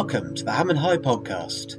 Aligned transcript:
Welcome 0.00 0.34
to 0.36 0.44
the 0.44 0.52
Ham 0.52 0.70
and 0.70 0.78
High 0.78 0.96
podcast. 0.96 1.74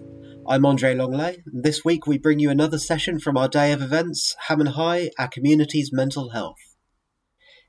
I'm 0.48 0.64
Andre 0.64 0.94
Longley, 0.94 1.42
and 1.44 1.64
this 1.64 1.84
week 1.84 2.06
we 2.06 2.20
bring 2.20 2.38
you 2.38 2.52
another 2.52 2.78
session 2.78 3.20
from 3.20 3.36
our 3.36 3.48
day 3.48 3.72
of 3.72 3.82
events, 3.82 4.36
Ham 4.48 4.60
and 4.60 4.70
High, 4.70 5.10
our 5.18 5.28
community's 5.28 5.92
mental 5.92 6.30
health. 6.30 6.78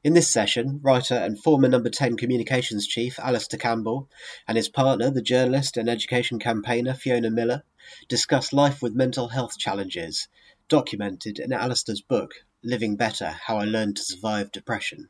In 0.04 0.12
this 0.12 0.30
session, 0.30 0.78
writer 0.82 1.14
and 1.14 1.42
former 1.42 1.68
Number 1.68 1.88
10 1.88 2.18
communications 2.18 2.86
chief 2.86 3.18
Alastair 3.18 3.58
Campbell 3.58 4.10
and 4.46 4.58
his 4.58 4.68
partner, 4.68 5.10
the 5.10 5.22
journalist 5.22 5.78
and 5.78 5.88
education 5.88 6.38
campaigner 6.38 6.92
Fiona 6.92 7.30
Millar, 7.30 7.62
discuss 8.06 8.52
life 8.52 8.82
with 8.82 8.94
mental 8.94 9.28
health 9.28 9.56
challenges, 9.56 10.28
documented 10.68 11.38
in 11.38 11.54
Alastair's 11.54 12.02
book, 12.02 12.32
Living 12.62 12.96
Better 12.96 13.38
How 13.46 13.56
I 13.56 13.64
Learned 13.64 13.96
to 13.96 14.04
Survive 14.04 14.52
Depression. 14.52 15.08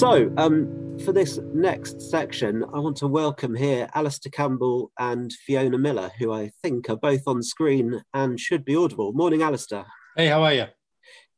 So, 0.00 0.32
um, 0.38 0.96
for 1.04 1.12
this 1.12 1.38
next 1.52 2.00
section, 2.00 2.64
I 2.72 2.78
want 2.78 2.96
to 2.96 3.06
welcome 3.06 3.54
here 3.54 3.86
Alastair 3.94 4.30
Campbell 4.30 4.90
and 4.98 5.30
Fiona 5.30 5.76
Millar, 5.76 6.10
who 6.18 6.32
I 6.32 6.52
think 6.62 6.88
are 6.88 6.96
both 6.96 7.24
on 7.26 7.42
screen 7.42 8.02
and 8.14 8.40
should 8.40 8.64
be 8.64 8.74
audible. 8.74 9.12
Morning, 9.12 9.42
Alastair. 9.42 9.84
Hey, 10.16 10.28
how 10.28 10.42
are 10.42 10.54
you? 10.54 10.64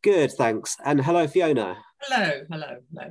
Good, 0.04 0.30
thanks. 0.34 0.76
And 0.84 1.04
hello, 1.04 1.26
Fiona. 1.26 1.76
Hello, 2.02 2.42
hello, 2.48 2.76
hello. 2.94 3.10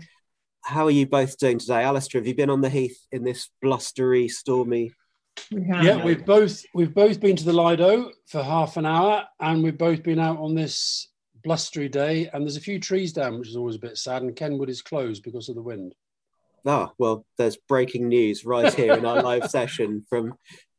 How 0.64 0.86
are 0.86 0.92
you 0.92 1.06
both 1.06 1.38
doing 1.38 1.60
today? 1.60 1.84
Alastair, 1.84 2.22
have 2.22 2.28
you 2.28 2.34
been 2.34 2.50
on 2.50 2.62
the 2.62 2.70
heath 2.70 3.06
in 3.12 3.26
this 3.26 3.50
blustery, 3.62 4.30
stormy? 4.30 4.94
We 5.52 5.66
yeah, 5.68 6.02
we've 6.02 6.26
both 6.26 6.64
we've 6.74 6.94
both 6.94 7.20
been 7.20 7.36
to 7.36 7.44
the 7.44 7.52
Lido 7.52 8.10
for 8.28 8.42
half 8.42 8.78
an 8.78 8.86
hour, 8.86 9.26
and 9.42 9.62
we've 9.64 9.78
both 9.78 10.02
been 10.02 10.20
out 10.20 10.38
on 10.38 10.56
this 10.56 11.11
blustery 11.44 11.90
day, 11.90 12.30
and 12.34 12.44
there's 12.44 12.58
a 12.58 12.62
few 12.62 12.80
trees 12.80 13.14
down, 13.14 13.40
which 13.40 13.50
is 13.50 13.56
always 13.56 13.76
a 13.76 13.80
bit 13.80 13.98
sad. 13.98 14.22
And 14.22 14.36
Kenwood 14.36 14.70
is 14.70 14.82
closed 14.82 15.24
because 15.24 15.50
of 15.50 15.56
the 15.56 15.62
wind. 15.62 15.96
Ah, 16.66 16.92
well, 16.98 17.26
there's 17.38 17.58
breaking 17.58 18.08
news 18.08 18.46
right 18.46 18.74
here 18.74 18.94
in 18.94 19.06
our 19.06 19.22
live 19.24 19.50
session 19.50 20.06
from 20.10 20.36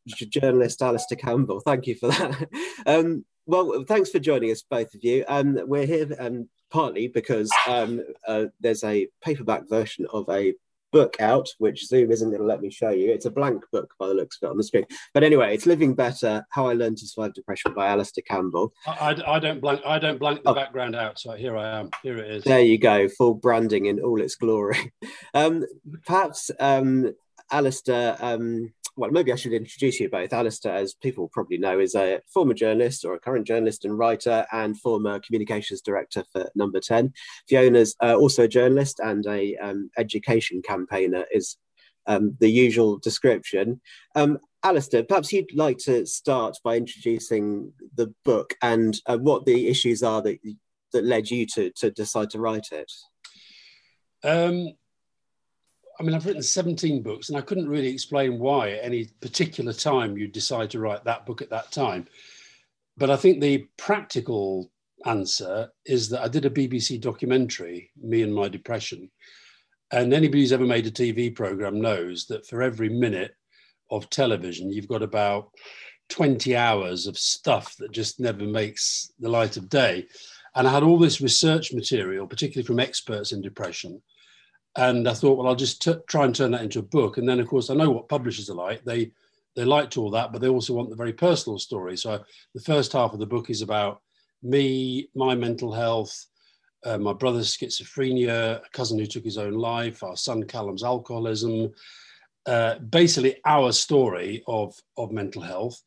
journalist 0.07 0.83
Alastair 0.83 1.19
Campbell. 1.19 1.61
Thank 1.61 1.87
you 1.87 1.95
for 1.95 2.09
that. 2.09 2.49
Um, 2.85 3.25
well, 3.47 3.85
thanks 3.87 4.11
for 4.11 4.19
joining 4.19 4.51
us, 4.51 4.63
both 4.69 4.93
of 4.95 5.05
you. 5.05 5.25
Um, 5.29 5.59
we're 5.67 5.87
here 5.87 6.09
um, 6.19 6.49
partly 6.71 7.07
because 7.07 7.51
um, 7.69 8.03
uh, 8.27 8.47
there's 8.61 8.83
a 8.83 9.09
paperback 9.21 9.69
version 9.69 10.07
of 10.13 10.29
a 10.29 10.55
book 10.93 11.17
out, 11.21 11.49
which 11.59 11.87
Zoom 11.87 12.13
isn't 12.13 12.31
going 12.31 12.41
to 12.41 12.47
let 12.47 12.61
me 12.61 12.71
show 12.71 12.91
you. 12.91 13.11
It's 13.11 13.27
a 13.27 13.31
blank 13.31 13.65
book 13.73 13.93
by 13.99 14.09
the 14.09 14.15
looks 14.15 14.37
of 14.37 14.47
it 14.47 14.51
on 14.51 14.57
the 14.57 14.65
screen. 14.65 14.85
But 15.15 15.25
anyway, 15.25 15.55
it's 15.55 15.67
Living 15.67 15.95
Better: 15.95 16.45
How 16.51 16.69
I 16.69 16.75
Learned 16.75 16.99
to 16.99 17.07
Survive 17.07 17.35
Depression 17.35 17.75
by 17.75 17.89
Alastair 17.89 18.25
Campbell. 18.29 18.73
I, 18.87 18.93
I, 18.93 19.37
I 19.37 19.39
don't 19.39 19.61
blank. 19.61 19.81
I 19.85 19.99
don't 19.99 20.19
blank 20.19 20.43
the 20.45 20.51
oh. 20.51 20.55
background 20.55 20.95
out. 20.95 21.19
So 21.19 21.33
here 21.33 21.57
I 21.57 21.81
am. 21.81 21.91
Here 22.03 22.19
it 22.19 22.31
is. 22.31 22.45
There 22.45 22.61
you 22.61 22.79
go. 22.79 23.09
Full 23.09 23.35
branding 23.35 23.87
in 23.87 24.01
all 24.01 24.21
its 24.21 24.37
glory. 24.37 24.93
Um, 25.35 25.65
perhaps 26.05 26.51
um, 26.61 27.15
Alastair. 27.51 28.17
Um, 28.21 28.73
well, 28.97 29.11
maybe 29.11 29.33
I 29.33 29.37
should 29.37 29.53
introduce 29.53 30.01
you 30.01 30.09
both. 30.11 30.33
Alastair, 30.33 30.75
as 30.75 30.95
people 30.95 31.29
probably 31.29 31.59
know, 31.59 31.81
is 31.81 31.95
a 31.95 32.21
former 32.33 32.55
journalist 32.55 33.05
or 33.05 33.15
a 33.15 33.21
current 33.21 33.47
journalist 33.47 33.85
and 33.85 33.99
writer 33.99 34.47
and 34.53 34.79
former 34.79 35.19
communications 35.21 35.81
director 35.81 36.25
for 36.33 36.51
Number 36.55 36.81
10. 36.81 37.13
Fiona's 37.49 37.97
uh, 38.03 38.15
also 38.17 38.45
a 38.45 38.49
journalist 38.49 39.01
and 39.01 39.25
a 39.27 39.57
um, 39.57 39.91
education 39.97 40.61
campaigner 40.63 41.25
is 41.33 41.57
um, 42.07 42.37
the 42.41 42.51
usual 42.51 42.99
description. 42.99 43.81
Um, 44.15 44.39
Alastair, 44.63 45.05
perhaps 45.05 45.33
you'd 45.33 45.55
like 45.55 45.79
to 45.79 46.07
start 46.07 46.57
by 46.63 46.77
introducing 46.77 47.73
the 47.97 48.13
book 48.25 48.55
and 48.63 48.99
uh, 49.07 49.19
what 49.19 49.47
the 49.47 49.69
issues 49.69 50.03
are 50.03 50.23
that, 50.23 50.39
that 50.93 51.05
led 51.05 51.31
you 51.31 51.47
to, 51.47 51.71
to 51.77 51.91
decide 51.91 52.31
to 52.31 52.41
write 52.41 52.69
it. 52.73 52.93
Um, 54.25 54.69
I 56.03 56.05
mean, 56.05 56.17
I've 56.17 56.27
written 56.27 56.43
17 56.43 57.01
books 57.01 57.29
and 57.29 57.39
I 57.39 57.43
couldn't 57.43 57.69
really 57.69 57.87
explain 57.87 58.41
why 58.41 58.73
at 58.73 58.85
any 58.85 59.05
particular 59.21 59.73
time 59.73 60.19
you 60.19 60.27
decide 60.27 60.69
to 60.71 60.81
write 60.81 61.05
that 61.05 61.27
book 61.27 61.41
at 61.41 61.51
that 61.51 61.71
time. 61.71 62.09
But 62.97 63.09
I 63.09 63.15
think 63.15 63.41
the 63.41 63.69
practical 63.77 64.73
answer 65.07 65.71
is 65.87 66.09
that 66.09 66.23
I 66.23 66.27
did 66.27 66.45
a 66.45 66.51
BBC 66.51 67.01
documentary, 67.01 67.93
Me 68.03 68.23
and 68.23 68.35
My 68.35 68.49
Depression. 68.49 69.13
And 69.93 70.13
anybody 70.13 70.41
who's 70.41 70.53
ever 70.53 70.67
made 70.67 70.89
a 70.89 70.91
TV 70.91 71.33
program 71.33 71.81
knows 71.81 72.27
that 72.27 72.49
for 72.49 72.63
every 72.63 72.89
minute 72.89 73.37
of 73.89 74.11
television, 74.11 74.73
you've 74.73 74.89
got 74.89 75.05
about 75.05 75.51
20 76.09 76.57
hours 76.57 77.07
of 77.07 77.17
stuff 77.17 77.77
that 77.77 77.93
just 77.93 78.19
never 78.19 78.43
makes 78.43 79.13
the 79.21 79.29
light 79.29 79.57
of 79.57 79.69
day. 79.69 80.09
And 80.57 80.67
I 80.67 80.73
had 80.73 80.83
all 80.83 80.99
this 80.99 81.21
research 81.21 81.73
material, 81.73 82.27
particularly 82.27 82.67
from 82.67 82.81
experts 82.81 83.31
in 83.31 83.41
depression 83.41 84.03
and 84.77 85.09
I 85.09 85.15
thought, 85.15 85.37
well, 85.37 85.49
I'll 85.49 85.55
just 85.55 85.83
t- 85.83 85.95
try 86.09 86.25
and 86.25 86.35
turn 86.35 86.53
that 86.53 86.63
into 86.63 86.79
a 86.79 86.83
book. 86.83 87.19
And 87.19 87.29
then, 87.29 87.41
of 87.41 87.49
course, 87.49 87.69
I 87.69 87.75
know 87.75 87.91
what 87.91 88.09
publishers 88.09 88.49
are 88.51 88.55
like. 88.55 88.85
They 88.85 89.13
they 89.55 89.65
liked 89.65 89.99
all 89.99 90.11
that, 90.11 90.33
but 90.33 90.41
they 90.41 90.49
also 90.49 90.73
want 90.73 90.89
the 90.89 90.97
very 90.97 91.13
personal 91.13 91.59
story. 91.59 91.97
So 91.97 92.25
the 92.55 92.61
first 92.63 92.93
half 92.93 93.13
of 93.13 93.19
the 93.19 93.27
book 93.27 93.51
is 93.51 93.61
about 93.61 94.01
me, 94.43 95.11
my 95.15 95.35
mental 95.35 95.73
health, 95.73 96.27
uh, 96.87 96.97
my 96.97 97.13
brother's 97.13 97.55
schizophrenia, 97.55 98.65
a 98.65 98.71
cousin 98.73 98.99
who 98.99 99.05
took 99.05 99.25
his 99.25 99.37
own 99.37 99.53
life, 99.53 100.03
our 100.03 100.17
son 100.17 100.45
Callum's 100.45 100.83
alcoholism, 100.83 101.71
uh, 102.47 102.79
basically 102.79 103.37
our 103.45 103.73
story 103.73 104.43
of 104.47 104.75
of 104.97 105.13
mental 105.13 105.43
health. 105.43 105.83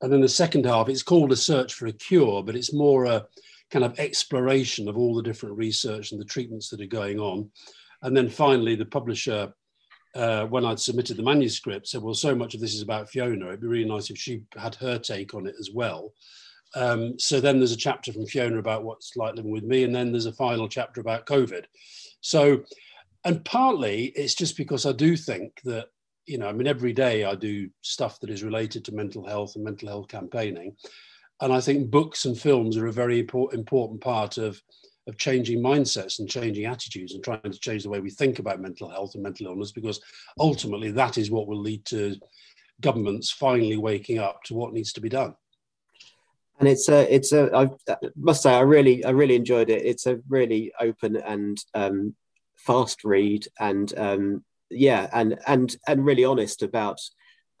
And 0.00 0.12
then 0.12 0.20
the 0.20 0.28
second 0.28 0.64
half, 0.64 0.88
it's 0.88 1.02
called 1.02 1.32
a 1.32 1.36
search 1.36 1.74
for 1.74 1.86
a 1.86 1.92
cure, 1.92 2.44
but 2.44 2.54
it's 2.54 2.72
more 2.72 3.04
a 3.04 3.26
kind 3.70 3.84
of 3.84 3.98
exploration 3.98 4.88
of 4.88 4.96
all 4.96 5.14
the 5.14 5.22
different 5.22 5.56
research 5.56 6.12
and 6.12 6.20
the 6.20 6.24
treatments 6.24 6.68
that 6.70 6.80
are 6.80 6.86
going 6.86 7.18
on. 7.18 7.50
And 8.02 8.16
then 8.16 8.28
finally, 8.28 8.74
the 8.74 8.86
publisher, 8.86 9.52
uh, 10.14 10.46
when 10.46 10.64
I'd 10.64 10.80
submitted 10.80 11.16
the 11.16 11.22
manuscript, 11.22 11.88
said, 11.88 12.02
Well, 12.02 12.14
so 12.14 12.34
much 12.34 12.54
of 12.54 12.60
this 12.60 12.74
is 12.74 12.82
about 12.82 13.10
Fiona. 13.10 13.48
It'd 13.48 13.60
be 13.60 13.66
really 13.66 13.88
nice 13.88 14.10
if 14.10 14.18
she 14.18 14.42
had 14.56 14.74
her 14.76 14.98
take 14.98 15.34
on 15.34 15.46
it 15.46 15.54
as 15.58 15.70
well. 15.72 16.12
Um, 16.74 17.18
so 17.18 17.40
then 17.40 17.58
there's 17.58 17.72
a 17.72 17.76
chapter 17.76 18.12
from 18.12 18.26
Fiona 18.26 18.58
about 18.58 18.84
what's 18.84 19.16
like 19.16 19.34
living 19.34 19.50
with 19.50 19.64
me, 19.64 19.84
and 19.84 19.94
then 19.94 20.12
there's 20.12 20.26
a 20.26 20.32
final 20.32 20.68
chapter 20.68 21.00
about 21.00 21.26
COVID. 21.26 21.64
So, 22.20 22.62
and 23.24 23.44
partly 23.44 24.06
it's 24.16 24.34
just 24.34 24.56
because 24.56 24.86
I 24.86 24.92
do 24.92 25.16
think 25.16 25.60
that, 25.64 25.86
you 26.26 26.38
know, 26.38 26.48
I 26.48 26.52
mean, 26.52 26.66
every 26.66 26.92
day 26.92 27.24
I 27.24 27.34
do 27.34 27.70
stuff 27.82 28.20
that 28.20 28.30
is 28.30 28.44
related 28.44 28.84
to 28.84 28.94
mental 28.94 29.26
health 29.26 29.52
and 29.56 29.64
mental 29.64 29.88
health 29.88 30.08
campaigning. 30.08 30.76
And 31.40 31.52
I 31.52 31.60
think 31.60 31.90
books 31.90 32.24
and 32.24 32.38
films 32.38 32.76
are 32.76 32.86
a 32.86 32.92
very 32.92 33.20
important 33.20 34.00
part 34.00 34.38
of 34.38 34.60
of 35.08 35.16
changing 35.16 35.60
mindsets 35.60 36.18
and 36.18 36.28
changing 36.28 36.66
attitudes 36.66 37.14
and 37.14 37.24
trying 37.24 37.40
to 37.42 37.58
change 37.58 37.82
the 37.82 37.88
way 37.88 37.98
we 37.98 38.10
think 38.10 38.38
about 38.38 38.60
mental 38.60 38.88
health 38.88 39.14
and 39.14 39.22
mental 39.22 39.46
illness 39.46 39.72
because 39.72 40.00
ultimately 40.38 40.90
that 40.90 41.16
is 41.16 41.30
what 41.30 41.46
will 41.46 41.58
lead 41.58 41.84
to 41.86 42.14
governments 42.80 43.30
finally 43.30 43.76
waking 43.76 44.18
up 44.18 44.42
to 44.44 44.54
what 44.54 44.72
needs 44.72 44.92
to 44.92 45.00
be 45.00 45.08
done. 45.08 45.34
And 46.60 46.68
it's 46.68 46.88
a 46.88 47.14
it's 47.14 47.32
a 47.32 47.54
i 47.54 47.70
must 48.16 48.42
say 48.42 48.52
i 48.52 48.60
really 48.60 49.04
i 49.04 49.10
really 49.10 49.36
enjoyed 49.36 49.70
it. 49.70 49.86
It's 49.86 50.06
a 50.06 50.20
really 50.28 50.72
open 50.80 51.16
and 51.16 51.56
um, 51.74 52.16
fast 52.56 53.04
read 53.04 53.46
and 53.60 53.96
um, 53.96 54.44
yeah 54.68 55.08
and 55.12 55.38
and 55.46 55.74
and 55.86 56.04
really 56.04 56.24
honest 56.24 56.62
about 56.62 57.00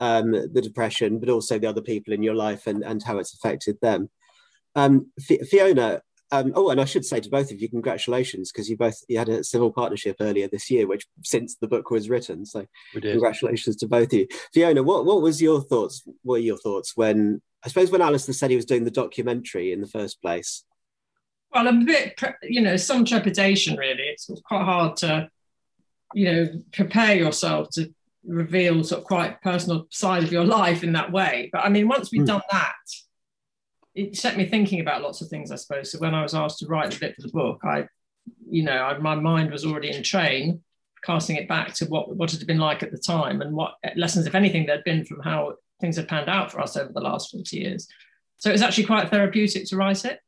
um, 0.00 0.32
the 0.32 0.60
depression 0.60 1.20
but 1.20 1.28
also 1.28 1.58
the 1.58 1.68
other 1.68 1.80
people 1.80 2.12
in 2.12 2.24
your 2.24 2.34
life 2.34 2.66
and 2.66 2.84
and 2.84 3.02
how 3.02 3.18
it's 3.18 3.34
affected 3.34 3.78
them. 3.80 4.10
Um, 4.74 5.12
fiona 5.48 6.02
um, 6.30 6.52
oh, 6.54 6.70
and 6.70 6.80
I 6.80 6.84
should 6.84 7.04
say 7.04 7.20
to 7.20 7.30
both 7.30 7.50
of 7.50 7.60
you, 7.60 7.68
congratulations 7.68 8.52
because 8.52 8.68
you 8.68 8.76
both 8.76 9.02
you 9.08 9.18
had 9.18 9.28
a 9.28 9.42
civil 9.42 9.72
partnership 9.72 10.16
earlier 10.20 10.48
this 10.48 10.70
year, 10.70 10.86
which 10.86 11.06
since 11.24 11.56
the 11.56 11.68
book 11.68 11.90
was 11.90 12.10
written. 12.10 12.44
So 12.44 12.66
congratulations 12.92 13.76
to 13.76 13.88
both 13.88 14.12
of 14.12 14.12
you. 14.12 14.28
Fiona, 14.52 14.82
what 14.82 15.06
what 15.06 15.22
was 15.22 15.40
your 15.40 15.62
thoughts? 15.62 16.02
What 16.22 16.34
were 16.34 16.38
your 16.38 16.58
thoughts 16.58 16.96
when 16.96 17.40
I 17.64 17.68
suppose 17.68 17.90
when 17.90 18.02
Alastair 18.02 18.34
said 18.34 18.50
he 18.50 18.56
was 18.56 18.66
doing 18.66 18.84
the 18.84 18.90
documentary 18.90 19.72
in 19.72 19.80
the 19.80 19.86
first 19.86 20.20
place? 20.20 20.64
Well, 21.52 21.66
a 21.66 21.72
bit, 21.72 22.20
you 22.42 22.60
know, 22.60 22.76
some 22.76 23.06
trepidation. 23.06 23.76
Really, 23.76 24.02
it's 24.02 24.30
quite 24.44 24.64
hard 24.64 24.96
to, 24.98 25.30
you 26.12 26.30
know, 26.30 26.48
prepare 26.72 27.16
yourself 27.16 27.70
to 27.72 27.92
reveal 28.26 28.84
sort 28.84 29.00
of 29.00 29.06
quite 29.06 29.40
personal 29.40 29.86
side 29.90 30.24
of 30.24 30.32
your 30.32 30.44
life 30.44 30.84
in 30.84 30.92
that 30.92 31.10
way. 31.10 31.48
But 31.50 31.64
I 31.64 31.70
mean, 31.70 31.88
once 31.88 32.12
we've 32.12 32.22
mm. 32.22 32.26
done 32.26 32.42
that 32.50 32.74
it 33.98 34.16
set 34.16 34.36
me 34.36 34.46
thinking 34.46 34.80
about 34.80 35.02
lots 35.02 35.20
of 35.20 35.28
things, 35.28 35.50
I 35.50 35.56
suppose. 35.56 35.90
So 35.90 35.98
when 35.98 36.14
I 36.14 36.22
was 36.22 36.34
asked 36.34 36.60
to 36.60 36.66
write 36.66 36.92
the 36.92 37.00
bit 37.00 37.16
for 37.16 37.22
the 37.22 37.32
book, 37.32 37.60
I, 37.64 37.86
you 38.48 38.62
know, 38.62 38.76
I, 38.84 38.96
my 38.98 39.16
mind 39.16 39.50
was 39.50 39.66
already 39.66 39.90
in 39.90 40.04
train, 40.04 40.60
casting 41.04 41.34
it 41.34 41.48
back 41.48 41.74
to 41.74 41.86
what 41.86 42.14
what 42.14 42.32
it 42.32 42.38
had 42.38 42.46
been 42.46 42.58
like 42.58 42.82
at 42.84 42.92
the 42.92 42.98
time 42.98 43.42
and 43.42 43.52
what 43.54 43.74
lessons, 43.96 44.26
if 44.26 44.36
anything, 44.36 44.66
there'd 44.66 44.84
been 44.84 45.04
from 45.04 45.20
how 45.20 45.54
things 45.80 45.96
had 45.96 46.06
panned 46.06 46.28
out 46.28 46.52
for 46.52 46.60
us 46.60 46.76
over 46.76 46.92
the 46.92 47.00
last 47.00 47.32
40 47.32 47.56
years. 47.56 47.88
So 48.36 48.50
it 48.50 48.52
was 48.52 48.62
actually 48.62 48.84
quite 48.84 49.10
therapeutic 49.10 49.66
to 49.66 49.76
write 49.76 50.04
it. 50.04 50.20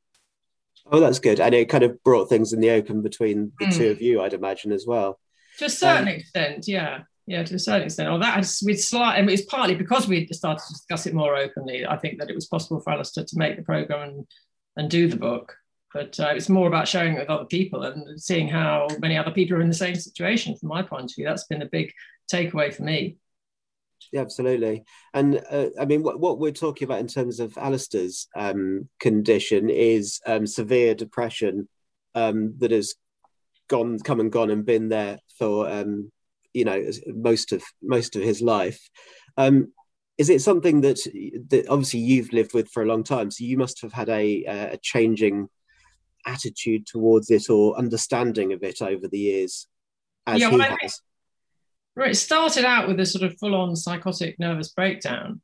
Oh, 0.91 0.99
that's 0.99 1.21
good. 1.21 1.39
And 1.39 1.55
it 1.55 1.69
kind 1.69 1.85
of 1.85 2.03
brought 2.03 2.29
things 2.29 2.53
in 2.53 2.61
the 2.61 2.71
open 2.71 3.03
between 3.03 3.53
the 3.61 3.67
mm. 3.67 3.77
two 3.77 3.91
of 3.91 4.03
you, 4.03 4.21
I'd 4.21 4.35
imagine, 4.35 4.73
as 4.73 4.85
well. 4.85 5.21
To 5.59 5.67
a 5.67 5.71
certain 5.71 6.09
um, 6.09 6.15
extent, 6.15 6.67
yeah 6.67 7.03
yeah, 7.31 7.45
to 7.45 7.55
a 7.55 7.59
certain 7.61 7.85
extent. 7.85 8.09
Or 8.09 8.19
that 8.19 8.45
with 8.65 8.83
slight, 8.83 9.17
and 9.17 9.31
it's 9.31 9.45
partly 9.45 9.77
because 9.77 10.09
we 10.09 10.27
started 10.33 10.65
to 10.67 10.73
discuss 10.73 11.07
it 11.07 11.15
more 11.15 11.37
openly. 11.37 11.87
I 11.87 11.97
think 11.97 12.19
that 12.19 12.29
it 12.29 12.35
was 12.35 12.49
possible 12.49 12.81
for 12.81 12.91
Alastair 12.93 13.25
to 13.25 13.39
make 13.39 13.57
the 13.57 13.63
program 13.63 14.09
and 14.09 14.27
and 14.77 14.91
do 14.91 15.09
the 15.09 15.17
book. 15.17 15.55
But 15.95 16.19
uh, 16.19 16.33
it's 16.35 16.49
more 16.49 16.67
about 16.67 16.89
sharing 16.89 17.15
it 17.15 17.21
with 17.21 17.31
other 17.31 17.45
people 17.45 17.85
and 17.85 18.21
seeing 18.21 18.49
how 18.49 18.89
many 18.99 19.17
other 19.17 19.31
people 19.31 19.57
are 19.57 19.61
in 19.61 19.69
the 19.69 19.75
same 19.75 19.95
situation. 19.95 20.57
From 20.57 20.71
my 20.71 20.83
point 20.83 21.05
of 21.05 21.15
view, 21.15 21.25
that's 21.25 21.47
been 21.47 21.63
a 21.63 21.67
big 21.67 21.93
takeaway 22.33 22.75
for 22.75 22.83
me. 22.83 23.17
Yeah, 24.13 24.23
absolutely. 24.23 24.83
And 25.15 25.41
uh, 25.51 25.67
I 25.79 25.85
mean, 25.85 26.03
what, 26.03 26.19
what, 26.19 26.41
we're 26.41 26.51
talking 26.51 26.87
about 26.87 27.01
in 27.01 27.07
terms 27.07 27.39
of 27.39 27.57
Alastair's 27.57 28.27
um, 28.35 28.89
condition 28.99 29.71
is 29.71 30.21
um, 30.27 30.47
severe 30.49 30.97
depression 30.97 31.69
um, 32.17 32.55
that 32.59 32.73
has 32.73 32.95
gone, 33.69 34.01
come 34.01 34.19
and 34.19 34.33
gone, 34.33 34.51
and 34.51 34.65
been 34.65 34.89
there 34.89 35.19
for 35.39 35.69
um, 35.69 36.11
you 36.53 36.65
know 36.65 36.83
most 37.07 37.53
of 37.53 37.63
most 37.83 38.17
of 38.17 38.23
his 38.23 38.43
life. 38.43 38.81
Um, 39.37 39.73
is 40.19 40.29
it 40.29 40.43
something 40.43 40.83
that 40.83 40.99
that 41.49 41.69
obviously 41.69 42.01
you've 42.01 42.33
lived 42.33 42.53
with 42.53 42.69
for 42.71 42.83
a 42.83 42.87
long 42.87 43.03
time? 43.03 43.31
So 43.31 43.45
you 43.45 43.57
must 43.57 43.81
have 43.81 43.93
had 43.93 44.09
a, 44.09 44.45
a 44.45 44.79
changing 44.83 45.49
attitude 46.27 46.87
towards 46.87 47.31
it 47.31 47.49
or 47.49 47.79
understanding 47.79 48.53
of 48.53 48.63
it 48.63 48.83
over 48.83 49.09
the 49.09 49.19
years, 49.19 49.67
as 50.27 50.41
yeah, 50.41 50.51
he 50.51 50.57
well, 50.57 50.77
has. 50.81 51.01
Right, 51.97 52.11
it 52.11 52.17
started 52.17 52.65
out 52.65 52.87
with 52.87 53.01
a 53.01 53.07
sort 53.07 53.25
of 53.25 53.39
full-on 53.39 53.75
psychotic 53.77 54.39
nervous 54.39 54.69
breakdown, 54.69 55.41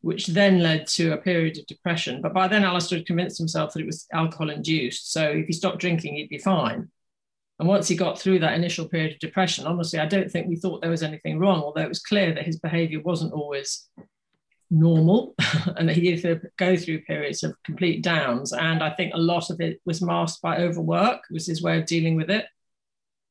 which 0.00 0.28
then 0.28 0.60
led 0.60 0.86
to 0.88 1.12
a 1.12 1.18
period 1.18 1.58
of 1.58 1.66
depression. 1.66 2.22
But 2.22 2.32
by 2.32 2.48
then, 2.48 2.64
Alastair 2.64 2.98
had 2.98 3.06
convinced 3.06 3.38
himself 3.38 3.72
that 3.72 3.80
it 3.80 3.86
was 3.86 4.06
alcohol-induced. 4.12 5.12
So 5.12 5.22
if 5.24 5.46
he 5.46 5.52
stopped 5.52 5.78
drinking, 5.78 6.14
he'd 6.14 6.28
be 6.28 6.38
fine. 6.38 6.88
And 7.58 7.68
once 7.68 7.88
he 7.88 7.96
got 7.96 8.18
through 8.18 8.38
that 8.40 8.54
initial 8.54 8.88
period 8.88 9.14
of 9.14 9.18
depression, 9.18 9.66
honestly, 9.66 9.98
I 9.98 10.06
don't 10.06 10.30
think 10.30 10.46
we 10.46 10.56
thought 10.56 10.80
there 10.80 10.90
was 10.90 11.02
anything 11.02 11.38
wrong, 11.38 11.60
although 11.60 11.82
it 11.82 11.88
was 11.88 11.98
clear 11.98 12.32
that 12.34 12.46
his 12.46 12.60
behavior 12.60 13.00
wasn't 13.00 13.32
always 13.32 13.88
normal 14.70 15.34
and 15.76 15.88
that 15.88 15.96
he 15.96 16.14
did 16.14 16.40
go 16.56 16.76
through 16.76 17.02
periods 17.02 17.42
of 17.42 17.54
complete 17.64 18.02
downs. 18.02 18.52
And 18.52 18.82
I 18.82 18.90
think 18.90 19.12
a 19.14 19.18
lot 19.18 19.50
of 19.50 19.60
it 19.60 19.80
was 19.84 20.02
masked 20.02 20.40
by 20.40 20.58
overwork, 20.58 21.22
was 21.30 21.46
his 21.46 21.62
way 21.62 21.78
of 21.78 21.86
dealing 21.86 22.16
with 22.16 22.30
it. 22.30 22.46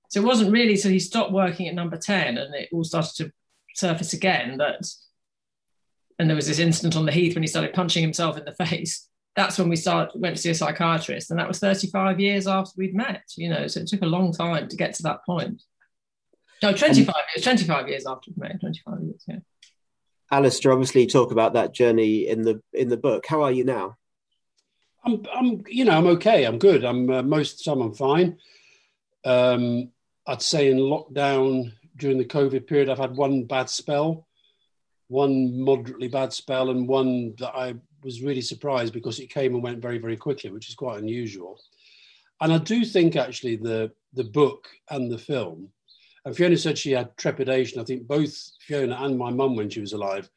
So 0.10 0.22
it 0.22 0.26
wasn't 0.26 0.52
really 0.52 0.76
so 0.76 0.90
he 0.90 1.00
stopped 1.00 1.32
working 1.32 1.68
at 1.68 1.76
number 1.76 1.98
10 1.98 2.38
and 2.38 2.56
it 2.56 2.70
all 2.72 2.84
started 2.84 3.16
to 3.18 3.32
surface 3.76 4.14
again 4.14 4.58
that 4.58 4.82
and 6.20 6.30
there 6.30 6.36
was 6.36 6.48
this 6.48 6.60
incident 6.60 6.96
on 6.96 7.06
the 7.06 7.12
heath 7.12 7.36
when 7.36 7.44
he 7.44 7.48
started 7.48 7.74
punching 7.74 8.02
himself 8.02 8.38
in 8.38 8.46
the 8.46 8.54
face. 8.66 9.08
That's 9.38 9.58
when 9.60 9.70
we 9.70 9.76
started 9.76 10.20
went 10.20 10.36
to 10.36 10.42
see 10.42 10.50
a 10.50 10.56
psychiatrist, 10.56 11.30
and 11.32 11.40
that 11.40 11.48
was 11.48 11.60
35 11.60 12.20
years 12.20 12.48
after 12.48 12.72
we'd 12.76 12.96
met, 12.96 13.24
you 13.38 13.50
know. 13.50 13.68
So 13.68 13.80
it 13.80 13.88
took 13.88 14.02
a 14.02 14.08
long 14.08 14.34
time 14.34 14.68
to 14.68 14.76
get 14.76 14.96
to 14.96 15.04
that 15.04 15.24
point. 15.26 15.62
No, 16.64 16.74
25 16.74 17.08
um, 17.08 17.22
years, 17.36 17.44
25 17.44 17.88
years 17.88 18.08
after 18.08 18.32
we 18.36 18.42
met, 18.42 18.60
25 18.60 19.00
years, 19.02 19.24
yeah. 19.28 19.40
Alastair, 20.32 20.72
obviously 20.74 21.06
talk 21.06 21.32
about 21.32 21.54
that 21.54 21.72
journey 21.72 22.28
in 22.28 22.42
the 22.42 22.62
in 22.74 22.90
the 22.90 22.98
book. 22.98 23.26
How 23.28 23.44
are 23.44 23.52
you 23.52 23.64
now? 23.64 23.96
I'm, 25.06 25.24
I'm, 25.34 25.64
you 25.68 25.86
know, 25.86 25.98
I'm 25.98 26.08
okay. 26.08 26.44
I'm 26.44 26.58
good. 26.58 26.84
I'm 26.84 27.10
uh, 27.10 27.22
most 27.22 27.54
of 27.54 27.58
the 27.60 27.72
time 27.72 27.82
I'm 27.82 27.94
fine. 27.94 28.38
Um, 29.24 29.92
I'd 30.26 30.42
say 30.42 30.70
in 30.70 30.78
lockdown 30.78 31.74
during 31.96 32.18
the 32.18 32.26
COVID 32.26 32.68
period, 32.68 32.90
I've 32.90 32.98
had 32.98 33.16
one 33.16 33.46
bad 33.46 33.70
spell, 33.70 34.28
one 35.08 35.62
moderately 35.62 36.08
bad 36.08 36.34
spell, 36.34 36.72
and 36.72 36.88
one 36.88 37.36
that 37.38 37.56
I 37.56 37.76
was 38.08 38.24
really 38.24 38.42
surprised 38.42 38.94
because 38.94 39.20
it 39.20 39.30
came 39.30 39.54
and 39.54 39.62
went 39.62 39.82
very, 39.82 39.98
very 39.98 40.18
quickly, 40.18 40.50
which 40.50 40.70
is 40.70 40.76
quite 40.76 41.00
unusual. 41.00 41.60
And 42.42 42.54
I 42.54 42.58
do 42.58 42.86
think 42.86 43.16
actually 43.16 43.58
the 43.58 43.92
the 44.14 44.24
book 44.24 44.68
and 44.90 45.12
the 45.12 45.18
film, 45.18 45.70
and 46.26 46.36
Fiona 46.36 46.58
said 46.58 46.78
she 46.78 46.92
had 46.92 47.16
trepidation. 47.18 47.82
I 47.82 47.84
think 47.84 48.08
both 48.08 48.34
Fiona 48.62 48.96
and 49.02 49.18
my 49.18 49.30
mum, 49.30 49.56
when 49.56 49.70
she 49.70 49.82
was 49.82 49.94
alive, 49.94 50.30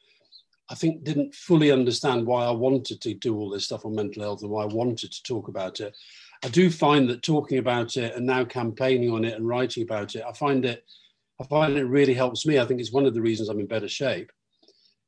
I 0.69 0.75
think 0.75 1.03
didn't 1.03 1.33
fully 1.33 1.71
understand 1.71 2.27
why 2.27 2.45
I 2.45 2.51
wanted 2.51 3.01
to 3.01 3.13
do 3.13 3.37
all 3.37 3.49
this 3.49 3.65
stuff 3.65 3.85
on 3.85 3.95
mental 3.95 4.23
health 4.23 4.41
and 4.41 4.51
why 4.51 4.63
I 4.63 4.73
wanted 4.81 5.11
to 5.11 5.23
talk 5.23 5.47
about 5.47 5.79
it. 5.79 5.95
I 6.43 6.49
do 6.49 6.69
find 6.69 7.09
that 7.09 7.21
talking 7.21 7.59
about 7.59 7.97
it 7.97 8.15
and 8.15 8.25
now 8.25 8.43
campaigning 8.45 9.11
on 9.11 9.25
it 9.25 9.35
and 9.35 9.47
writing 9.47 9.83
about 9.83 10.15
it, 10.15 10.23
I 10.27 10.33
find 10.33 10.65
it, 10.65 10.83
I 11.39 11.43
find 11.45 11.77
it 11.77 11.85
really 11.85 12.13
helps 12.13 12.45
me. 12.45 12.57
I 12.59 12.65
think 12.65 12.79
it's 12.79 12.91
one 12.91 13.05
of 13.05 13.13
the 13.13 13.21
reasons 13.21 13.49
I'm 13.49 13.59
in 13.59 13.67
better 13.67 13.87
shape. 13.87 14.31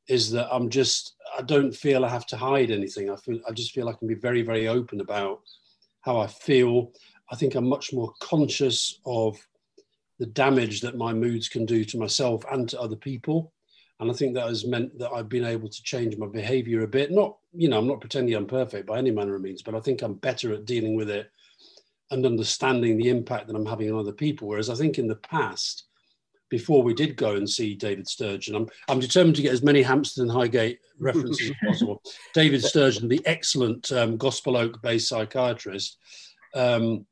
Is 0.08 0.32
that 0.32 0.54
I'm 0.54 0.70
just, 0.70 1.16
I 1.38 1.42
don't 1.42 1.74
feel 1.74 2.04
I 2.04 2.10
have 2.10 2.26
to 2.28 2.38
hide 2.38 2.72
anything. 2.72 3.10
I 3.10 3.16
feel, 3.16 3.40
I 3.48 3.54
just 3.54 3.72
feel 3.72 3.88
I 3.88 3.94
can 3.94 4.08
be 4.08 4.16
very, 4.16 4.42
very 4.42 4.68
open 4.68 5.00
about 5.00 5.42
how 6.02 6.18
I 6.20 6.28
feel. 6.28 6.92
I 7.32 7.36
think 7.36 7.56
I'm 7.56 7.68
much 7.68 7.94
more 7.94 8.14
conscious 8.20 9.00
of 9.06 9.38
the 10.20 10.26
damage 10.26 10.82
that 10.82 10.98
my 10.98 11.14
moods 11.14 11.48
can 11.48 11.66
do 11.66 11.84
to 11.86 11.98
myself 11.98 12.44
and 12.52 12.70
to 12.70 12.80
other 12.80 12.96
people. 12.96 13.54
And 14.00 14.12
I 14.12 14.14
think 14.14 14.34
that 14.34 14.48
has 14.48 14.66
meant 14.66 14.98
that 15.00 15.12
I've 15.12 15.30
been 15.30 15.46
able 15.46 15.70
to 15.70 15.84
change 15.84 16.18
my 16.18 16.28
behavior 16.28 16.84
a 16.84 16.88
bit. 16.88 17.12
Not, 17.12 17.38
you 17.54 17.70
know, 17.70 17.78
I'm 17.78 17.88
not 17.88 18.02
pretending 18.02 18.36
I'm 18.36 18.46
perfect 18.46 18.86
by 18.86 18.98
any 18.98 19.12
manner 19.12 19.36
of 19.36 19.42
means, 19.42 19.62
but 19.62 19.76
I 19.76 19.80
think 19.80 20.02
I'm 20.02 20.16
better 20.16 20.52
at 20.54 20.66
dealing 20.66 20.96
with 20.96 21.10
it 21.10 21.32
and 22.12 22.26
understanding 22.26 22.98
the 22.98 23.10
impact 23.10 23.48
that 23.48 23.56
I'm 23.56 23.66
having 23.66 23.92
on 23.92 24.00
other 24.00 24.12
people. 24.12 24.48
Whereas 24.48 24.70
I 24.70 24.76
think 24.76 25.00
in 25.00 25.08
the 25.08 25.16
past, 25.16 25.86
before 26.54 26.84
we 26.84 26.94
did 26.94 27.16
go 27.16 27.36
and 27.36 27.50
see 27.50 27.74
David 27.74 28.08
Sturgeon, 28.08 28.54
I'm, 28.54 28.70
I'm 28.88 29.00
determined 29.00 29.36
to 29.38 29.42
get 29.42 29.54
as 29.54 29.64
many 29.64 29.82
Hampstead 29.82 30.22
and 30.22 30.32
Highgate 30.32 30.82
references 31.00 31.50
as 31.50 31.56
possible. 31.68 32.00
David 32.36 32.64
Sturgeon, 32.64 33.08
the 33.08 33.24
excellent 33.26 33.92
um, 33.92 34.18
Gospel 34.18 34.56
Oak 34.56 34.80
based 34.84 35.08
psychiatrist, 35.08 35.98
um, 36.54 37.08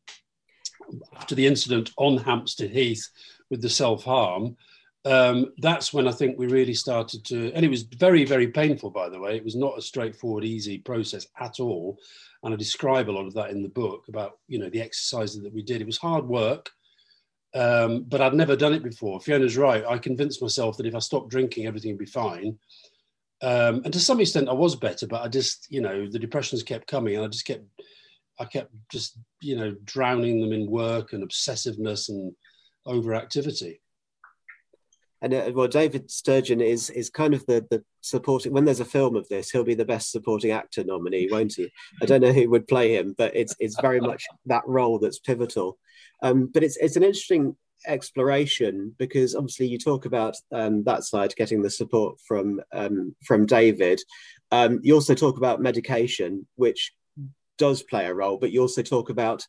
after 1.15 1.33
the 1.33 1.47
incident 1.47 1.89
on 1.97 2.17
Hampstead 2.17 2.69
Heath 2.69 3.09
with 3.49 3.63
the 3.63 3.69
self 3.69 4.03
harm, 4.03 4.57
um, 5.05 5.53
that's 5.57 5.91
when 5.91 6.07
I 6.07 6.11
think 6.11 6.37
we 6.37 6.45
really 6.45 6.75
started 6.75 7.25
to, 7.25 7.51
and 7.53 7.65
it 7.65 7.69
was 7.69 7.81
very, 7.81 8.23
very 8.25 8.47
painful, 8.47 8.91
by 8.91 9.09
the 9.09 9.19
way. 9.19 9.35
It 9.35 9.43
was 9.43 9.55
not 9.55 9.75
a 9.75 9.81
straightforward, 9.81 10.45
easy 10.45 10.77
process 10.77 11.25
at 11.39 11.59
all. 11.59 11.97
And 12.43 12.53
I 12.53 12.57
describe 12.57 13.09
a 13.09 13.11
lot 13.11 13.25
of 13.25 13.33
that 13.33 13.49
in 13.49 13.63
the 13.63 13.69
book 13.69 14.05
about, 14.07 14.37
you 14.47 14.59
know, 14.59 14.69
the 14.69 14.81
exercises 14.81 15.41
that 15.41 15.51
we 15.51 15.63
did. 15.63 15.81
It 15.81 15.87
was 15.87 15.97
hard 15.97 16.27
work, 16.27 16.69
um, 17.53 18.03
but 18.03 18.21
I'd 18.21 18.33
never 18.33 18.55
done 18.55 18.73
it 18.73 18.83
before. 18.83 19.19
Fiona's 19.19 19.57
right. 19.57 19.83
I 19.87 19.97
convinced 19.97 20.41
myself 20.41 20.77
that 20.77 20.85
if 20.85 20.95
I 20.95 20.99
stopped 20.99 21.29
drinking, 21.29 21.65
everything 21.65 21.91
would 21.91 21.99
be 21.99 22.05
fine. 22.05 22.57
Um, 23.41 23.81
and 23.83 23.91
to 23.93 23.99
some 23.99 24.19
extent, 24.19 24.49
I 24.49 24.53
was 24.53 24.75
better, 24.75 25.07
but 25.07 25.21
I 25.21 25.27
just, 25.27 25.67
you 25.69 25.81
know, 25.81 26.07
the 26.07 26.19
depressions 26.19 26.63
kept 26.63 26.87
coming, 26.87 27.15
and 27.15 27.25
I 27.25 27.27
just 27.27 27.45
kept, 27.45 27.65
I 28.39 28.45
kept 28.45 28.71
just, 28.91 29.17
you 29.41 29.55
know, 29.55 29.75
drowning 29.83 30.39
them 30.39 30.53
in 30.53 30.69
work 30.69 31.13
and 31.13 31.27
obsessiveness 31.27 32.09
and 32.09 32.33
overactivity 32.87 33.79
and 35.21 35.33
uh, 35.33 35.51
well, 35.53 35.67
David 35.67 36.09
Sturgeon 36.09 36.61
is 36.61 36.89
is 36.89 37.09
kind 37.09 37.33
of 37.33 37.45
the 37.45 37.65
the 37.69 37.83
supporting. 38.01 38.53
When 38.53 38.65
there's 38.65 38.79
a 38.79 38.85
film 38.85 39.15
of 39.15 39.27
this, 39.29 39.51
he'll 39.51 39.63
be 39.63 39.75
the 39.75 39.85
best 39.85 40.11
supporting 40.11 40.51
actor 40.51 40.83
nominee, 40.83 41.27
won't 41.31 41.53
he? 41.55 41.71
I 42.01 42.05
don't 42.05 42.21
know 42.21 42.33
who 42.33 42.49
would 42.49 42.67
play 42.67 42.95
him, 42.95 43.13
but 43.17 43.35
it's 43.35 43.55
it's 43.59 43.79
very 43.79 44.01
much 44.01 44.25
that 44.47 44.63
role 44.65 44.97
that's 44.97 45.19
pivotal. 45.19 45.77
Um, 46.21 46.49
but 46.53 46.63
it's 46.63 46.77
it's 46.77 46.95
an 46.95 47.03
interesting 47.03 47.55
exploration 47.87 48.93
because 48.97 49.35
obviously 49.35 49.67
you 49.67 49.77
talk 49.77 50.05
about 50.05 50.35
um, 50.51 50.83
that 50.83 51.03
side 51.03 51.35
getting 51.35 51.61
the 51.61 51.69
support 51.69 52.19
from 52.19 52.61
um, 52.73 53.15
from 53.25 53.45
David. 53.45 54.01
Um, 54.51 54.79
you 54.83 54.93
also 54.93 55.15
talk 55.15 55.37
about 55.37 55.61
medication, 55.61 56.45
which 56.55 56.93
does 57.57 57.83
play 57.83 58.05
a 58.05 58.13
role, 58.13 58.37
but 58.37 58.51
you 58.51 58.61
also 58.61 58.81
talk 58.81 59.09
about 59.09 59.45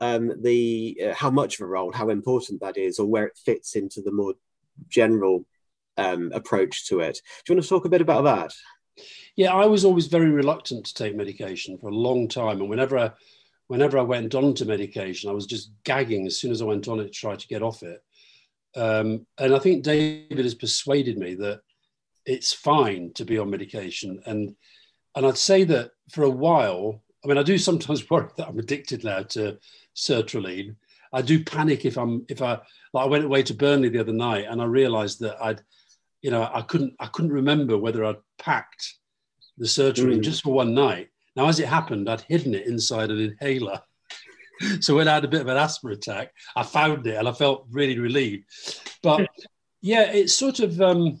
um, 0.00 0.32
the 0.42 1.00
uh, 1.06 1.14
how 1.14 1.30
much 1.30 1.56
of 1.56 1.64
a 1.64 1.66
role, 1.66 1.92
how 1.92 2.08
important 2.08 2.60
that 2.60 2.76
is, 2.76 2.98
or 2.98 3.06
where 3.06 3.26
it 3.26 3.38
fits 3.44 3.76
into 3.76 4.02
the 4.02 4.12
more 4.12 4.34
general 4.88 5.44
um, 5.96 6.30
approach 6.34 6.86
to 6.88 7.00
it. 7.00 7.20
Do 7.44 7.52
you 7.52 7.56
want 7.56 7.64
to 7.64 7.68
talk 7.68 7.84
a 7.84 7.90
bit 7.90 8.00
about 8.00 8.24
that? 8.24 8.52
Yeah, 9.36 9.54
I 9.54 9.66
was 9.66 9.84
always 9.84 10.06
very 10.06 10.30
reluctant 10.30 10.86
to 10.86 10.94
take 10.94 11.14
medication 11.14 11.78
for 11.78 11.90
a 11.90 11.94
long 11.94 12.28
time, 12.28 12.60
and 12.60 12.70
whenever 12.70 12.98
I, 12.98 13.10
whenever 13.68 13.98
I 13.98 14.02
went 14.02 14.34
on 14.34 14.54
to 14.54 14.64
medication, 14.64 15.30
I 15.30 15.34
was 15.34 15.46
just 15.46 15.70
gagging 15.84 16.26
as 16.26 16.38
soon 16.38 16.52
as 16.52 16.62
I 16.62 16.66
went 16.66 16.88
on 16.88 17.00
it 17.00 17.06
to 17.06 17.10
try 17.10 17.36
to 17.36 17.48
get 17.48 17.62
off 17.62 17.82
it. 17.82 18.02
Um, 18.76 19.26
and 19.38 19.54
I 19.54 19.58
think 19.58 19.82
David 19.82 20.44
has 20.44 20.54
persuaded 20.54 21.18
me 21.18 21.34
that 21.36 21.60
it's 22.24 22.52
fine 22.52 23.12
to 23.14 23.24
be 23.24 23.38
on 23.38 23.50
medication, 23.50 24.20
and 24.26 24.54
and 25.14 25.26
I'd 25.26 25.38
say 25.38 25.64
that 25.64 25.92
for 26.10 26.24
a 26.24 26.30
while. 26.30 27.02
I 27.24 27.28
mean, 27.28 27.38
I 27.38 27.42
do 27.42 27.58
sometimes 27.58 28.08
worry 28.10 28.28
that 28.36 28.48
I'm 28.48 28.58
addicted 28.58 29.02
now 29.02 29.22
to 29.22 29.58
sertraline. 29.96 30.76
I 31.12 31.22
do 31.22 31.42
panic 31.42 31.84
if 31.84 31.96
I'm 31.96 32.26
if 32.28 32.42
I 32.42 32.60
like 32.92 33.04
I 33.04 33.06
went 33.06 33.24
away 33.24 33.42
to 33.44 33.54
Burnley 33.54 33.88
the 33.88 34.00
other 34.00 34.12
night 34.12 34.46
and 34.48 34.60
I 34.60 34.64
realised 34.64 35.20
that 35.20 35.42
I'd, 35.42 35.62
you 36.20 36.30
know, 36.30 36.48
I 36.52 36.62
couldn't 36.62 36.94
I 37.00 37.06
couldn't 37.06 37.32
remember 37.32 37.78
whether 37.78 38.04
I'd 38.04 38.16
packed 38.38 38.94
the 39.56 39.66
sertraline 39.66 40.18
mm. 40.18 40.22
just 40.22 40.42
for 40.42 40.52
one 40.52 40.74
night. 40.74 41.08
Now, 41.36 41.48
as 41.48 41.60
it 41.60 41.68
happened, 41.68 42.08
I'd 42.08 42.22
hidden 42.22 42.54
it 42.54 42.66
inside 42.66 43.10
an 43.10 43.20
inhaler. 43.20 43.80
so 44.80 44.96
when 44.96 45.06
I 45.06 45.14
had 45.14 45.24
a 45.24 45.28
bit 45.28 45.42
of 45.42 45.48
an 45.48 45.56
asthma 45.56 45.90
attack, 45.90 46.32
I 46.56 46.62
found 46.62 47.06
it 47.06 47.16
and 47.16 47.28
I 47.28 47.32
felt 47.32 47.66
really 47.70 47.98
relieved. 47.98 48.44
But 49.02 49.28
yeah, 49.82 50.10
it's 50.10 50.34
sort 50.34 50.60
of 50.60 50.80
um, 50.80 51.20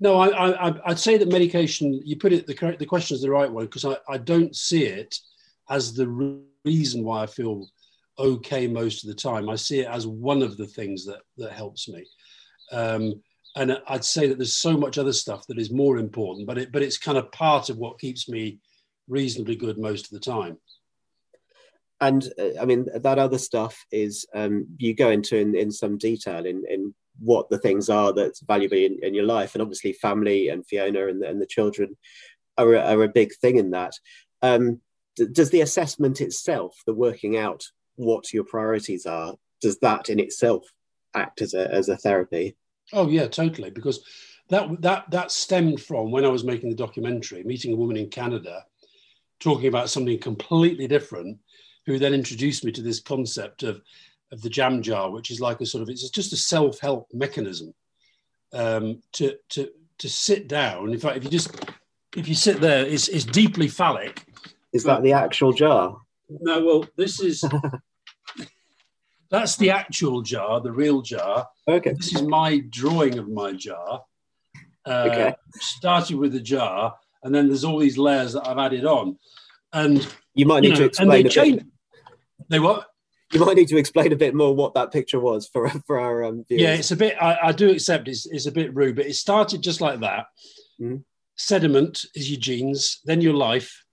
no. 0.00 0.16
I, 0.16 0.68
I 0.68 0.74
I'd 0.86 0.98
say 0.98 1.16
that 1.16 1.28
medication. 1.28 2.00
You 2.04 2.16
put 2.16 2.32
it 2.32 2.46
the 2.46 2.54
correct. 2.54 2.80
The 2.80 2.86
question 2.86 3.14
is 3.14 3.22
the 3.22 3.30
right 3.30 3.50
one 3.50 3.66
because 3.66 3.84
I 3.84 3.96
I 4.08 4.18
don't 4.18 4.54
see 4.56 4.86
it 4.86 5.16
as 5.70 5.94
the 5.94 6.08
reason 6.64 7.04
why 7.04 7.22
I 7.22 7.26
feel 7.26 7.68
okay 8.18 8.66
most 8.66 9.04
of 9.04 9.08
the 9.08 9.14
time. 9.14 9.48
I 9.48 9.56
see 9.56 9.80
it 9.80 9.88
as 9.88 10.06
one 10.06 10.42
of 10.42 10.56
the 10.56 10.66
things 10.66 11.06
that 11.06 11.20
that 11.38 11.52
helps 11.52 11.88
me. 11.88 12.04
Um, 12.72 13.22
and 13.56 13.78
I'd 13.86 14.04
say 14.04 14.26
that 14.26 14.36
there's 14.36 14.56
so 14.56 14.76
much 14.76 14.98
other 14.98 15.12
stuff 15.12 15.46
that 15.46 15.60
is 15.60 15.70
more 15.70 15.98
important, 15.98 16.48
but 16.48 16.58
it 16.58 16.72
but 16.72 16.82
it's 16.82 16.98
kind 16.98 17.16
of 17.16 17.30
part 17.30 17.70
of 17.70 17.76
what 17.76 18.00
keeps 18.00 18.28
me 18.28 18.58
reasonably 19.08 19.56
good 19.56 19.78
most 19.78 20.06
of 20.06 20.10
the 20.10 20.20
time. 20.20 20.58
and 22.00 22.32
uh, 22.38 22.60
I 22.60 22.64
mean 22.64 22.86
that 22.94 23.18
other 23.18 23.38
stuff 23.38 23.84
is 23.90 24.26
um, 24.34 24.66
you 24.78 24.94
go 24.94 25.10
into 25.10 25.36
in, 25.36 25.56
in 25.56 25.70
some 25.70 25.98
detail 25.98 26.44
in, 26.44 26.64
in 26.68 26.94
what 27.20 27.48
the 27.48 27.58
things 27.58 27.88
are 27.88 28.12
that's 28.12 28.40
valuable 28.40 28.76
in, 28.76 28.98
in 29.02 29.14
your 29.14 29.24
life, 29.24 29.54
and 29.54 29.62
obviously 29.62 29.92
family 29.92 30.48
and 30.48 30.66
Fiona 30.66 31.06
and 31.06 31.22
the, 31.22 31.28
and 31.28 31.40
the 31.40 31.46
children 31.46 31.96
are 32.58 32.74
a, 32.74 32.80
are 32.80 33.02
a 33.04 33.08
big 33.08 33.34
thing 33.36 33.56
in 33.56 33.70
that. 33.70 33.92
Um, 34.42 34.80
d- 35.16 35.28
does 35.30 35.50
the 35.50 35.60
assessment 35.60 36.20
itself, 36.20 36.76
the 36.86 36.94
working 36.94 37.36
out 37.36 37.64
what 37.96 38.32
your 38.32 38.44
priorities 38.44 39.06
are, 39.06 39.34
does 39.60 39.78
that 39.78 40.08
in 40.10 40.18
itself 40.18 40.64
act 41.14 41.40
as 41.42 41.54
a 41.54 41.72
as 41.72 41.88
a 41.88 41.96
therapy? 41.96 42.56
Oh 42.92 43.08
yeah, 43.08 43.28
totally. 43.28 43.70
Because 43.70 44.04
that 44.50 44.82
that 44.82 45.10
that 45.10 45.30
stemmed 45.30 45.80
from 45.80 46.10
when 46.10 46.24
I 46.24 46.28
was 46.28 46.44
making 46.44 46.70
the 46.70 46.76
documentary, 46.76 47.44
meeting 47.44 47.72
a 47.72 47.76
woman 47.76 47.96
in 47.96 48.10
Canada, 48.10 48.64
talking 49.44 49.68
about 49.68 49.90
something 49.90 50.18
completely 50.18 50.88
different, 50.88 51.38
who 51.86 51.98
then 51.98 52.14
introduced 52.14 52.64
me 52.64 52.72
to 52.72 52.82
this 52.82 53.00
concept 53.00 53.62
of 53.62 53.82
of 54.32 54.40
the 54.40 54.48
jam 54.48 54.82
jar, 54.82 55.10
which 55.10 55.30
is 55.30 55.40
like 55.40 55.60
a 55.60 55.66
sort 55.66 55.82
of 55.82 55.90
it's 55.90 56.08
just 56.10 56.32
a 56.32 56.36
self 56.36 56.80
help 56.80 57.06
mechanism 57.12 57.74
um, 58.52 59.02
to 59.12 59.36
to 59.50 59.70
to 59.98 60.08
sit 60.08 60.48
down. 60.48 60.92
In 60.92 60.98
fact, 60.98 61.18
if 61.18 61.24
you 61.24 61.30
just 61.30 61.54
if 62.16 62.26
you 62.26 62.34
sit 62.34 62.60
there, 62.60 62.86
it's 62.86 63.08
it's 63.08 63.24
deeply 63.26 63.68
phallic. 63.68 64.24
Is 64.72 64.82
that 64.84 65.02
the 65.02 65.12
actual 65.12 65.52
jar? 65.52 65.96
No, 66.28 66.64
well, 66.64 66.86
this 66.96 67.20
is 67.20 67.44
that's 69.30 69.56
the 69.56 69.70
actual 69.70 70.22
jar, 70.22 70.60
the 70.60 70.72
real 70.72 71.02
jar. 71.02 71.46
Okay. 71.68 71.92
This 71.92 72.14
is 72.14 72.22
my 72.22 72.62
drawing 72.70 73.18
of 73.18 73.28
my 73.28 73.52
jar. 73.52 74.02
Uh, 74.86 75.08
Okay. 75.10 75.34
Started 75.60 76.16
with 76.16 76.32
the 76.32 76.40
jar, 76.40 76.94
and 77.24 77.34
then 77.34 77.48
there's 77.48 77.64
all 77.64 77.78
these 77.78 77.98
layers 77.98 78.34
that 78.34 78.46
I've 78.46 78.58
added 78.58 78.84
on, 78.84 79.18
and 79.72 80.06
You 80.34 80.46
might 80.46 80.62
you 80.62 80.70
need 80.70 80.78
know, 80.80 80.88
to 80.88 81.02
and 81.02 81.10
explain 81.10 81.10
they 81.10 81.20
a 81.20 81.22
bit. 81.24 81.32
change. 81.32 81.62
They 82.48 82.60
what? 82.60 82.86
You 83.32 83.40
might 83.44 83.56
need 83.56 83.68
to 83.68 83.76
explain 83.78 84.12
a 84.12 84.16
bit 84.16 84.34
more 84.34 84.54
what 84.54 84.74
that 84.74 84.92
picture 84.92 85.18
was 85.18 85.48
for 85.48 85.68
for 85.86 85.98
our 85.98 86.24
um, 86.24 86.44
viewers. 86.46 86.62
Yeah, 86.62 86.74
it's 86.74 86.90
a 86.92 86.96
bit. 86.96 87.16
I, 87.20 87.48
I 87.48 87.52
do 87.52 87.70
accept 87.70 88.06
it's, 88.06 88.26
it's 88.26 88.46
a 88.46 88.52
bit 88.52 88.74
rude, 88.74 88.96
but 88.96 89.06
it 89.06 89.14
started 89.14 89.62
just 89.62 89.80
like 89.80 90.00
that. 90.00 90.26
Mhm. 90.80 91.02
Sediment 91.36 92.04
is 92.14 92.30
your 92.30 92.38
genes, 92.38 93.00
then 93.04 93.20
your 93.20 93.34
life, 93.34 93.84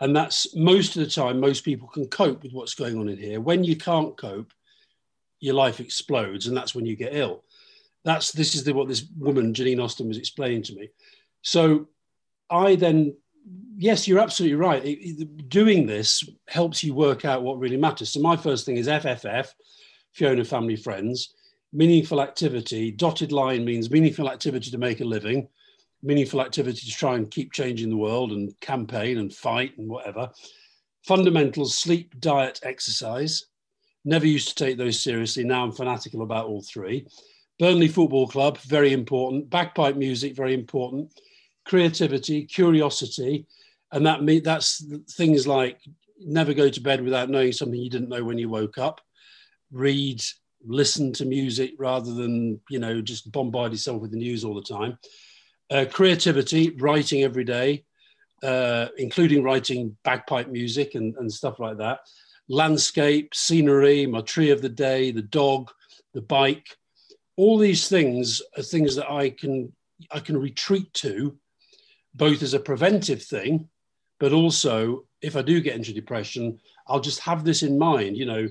and 0.00 0.14
that's 0.14 0.54
most 0.54 0.94
of 0.96 1.02
the 1.02 1.10
time. 1.10 1.40
Most 1.40 1.64
people 1.64 1.88
can 1.88 2.06
cope 2.06 2.44
with 2.44 2.52
what's 2.52 2.74
going 2.74 2.96
on 2.98 3.08
in 3.08 3.18
here. 3.18 3.40
When 3.40 3.64
you 3.64 3.74
can't 3.76 4.16
cope, 4.16 4.52
your 5.40 5.54
life 5.54 5.80
explodes, 5.80 6.46
and 6.46 6.56
that's 6.56 6.74
when 6.74 6.86
you 6.86 6.94
get 6.94 7.14
ill. 7.16 7.42
That's 8.04 8.30
this 8.30 8.54
is 8.54 8.62
the, 8.62 8.72
what 8.72 8.86
this 8.88 9.04
woman 9.18 9.52
Janine 9.52 9.82
Austin 9.82 10.06
was 10.06 10.18
explaining 10.18 10.62
to 10.64 10.74
me. 10.74 10.90
So, 11.42 11.88
I 12.50 12.74
then, 12.76 13.16
yes, 13.76 14.08
you're 14.08 14.18
absolutely 14.18 14.56
right. 14.56 14.84
It- 14.84 15.20
it- 15.22 15.48
doing 15.48 15.86
this 15.86 16.24
helps 16.48 16.82
you 16.82 16.94
work 16.94 17.24
out 17.24 17.42
what 17.42 17.58
really 17.58 17.76
matters. 17.76 18.10
So 18.10 18.20
my 18.20 18.36
first 18.36 18.66
thing 18.66 18.76
is 18.76 18.88
FFF, 18.88 19.54
Fiona 20.12 20.44
Family 20.44 20.76
Friends 20.76 21.34
meaningful 21.72 22.20
activity. 22.20 22.90
Dotted 22.90 23.32
line 23.32 23.64
means 23.64 23.90
meaningful 23.90 24.28
activity 24.28 24.70
to 24.70 24.78
make 24.78 25.00
a 25.00 25.04
living, 25.04 25.48
meaningful 26.02 26.40
activity 26.40 26.86
to 26.86 26.92
try 26.92 27.14
and 27.16 27.30
keep 27.30 27.52
changing 27.52 27.90
the 27.90 27.96
world 27.96 28.32
and 28.32 28.58
campaign 28.60 29.18
and 29.18 29.32
fight 29.32 29.76
and 29.78 29.88
whatever. 29.88 30.30
Fundamentals 31.06 31.76
sleep, 31.76 32.18
diet, 32.20 32.60
exercise. 32.62 33.46
Never 34.04 34.26
used 34.26 34.48
to 34.48 34.64
take 34.64 34.78
those 34.78 35.00
seriously. 35.00 35.44
Now 35.44 35.62
I'm 35.62 35.72
fanatical 35.72 36.22
about 36.22 36.46
all 36.46 36.62
three. 36.62 37.06
Burnley 37.58 37.88
Football 37.88 38.26
Club, 38.26 38.58
very 38.58 38.92
important. 38.92 39.50
Bagpipe 39.50 39.96
music, 39.96 40.34
very 40.34 40.54
important. 40.54 41.12
Creativity, 41.70 42.46
curiosity, 42.46 43.46
and 43.92 44.04
that 44.04 44.24
me 44.24 44.40
that's 44.40 44.84
things 45.12 45.46
like 45.46 45.78
never 46.18 46.52
go 46.52 46.68
to 46.68 46.80
bed 46.80 47.00
without 47.00 47.30
knowing 47.30 47.52
something 47.52 47.78
you 47.80 47.88
didn't 47.88 48.08
know 48.08 48.24
when 48.24 48.38
you 48.38 48.48
woke 48.48 48.76
up. 48.76 49.00
Read, 49.70 50.20
listen 50.66 51.12
to 51.12 51.24
music 51.24 51.74
rather 51.78 52.12
than 52.12 52.58
you 52.68 52.80
know 52.80 53.00
just 53.00 53.30
bombard 53.30 53.70
yourself 53.70 54.02
with 54.02 54.10
the 54.10 54.16
news 54.16 54.44
all 54.44 54.56
the 54.56 54.62
time. 54.62 54.98
Uh, 55.70 55.84
creativity, 55.88 56.70
writing 56.70 57.22
every 57.22 57.44
day, 57.44 57.84
uh, 58.42 58.88
including 58.98 59.44
writing 59.44 59.96
bagpipe 60.02 60.48
music 60.48 60.96
and, 60.96 61.14
and 61.18 61.32
stuff 61.32 61.60
like 61.60 61.78
that. 61.78 62.00
Landscape, 62.48 63.32
scenery, 63.32 64.06
my 64.06 64.22
tree 64.22 64.50
of 64.50 64.60
the 64.60 64.68
day, 64.68 65.12
the 65.12 65.22
dog, 65.22 65.70
the 66.14 66.22
bike. 66.22 66.66
All 67.36 67.58
these 67.58 67.86
things 67.86 68.42
are 68.56 68.64
things 68.64 68.96
that 68.96 69.08
I 69.08 69.30
can 69.30 69.72
I 70.10 70.18
can 70.18 70.36
retreat 70.36 70.92
to, 70.94 71.38
both 72.14 72.42
as 72.42 72.54
a 72.54 72.60
preventive 72.60 73.22
thing, 73.22 73.68
but 74.18 74.32
also 74.32 75.04
if 75.22 75.36
I 75.36 75.42
do 75.42 75.60
get 75.60 75.76
into 75.76 75.92
depression, 75.92 76.58
I'll 76.88 77.00
just 77.00 77.20
have 77.20 77.44
this 77.44 77.62
in 77.62 77.78
mind. 77.78 78.16
You 78.16 78.26
know, 78.26 78.48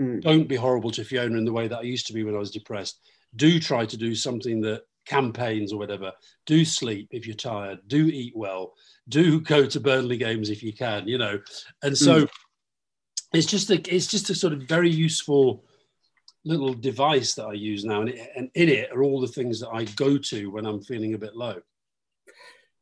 Mm. 0.00 0.22
don't 0.22 0.46
be 0.46 0.54
horrible 0.54 0.92
to 0.92 1.02
Fiona 1.02 1.36
in 1.36 1.44
the 1.44 1.52
way 1.52 1.66
that 1.66 1.78
I 1.80 1.82
used 1.82 2.06
to 2.06 2.12
be 2.12 2.22
when 2.22 2.36
I 2.36 2.38
was 2.38 2.52
depressed. 2.52 3.00
Do 3.34 3.58
try 3.58 3.84
to 3.84 3.96
do 3.96 4.14
something 4.14 4.60
that 4.60 4.84
campaigns 5.06 5.72
or 5.72 5.78
whatever. 5.78 6.12
Do 6.46 6.64
sleep 6.64 7.08
if 7.10 7.26
you're 7.26 7.34
tired. 7.34 7.80
Do 7.88 8.06
eat 8.06 8.32
well. 8.36 8.74
Do 9.08 9.40
go 9.40 9.66
to 9.66 9.80
Burnley 9.80 10.16
games 10.16 10.50
if 10.50 10.62
you 10.62 10.72
can. 10.72 11.08
You 11.08 11.18
know, 11.18 11.40
and 11.82 11.98
so 11.98 12.28
it's 13.32 13.46
just 13.46 13.70
a 13.70 13.94
it's 13.94 14.06
just 14.06 14.30
a 14.30 14.36
sort 14.36 14.52
of 14.52 14.62
very 14.62 14.90
useful 14.90 15.64
little 16.44 16.74
device 16.74 17.34
that 17.34 17.46
I 17.46 17.54
use 17.54 17.84
now, 17.84 18.02
and, 18.02 18.10
it, 18.10 18.30
and 18.36 18.50
in 18.54 18.68
it 18.68 18.92
are 18.92 19.02
all 19.02 19.20
the 19.20 19.26
things 19.26 19.58
that 19.60 19.70
I 19.70 19.82
go 19.84 20.16
to 20.16 20.50
when 20.52 20.64
I'm 20.64 20.80
feeling 20.80 21.14
a 21.14 21.18
bit 21.18 21.34
low. 21.34 21.60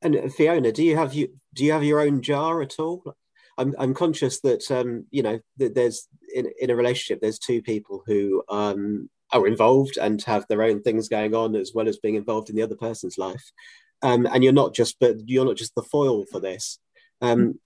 And 0.07 0.33
Fiona, 0.33 0.71
do 0.71 0.85
you 0.85 0.97
have 0.97 1.15
you 1.15 1.29
do 1.53 1.65
you 1.65 1.73
have 1.73 1.83
your 1.83 2.01
own 2.01 2.23
jar 2.23 2.63
at 2.63 2.79
all? 2.79 3.03
I'm 3.59 3.75
I'm 3.77 3.93
conscious 3.93 4.41
that 4.43 4.71
um, 4.71 5.07
you 5.11 5.23
know 5.23 5.41
that 5.57 5.75
there's 5.75 6.07
in 6.33 6.49
in 6.61 6.71
a 6.71 6.77
relationship 6.77 7.21
there's 7.21 7.41
two 7.41 7.61
people 7.61 8.05
who 8.07 8.45
um, 8.49 9.11
are 9.33 9.49
involved 9.49 9.97
and 9.97 10.23
have 10.23 10.47
their 10.49 10.63
own 10.63 10.81
things 10.83 11.09
going 11.09 11.35
on 11.35 11.57
as 11.57 11.73
well 11.75 11.89
as 11.89 11.99
being 11.99 12.15
involved 12.15 12.51
in 12.51 12.57
the 12.57 12.63
other 12.63 12.77
person's 12.77 13.19
life, 13.19 13.51
um, 14.03 14.27
and 14.27 14.45
you're 14.45 14.53
not 14.53 14.75
just 14.75 14.97
but 15.01 15.17
you're 15.29 15.45
not 15.45 15.57
just 15.57 15.75
the 15.75 15.83
foil 15.83 16.25
for 16.31 16.39
this. 16.39 16.79
Um, 17.21 17.59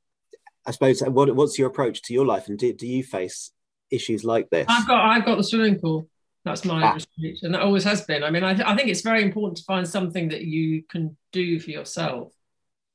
I 0.66 0.70
suppose 0.70 1.02
what 1.02 1.34
what's 1.36 1.58
your 1.58 1.68
approach 1.68 2.00
to 2.02 2.14
your 2.14 2.24
life, 2.24 2.48
and 2.48 2.58
do, 2.58 2.72
do 2.72 2.86
you 2.86 3.02
face 3.02 3.52
issues 3.90 4.24
like 4.24 4.48
this? 4.48 4.66
I've 4.66 4.88
got 4.88 5.04
I've 5.04 5.26
got 5.26 5.36
the 5.36 5.44
swimming 5.44 5.78
pool. 5.78 6.08
That's 6.44 6.64
my 6.64 6.82
Ah. 6.82 6.92
retreat, 6.94 7.42
and 7.42 7.52
that 7.54 7.60
always 7.60 7.84
has 7.84 8.02
been. 8.06 8.24
I 8.24 8.30
mean, 8.30 8.42
I, 8.44 8.54
th- 8.54 8.66
I 8.66 8.74
think 8.74 8.88
it's 8.88 9.02
very 9.02 9.22
important 9.22 9.58
to 9.58 9.64
find 9.64 9.86
something 9.86 10.28
that 10.30 10.42
you 10.42 10.82
can 10.90 11.16
do 11.32 11.60
for 11.60 11.70
yourself. 11.70 12.32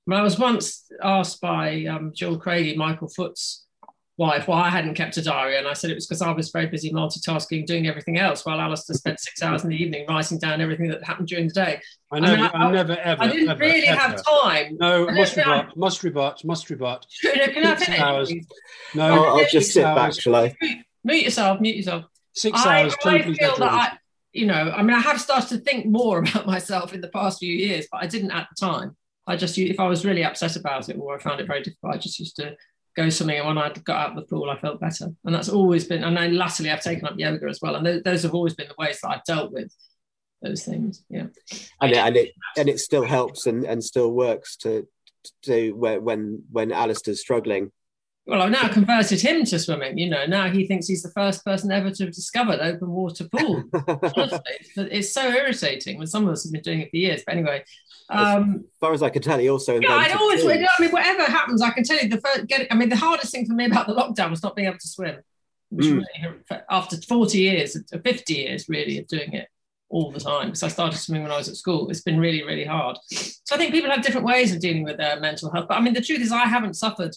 I, 0.09 0.15
I 0.15 0.21
was 0.23 0.39
once 0.39 0.85
asked 1.03 1.41
by 1.41 1.85
um, 1.85 2.11
Jill 2.15 2.37
Craigie, 2.39 2.75
Michael 2.75 3.07
Foot's 3.07 3.65
wife, 4.17 4.47
why 4.47 4.61
I 4.65 4.69
hadn't 4.69 4.95
kept 4.95 5.17
a 5.17 5.21
diary, 5.21 5.57
and 5.57 5.67
I 5.67 5.73
said 5.73 5.91
it 5.91 5.95
was 5.95 6.07
because 6.07 6.21
I 6.23 6.31
was 6.31 6.49
very 6.49 6.65
busy 6.67 6.91
multitasking, 6.91 7.65
doing 7.67 7.85
everything 7.87 8.17
else, 8.17 8.45
while 8.45 8.59
Alastair 8.59 8.95
spent 8.95 9.19
six 9.19 9.43
hours 9.43 9.63
in 9.63 9.69
the 9.69 9.75
evening 9.75 10.05
writing 10.09 10.39
down 10.39 10.59
everything 10.61 10.87
that 10.87 11.03
happened 11.03 11.27
during 11.27 11.47
the 11.49 11.53
day. 11.53 11.81
I 12.11 12.19
mean, 12.19 12.23
never, 12.39 12.55
I, 12.55 12.59
I- 12.67 12.71
never, 12.71 12.97
ever. 12.97 13.23
I 13.23 13.27
didn't 13.27 13.49
ever, 13.49 13.59
really 13.59 13.85
ever. 13.87 13.99
have 13.99 14.23
time. 14.25 14.77
No, 14.79 15.05
must 15.11 15.35
don't 15.35 15.45
know. 15.47 15.53
rebut, 15.61 15.77
must 15.77 16.03
rebut, 16.03 16.43
must 16.45 16.69
rebut. 16.71 17.05
Six 17.11 17.89
hours. 17.99 18.33
No, 18.95 19.03
I'll, 19.05 19.25
I'll 19.25 19.39
just 19.41 19.51
six 19.51 19.73
sit 19.73 19.83
back, 19.83 19.97
hours, 19.97 20.17
shall 20.17 20.35
I? 20.35 20.55
Mute 21.03 21.23
yourself. 21.25 21.59
Mute 21.61 21.75
yourself. 21.75 22.05
Six 22.35 22.65
I, 22.65 22.83
hours, 22.83 22.95
I 23.05 23.21
feel 23.21 23.57
that. 23.57 23.61
I, 23.61 23.97
you 24.33 24.45
know, 24.45 24.73
I 24.75 24.83
mean, 24.83 24.95
I 24.95 24.99
have 24.99 25.21
started 25.21 25.49
to 25.49 25.57
think 25.57 25.85
more 25.85 26.19
about 26.27 26.45
myself 26.45 26.93
in 26.93 27.01
the 27.01 27.07
past 27.07 27.39
few 27.39 27.53
years, 27.53 27.87
but 27.91 28.03
I 28.03 28.07
didn't 28.07 28.31
at 28.31 28.47
the 28.49 28.65
time. 28.65 28.95
I 29.27 29.35
just, 29.35 29.57
if 29.57 29.79
I 29.79 29.87
was 29.87 30.05
really 30.05 30.23
upset 30.23 30.55
about 30.55 30.87
it 30.89 30.97
or 30.99 31.15
I 31.15 31.19
found 31.19 31.39
it 31.39 31.47
very 31.47 31.63
difficult, 31.63 31.95
I 31.95 31.97
just 31.97 32.19
used 32.19 32.35
to 32.35 32.55
go 32.95 33.09
something. 33.09 33.37
And 33.37 33.47
when 33.47 33.57
I 33.57 33.69
got 33.69 33.97
out 33.97 34.09
of 34.11 34.15
the 34.17 34.21
pool, 34.23 34.49
I 34.49 34.59
felt 34.59 34.79
better. 34.79 35.07
And 35.23 35.33
that's 35.33 35.49
always 35.49 35.85
been, 35.85 36.03
and 36.03 36.15
then 36.15 36.37
latterly 36.37 36.69
I've 36.69 36.83
taken 36.83 37.07
up 37.07 37.17
yoga 37.17 37.47
as 37.47 37.59
well. 37.61 37.75
And 37.75 37.85
those, 37.85 38.03
those 38.03 38.23
have 38.23 38.35
always 38.35 38.53
been 38.53 38.67
the 38.67 38.75
ways 38.77 38.99
that 39.01 39.09
I've 39.09 39.23
dealt 39.23 39.51
with 39.51 39.73
those 40.41 40.63
things. 40.63 41.03
Yeah. 41.09 41.27
and 41.81 41.91
it, 41.91 41.97
and 41.97 42.17
it 42.17 42.31
and 42.57 42.69
it 42.69 42.79
still 42.79 43.03
helps 43.03 43.47
and, 43.47 43.65
and 43.65 43.83
still 43.83 44.11
works 44.11 44.57
to 44.57 44.87
to 45.43 45.71
when 45.71 46.03
when 46.03 46.43
when 46.51 46.71
Alastair's 46.71 47.21
struggling. 47.21 47.71
Well, 48.27 48.41
I've 48.41 48.51
now 48.51 48.67
converted 48.69 49.21
him 49.21 49.45
to 49.45 49.59
swimming. 49.59 49.99
You 49.99 50.09
know, 50.09 50.25
now 50.25 50.49
he 50.49 50.65
thinks 50.65 50.87
he's 50.87 51.03
the 51.03 51.11
first 51.11 51.45
person 51.45 51.71
ever 51.71 51.91
to 51.91 52.05
have 52.05 52.13
discovered 52.13 52.59
open 52.59 52.89
water 52.89 53.27
pool. 53.29 53.63
Honestly, 53.73 54.39
it's, 54.77 55.13
so 55.13 55.27
irritating 55.29 55.99
when 55.99 56.07
some 56.07 56.27
of 56.27 56.33
us 56.33 56.43
have 56.43 56.51
been 56.51 56.61
doing 56.63 56.81
it 56.81 56.89
for 56.89 56.97
years. 56.97 57.21
But 57.23 57.35
anyway, 57.35 57.63
um, 58.09 58.63
as 58.65 58.79
far 58.79 58.93
as 58.93 59.03
I 59.03 59.09
can 59.09 59.21
tell, 59.21 59.37
he 59.37 59.47
also 59.49 59.79
Yeah, 59.79 59.93
invented 59.93 60.17
always. 60.17 60.43
I 60.43 60.67
mean, 60.79 60.89
whatever 60.89 61.23
happens, 61.23 61.61
I 61.61 61.69
can 61.69 61.83
tell 61.83 61.99
you 61.99 62.09
the 62.09 62.19
first. 62.19 62.47
Get, 62.47 62.65
I 62.71 62.75
mean, 62.75 62.89
the 62.89 62.95
hardest 62.95 63.31
thing 63.31 63.45
for 63.45 63.53
me 63.53 63.65
about 63.65 63.85
the 63.85 63.93
lockdown 63.93 64.31
was 64.31 64.41
not 64.41 64.55
being 64.55 64.67
able 64.67 64.79
to 64.79 64.87
swim. 64.87 65.17
Which 65.69 65.87
Mm. 65.87 66.03
really, 66.19 66.61
after 66.69 66.97
forty 67.01 67.39
years, 67.39 67.75
uh, 67.75 67.97
fifty 68.03 68.35
years, 68.35 68.69
really, 68.69 68.99
of 68.99 69.07
doing 69.07 69.33
it 69.33 69.47
all 69.89 70.11
the 70.11 70.19
time, 70.19 70.47
because 70.47 70.63
I 70.63 70.67
started 70.67 70.97
swimming 70.97 71.23
when 71.23 71.31
I 71.31 71.37
was 71.37 71.49
at 71.49 71.55
school. 71.57 71.89
It's 71.89 72.01
been 72.01 72.19
really, 72.19 72.43
really 72.43 72.65
hard. 72.65 72.97
So 73.09 73.53
I 73.55 73.57
think 73.57 73.71
people 73.71 73.91
have 73.91 74.03
different 74.03 74.25
ways 74.25 74.51
of 74.53 74.59
dealing 74.61 74.83
with 74.83 74.97
their 74.97 75.19
mental 75.19 75.51
health. 75.51 75.67
But 75.67 75.77
I 75.77 75.81
mean, 75.81 75.93
the 75.93 76.01
truth 76.01 76.21
is, 76.21 76.31
I 76.31 76.45
haven't 76.45 76.75
suffered 76.75 77.15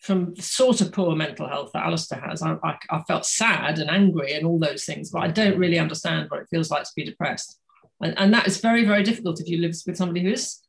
from 0.00 0.34
the 0.34 0.42
sort 0.42 0.80
of 0.80 0.92
poor 0.92 1.14
mental 1.14 1.46
health 1.46 1.70
that 1.72 1.84
Alastair 1.84 2.20
has. 2.20 2.42
I, 2.42 2.56
I, 2.64 2.76
I 2.90 3.02
felt 3.02 3.26
sad 3.26 3.78
and 3.78 3.90
angry 3.90 4.32
and 4.32 4.46
all 4.46 4.58
those 4.58 4.84
things, 4.84 5.10
but 5.10 5.22
I 5.22 5.28
don't 5.28 5.58
really 5.58 5.78
understand 5.78 6.30
what 6.30 6.40
it 6.40 6.48
feels 6.50 6.70
like 6.70 6.84
to 6.84 6.92
be 6.96 7.04
depressed. 7.04 7.58
And, 8.00 8.18
and 8.18 8.32
that 8.32 8.46
is 8.46 8.60
very, 8.60 8.84
very 8.86 9.02
difficult 9.02 9.40
if 9.40 9.48
you 9.48 9.58
live 9.58 9.74
with 9.86 9.96
somebody 9.96 10.22
who 10.22 10.30
is 10.30 10.60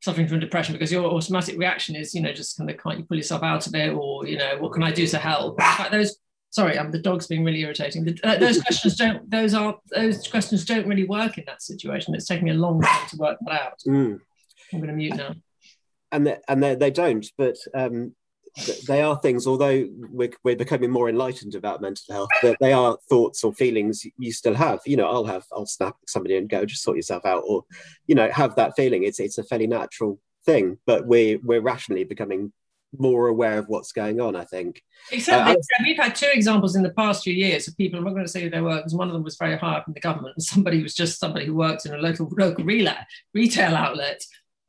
suffering 0.00 0.26
from 0.26 0.40
depression 0.40 0.72
because 0.72 0.90
your 0.90 1.04
automatic 1.04 1.58
reaction 1.58 1.94
is, 1.94 2.14
you 2.14 2.22
know, 2.22 2.32
just 2.32 2.56
kind 2.56 2.70
of 2.70 2.78
can't 2.78 2.98
you 2.98 3.04
pull 3.04 3.16
yourself 3.16 3.42
out 3.42 3.66
of 3.66 3.74
it, 3.74 3.92
or 3.92 4.26
you 4.26 4.38
know, 4.38 4.56
what 4.58 4.72
can 4.72 4.82
I 4.82 4.90
do 4.90 5.06
to 5.06 5.18
help? 5.18 5.60
Fact, 5.60 5.92
those 5.92 6.16
sorry, 6.50 6.78
um, 6.78 6.90
the 6.90 6.98
dog's 6.98 7.26
being 7.26 7.44
really 7.44 7.60
irritating. 7.60 8.04
The, 8.04 8.18
uh, 8.24 8.38
those 8.38 8.60
questions 8.62 8.96
don't 8.96 9.28
those 9.30 9.54
are 9.54 9.78
those 9.94 10.26
questions 10.28 10.64
don't 10.64 10.86
really 10.86 11.04
work 11.04 11.38
in 11.38 11.44
that 11.46 11.62
situation. 11.62 12.14
It's 12.14 12.26
taking 12.26 12.44
me 12.44 12.52
a 12.52 12.54
long 12.54 12.80
time 12.80 13.08
to 13.08 13.16
work 13.16 13.38
that 13.42 13.60
out. 13.60 13.80
Mm. 13.86 14.20
I'm 14.72 14.78
going 14.78 14.88
to 14.88 14.96
mute 14.96 15.16
now. 15.16 15.34
And 16.10 16.26
they, 16.26 16.36
and 16.46 16.62
they, 16.62 16.74
they 16.74 16.90
don't, 16.90 17.26
but 17.38 17.56
um, 17.74 18.14
they 18.86 19.02
are 19.02 19.16
things. 19.16 19.46
Although 19.46 19.88
we're, 20.10 20.32
we're 20.44 20.56
becoming 20.56 20.90
more 20.90 21.08
enlightened 21.08 21.54
about 21.54 21.80
mental 21.80 22.14
health, 22.14 22.30
that 22.42 22.56
they 22.60 22.72
are 22.72 22.98
thoughts 23.08 23.44
or 23.44 23.52
feelings 23.52 24.04
you 24.18 24.32
still 24.32 24.54
have. 24.54 24.80
You 24.86 24.96
know, 24.96 25.08
I'll 25.08 25.24
have 25.24 25.44
I'll 25.52 25.66
snap 25.66 25.96
somebody 26.06 26.36
and 26.36 26.48
go, 26.48 26.64
just 26.64 26.82
sort 26.82 26.96
yourself 26.96 27.24
out, 27.24 27.44
or 27.46 27.64
you 28.06 28.14
know, 28.14 28.30
have 28.30 28.56
that 28.56 28.74
feeling. 28.76 29.04
It's 29.04 29.20
it's 29.20 29.38
a 29.38 29.44
fairly 29.44 29.66
natural 29.66 30.20
thing, 30.44 30.78
but 30.86 31.06
we 31.06 31.36
we're 31.36 31.62
rationally 31.62 32.04
becoming 32.04 32.52
more 32.98 33.28
aware 33.28 33.58
of 33.58 33.68
what's 33.68 33.92
going 33.92 34.20
on, 34.20 34.36
I 34.36 34.44
think. 34.44 34.82
Exactly. 35.10 35.54
Uh, 35.54 35.84
we've 35.84 35.96
had 35.96 36.14
two 36.14 36.28
examples 36.30 36.76
in 36.76 36.82
the 36.82 36.90
past 36.90 37.24
few 37.24 37.32
years 37.32 37.66
of 37.66 37.76
people, 37.76 37.98
I'm 37.98 38.04
not 38.04 38.12
going 38.12 38.26
to 38.26 38.30
say 38.30 38.42
who 38.42 38.50
they 38.50 38.60
were, 38.60 38.76
because 38.76 38.94
one 38.94 39.08
of 39.08 39.14
them 39.14 39.22
was 39.22 39.36
very 39.36 39.56
high 39.56 39.76
up 39.76 39.88
in 39.88 39.94
the 39.94 40.00
government, 40.00 40.34
and 40.36 40.44
somebody 40.44 40.82
was 40.82 40.94
just 40.94 41.18
somebody 41.18 41.46
who 41.46 41.54
worked 41.54 41.86
in 41.86 41.94
a 41.94 41.98
local 41.98 42.30
local 42.36 42.64
retail 42.64 43.74
outlet 43.74 44.22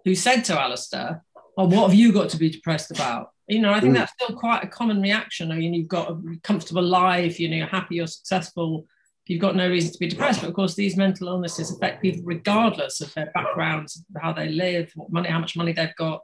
who 0.06 0.16
said 0.16 0.42
to 0.42 0.60
Alastair, 0.60 1.24
Oh, 1.58 1.66
what 1.66 1.90
have 1.90 1.94
you 1.94 2.12
got 2.12 2.30
to 2.30 2.38
be 2.38 2.50
depressed 2.50 2.92
about? 2.92 3.30
You 3.48 3.60
know, 3.60 3.72
I 3.72 3.80
think 3.80 3.94
mm. 3.94 3.98
that's 3.98 4.14
still 4.14 4.36
quite 4.36 4.64
a 4.64 4.68
common 4.68 5.02
reaction. 5.02 5.52
I 5.52 5.56
mean, 5.56 5.74
you've 5.74 5.88
got 5.88 6.10
a 6.10 6.18
comfortable 6.44 6.84
life, 6.84 7.40
you 7.40 7.50
know, 7.50 7.58
you're 7.58 7.68
happy, 7.68 7.96
you're 7.96 8.08
successful, 8.08 8.88
you've 9.28 9.42
got 9.42 9.56
no 9.56 9.70
reason 9.70 9.92
to 9.92 10.00
be 10.00 10.08
depressed. 10.08 10.42
But 10.42 10.50
of 10.50 10.56
course, 10.56 10.76
these 10.76 10.98
mental 10.98 11.28
illnesses 11.28 11.72
affect 11.72 12.02
people 12.02 12.24
regardless 12.24 13.02
of 13.02 13.14
their 13.14 13.32
backgrounds, 13.34 14.04
how 14.20 14.34
they 14.34 14.50
live, 14.50 14.92
what 14.96 15.12
money, 15.12 15.30
how 15.30 15.40
much 15.40 15.56
money 15.56 15.74
they've 15.74 15.96
got 15.96 16.22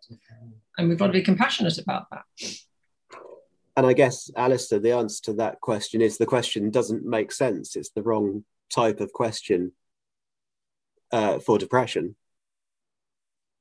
and 0.79 0.88
we've 0.88 0.98
got 0.98 1.07
to 1.07 1.13
be 1.13 1.21
compassionate 1.21 1.77
about 1.77 2.07
that. 2.12 2.24
And 3.75 3.86
I 3.86 3.93
guess, 3.93 4.31
Alastair, 4.36 4.79
the 4.79 4.93
answer 4.93 5.24
to 5.25 5.33
that 5.33 5.59
question 5.59 6.01
is 6.01 6.17
the 6.17 6.25
question 6.25 6.71
doesn't 6.71 7.05
make 7.05 7.31
sense. 7.31 7.75
It's 7.75 7.91
the 7.91 8.01
wrong 8.01 8.45
type 8.74 9.01
of 9.01 9.12
question 9.12 9.74
uh, 11.12 11.39
for 11.39 11.57
depression. 11.57 12.15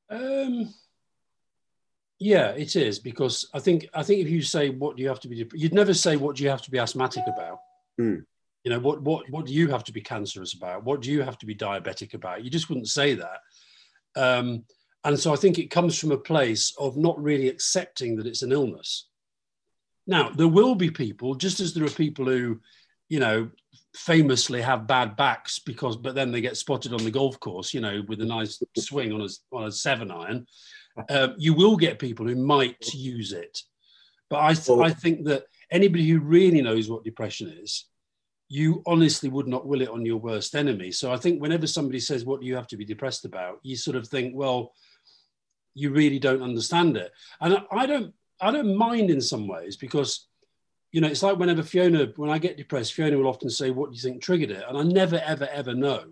Um, 0.08 0.72
yeah, 2.18 2.50
it 2.50 2.74
is 2.76 2.98
because 2.98 3.48
I 3.54 3.60
think 3.60 3.88
I 3.94 4.02
think 4.02 4.20
if 4.20 4.28
you 4.28 4.42
say 4.42 4.70
what 4.70 4.96
do 4.96 5.02
you 5.02 5.08
have 5.08 5.20
to 5.20 5.28
be, 5.28 5.46
you'd 5.54 5.74
never 5.74 5.94
say 5.94 6.16
what 6.16 6.36
do 6.36 6.42
you 6.42 6.50
have 6.50 6.62
to 6.62 6.70
be 6.70 6.78
asthmatic 6.78 7.24
about. 7.26 7.58
Mm. 8.00 8.24
You 8.64 8.72
know 8.72 8.80
what 8.80 9.02
what 9.02 9.30
what 9.30 9.46
do 9.46 9.52
you 9.52 9.68
have 9.68 9.84
to 9.84 9.92
be 9.92 10.00
cancerous 10.00 10.54
about? 10.54 10.84
What 10.84 11.00
do 11.00 11.12
you 11.12 11.22
have 11.22 11.38
to 11.38 11.46
be 11.46 11.54
diabetic 11.54 12.14
about? 12.14 12.44
You 12.44 12.50
just 12.50 12.68
wouldn't 12.68 12.88
say 12.88 13.14
that. 13.14 13.40
Um, 14.16 14.64
and 15.04 15.18
so 15.18 15.32
I 15.32 15.36
think 15.36 15.58
it 15.58 15.70
comes 15.70 15.98
from 15.98 16.10
a 16.10 16.18
place 16.18 16.74
of 16.78 16.96
not 16.96 17.22
really 17.22 17.48
accepting 17.48 18.16
that 18.16 18.26
it's 18.26 18.42
an 18.42 18.52
illness. 18.52 19.08
Now, 20.06 20.30
there 20.30 20.48
will 20.48 20.74
be 20.74 20.90
people, 20.90 21.34
just 21.34 21.60
as 21.60 21.72
there 21.72 21.84
are 21.84 21.90
people 21.90 22.24
who, 22.24 22.60
you 23.08 23.20
know, 23.20 23.50
famously 23.94 24.60
have 24.60 24.86
bad 24.86 25.16
backs 25.16 25.58
because, 25.58 25.96
but 25.96 26.14
then 26.14 26.32
they 26.32 26.40
get 26.40 26.56
spotted 26.56 26.92
on 26.92 27.04
the 27.04 27.10
golf 27.10 27.38
course, 27.40 27.72
you 27.72 27.80
know, 27.80 28.02
with 28.08 28.20
a 28.20 28.24
nice 28.24 28.60
swing 28.76 29.12
on 29.12 29.20
a, 29.20 29.28
on 29.56 29.66
a 29.66 29.72
seven 29.72 30.10
iron. 30.10 30.46
Uh, 31.08 31.28
you 31.36 31.54
will 31.54 31.76
get 31.76 31.98
people 31.98 32.26
who 32.26 32.36
might 32.36 32.92
use 32.94 33.32
it. 33.32 33.62
But 34.30 34.40
I, 34.40 34.54
th- 34.54 34.78
I 34.78 34.90
think 34.90 35.24
that 35.26 35.44
anybody 35.70 36.06
who 36.08 36.20
really 36.20 36.60
knows 36.60 36.90
what 36.90 37.04
depression 37.04 37.48
is, 37.62 37.86
you 38.48 38.82
honestly 38.86 39.28
would 39.28 39.46
not 39.46 39.66
will 39.66 39.82
it 39.82 39.88
on 39.88 40.04
your 40.04 40.16
worst 40.16 40.54
enemy. 40.54 40.90
So 40.90 41.12
I 41.12 41.16
think 41.16 41.40
whenever 41.40 41.66
somebody 41.66 42.00
says, 42.00 42.24
What 42.24 42.40
do 42.40 42.46
you 42.46 42.56
have 42.56 42.66
to 42.68 42.76
be 42.76 42.84
depressed 42.84 43.24
about? 43.24 43.60
you 43.62 43.76
sort 43.76 43.96
of 43.96 44.08
think, 44.08 44.34
Well, 44.34 44.72
you 45.74 45.90
really 45.90 46.18
don't 46.18 46.42
understand 46.42 46.96
it. 46.96 47.12
And 47.40 47.58
I 47.70 47.86
don't 47.86 48.12
I 48.40 48.50
don't 48.50 48.76
mind 48.76 49.10
in 49.10 49.20
some 49.20 49.48
ways 49.48 49.76
because 49.76 50.26
you 50.92 51.00
know 51.00 51.08
it's 51.08 51.22
like 51.22 51.38
whenever 51.38 51.62
Fiona 51.62 52.08
when 52.16 52.30
I 52.30 52.38
get 52.38 52.56
depressed, 52.56 52.94
Fiona 52.94 53.16
will 53.16 53.28
often 53.28 53.50
say, 53.50 53.70
"What 53.70 53.90
do 53.90 53.96
you 53.96 54.02
think 54.02 54.22
triggered 54.22 54.50
it?" 54.50 54.64
And 54.68 54.76
I 54.78 54.82
never 54.82 55.20
ever 55.24 55.48
ever 55.52 55.74
know. 55.74 56.04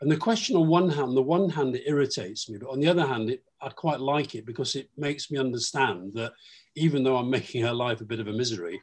And 0.00 0.10
the 0.10 0.16
question 0.16 0.56
on 0.56 0.68
one 0.68 0.88
hand, 0.88 1.16
the 1.16 1.22
one 1.22 1.48
hand 1.48 1.74
it 1.74 1.84
irritates 1.86 2.48
me, 2.48 2.58
but 2.58 2.70
on 2.70 2.80
the 2.80 2.88
other 2.88 3.06
hand, 3.06 3.30
it, 3.30 3.42
I 3.60 3.70
quite 3.70 4.00
like 4.00 4.34
it 4.34 4.46
because 4.46 4.76
it 4.76 4.88
makes 4.96 5.30
me 5.30 5.38
understand 5.38 6.12
that 6.14 6.32
even 6.76 7.02
though 7.02 7.16
I'm 7.16 7.30
making 7.30 7.62
her 7.64 7.74
life 7.74 8.00
a 8.00 8.04
bit 8.06 8.20
of 8.20 8.28
a 8.28 8.32
misery, 8.32 8.80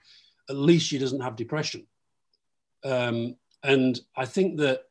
at 0.49 0.55
least 0.55 0.87
she 0.87 0.97
doesn't 0.97 1.21
have 1.21 1.35
depression. 1.35 1.87
Um, 2.83 3.35
and 3.63 3.99
I 4.15 4.25
think 4.25 4.59
that 4.59 4.81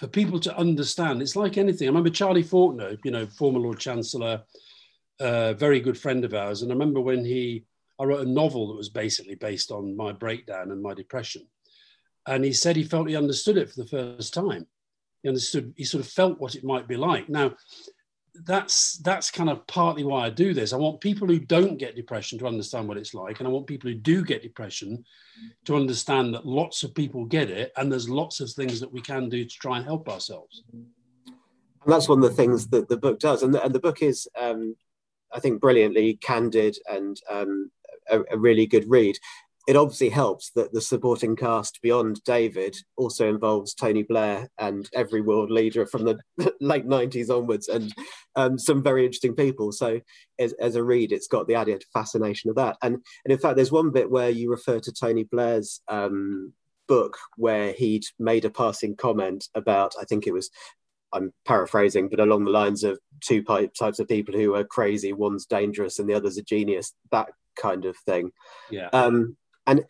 for 0.00 0.06
people 0.06 0.40
to 0.40 0.56
understand. 0.56 1.20
It's 1.20 1.36
like 1.36 1.58
anything. 1.58 1.86
I 1.86 1.90
remember 1.90 2.08
Charlie 2.08 2.42
Falconer, 2.42 2.96
you 3.04 3.10
know, 3.10 3.26
former 3.26 3.58
Lord 3.58 3.78
Chancellor, 3.78 4.42
a 5.20 5.24
uh, 5.24 5.52
very 5.52 5.78
good 5.78 5.98
friend 5.98 6.24
of 6.24 6.32
ours. 6.32 6.62
And 6.62 6.70
I 6.70 6.74
remember 6.74 7.02
when 7.02 7.22
he, 7.22 7.66
I 8.00 8.04
wrote 8.04 8.26
a 8.26 8.30
novel 8.30 8.68
that 8.68 8.78
was 8.78 8.88
basically 8.88 9.34
based 9.34 9.70
on 9.70 9.94
my 9.94 10.12
breakdown 10.12 10.70
and 10.70 10.80
my 10.80 10.94
depression. 10.94 11.46
And 12.26 12.42
he 12.44 12.54
said 12.54 12.76
he 12.76 12.84
felt 12.84 13.10
he 13.10 13.16
understood 13.16 13.58
it 13.58 13.70
for 13.70 13.82
the 13.82 13.88
first 13.88 14.32
time. 14.32 14.66
He 15.22 15.28
understood, 15.28 15.74
he 15.76 15.84
sort 15.84 16.02
of 16.02 16.10
felt 16.10 16.40
what 16.40 16.54
it 16.54 16.64
might 16.64 16.88
be 16.88 16.96
like. 16.96 17.28
Now, 17.28 17.52
that's 18.44 18.98
that's 18.98 19.30
kind 19.30 19.50
of 19.50 19.66
partly 19.66 20.04
why 20.04 20.26
I 20.26 20.30
do 20.30 20.54
this. 20.54 20.72
I 20.72 20.76
want 20.76 21.00
people 21.00 21.26
who 21.26 21.38
don't 21.38 21.78
get 21.78 21.96
depression 21.96 22.38
to 22.38 22.46
understand 22.46 22.88
what 22.88 22.96
it's 22.96 23.14
like, 23.14 23.38
and 23.38 23.48
I 23.48 23.50
want 23.50 23.66
people 23.66 23.90
who 23.90 23.96
do 23.96 24.24
get 24.24 24.42
depression 24.42 25.04
to 25.64 25.76
understand 25.76 26.34
that 26.34 26.46
lots 26.46 26.82
of 26.82 26.94
people 26.94 27.24
get 27.24 27.50
it, 27.50 27.72
and 27.76 27.90
there's 27.90 28.08
lots 28.08 28.40
of 28.40 28.50
things 28.50 28.80
that 28.80 28.92
we 28.92 29.00
can 29.00 29.28
do 29.28 29.44
to 29.44 29.58
try 29.58 29.76
and 29.76 29.86
help 29.86 30.08
ourselves. 30.08 30.62
And 30.72 30.86
that's 31.86 32.08
one 32.08 32.22
of 32.22 32.28
the 32.28 32.36
things 32.36 32.68
that 32.68 32.88
the 32.88 32.96
book 32.96 33.18
does, 33.18 33.42
and 33.42 33.54
the, 33.54 33.64
and 33.64 33.74
the 33.74 33.80
book 33.80 34.02
is, 34.02 34.28
um, 34.40 34.76
I 35.32 35.40
think, 35.40 35.60
brilliantly 35.60 36.14
candid 36.16 36.76
and 36.90 37.20
um, 37.30 37.70
a, 38.10 38.20
a, 38.32 38.38
really 38.38 38.66
good 38.66 38.88
read 38.88 39.16
it 39.66 39.76
obviously 39.76 40.08
helps 40.08 40.50
that 40.52 40.72
the 40.72 40.80
supporting 40.80 41.36
cast 41.36 41.80
beyond 41.82 42.22
David 42.24 42.76
also 42.96 43.28
involves 43.28 43.74
Tony 43.74 44.02
Blair 44.02 44.48
and 44.58 44.88
every 44.94 45.20
world 45.20 45.50
leader 45.50 45.86
from 45.86 46.04
the 46.04 46.18
late 46.60 46.86
90s 46.86 47.30
onwards 47.30 47.68
and 47.68 47.94
um, 48.36 48.58
some 48.58 48.82
very 48.82 49.04
interesting 49.04 49.34
people. 49.34 49.70
So, 49.72 50.00
as, 50.38 50.54
as, 50.54 50.76
a 50.76 50.82
read, 50.82 51.12
it's 51.12 51.28
got 51.28 51.46
the 51.46 51.54
added 51.54 51.84
fascination 51.92 52.50
of 52.50 52.56
that. 52.56 52.78
And, 52.82 52.94
and 53.24 53.32
in 53.32 53.38
fact, 53.38 53.56
there's 53.56 53.72
one 53.72 53.90
bit 53.90 54.10
where 54.10 54.30
you 54.30 54.50
refer 54.50 54.80
to 54.80 54.92
Tony 54.92 55.24
Blair's 55.24 55.80
um, 55.88 56.52
book 56.88 57.18
where 57.36 57.72
he'd 57.72 58.04
made 58.18 58.44
a 58.44 58.50
passing 58.50 58.96
comment 58.96 59.48
about, 59.54 59.92
I 60.00 60.04
think 60.04 60.26
it 60.26 60.32
was 60.32 60.50
I'm 61.12 61.32
paraphrasing, 61.44 62.08
but 62.08 62.20
along 62.20 62.44
the 62.44 62.50
lines 62.50 62.84
of 62.84 62.98
two 63.20 63.42
types 63.42 63.98
of 63.98 64.08
people 64.08 64.34
who 64.34 64.54
are 64.54 64.64
crazy. 64.64 65.12
One's 65.12 65.46
dangerous 65.46 65.98
and 65.98 66.08
the 66.08 66.14
other's 66.14 66.38
a 66.38 66.42
genius. 66.42 66.94
That 67.10 67.30
kind 67.60 67.84
of 67.84 67.96
thing. 67.98 68.30
Yeah. 68.70 68.88
Um, 68.92 69.36
and 69.70 69.84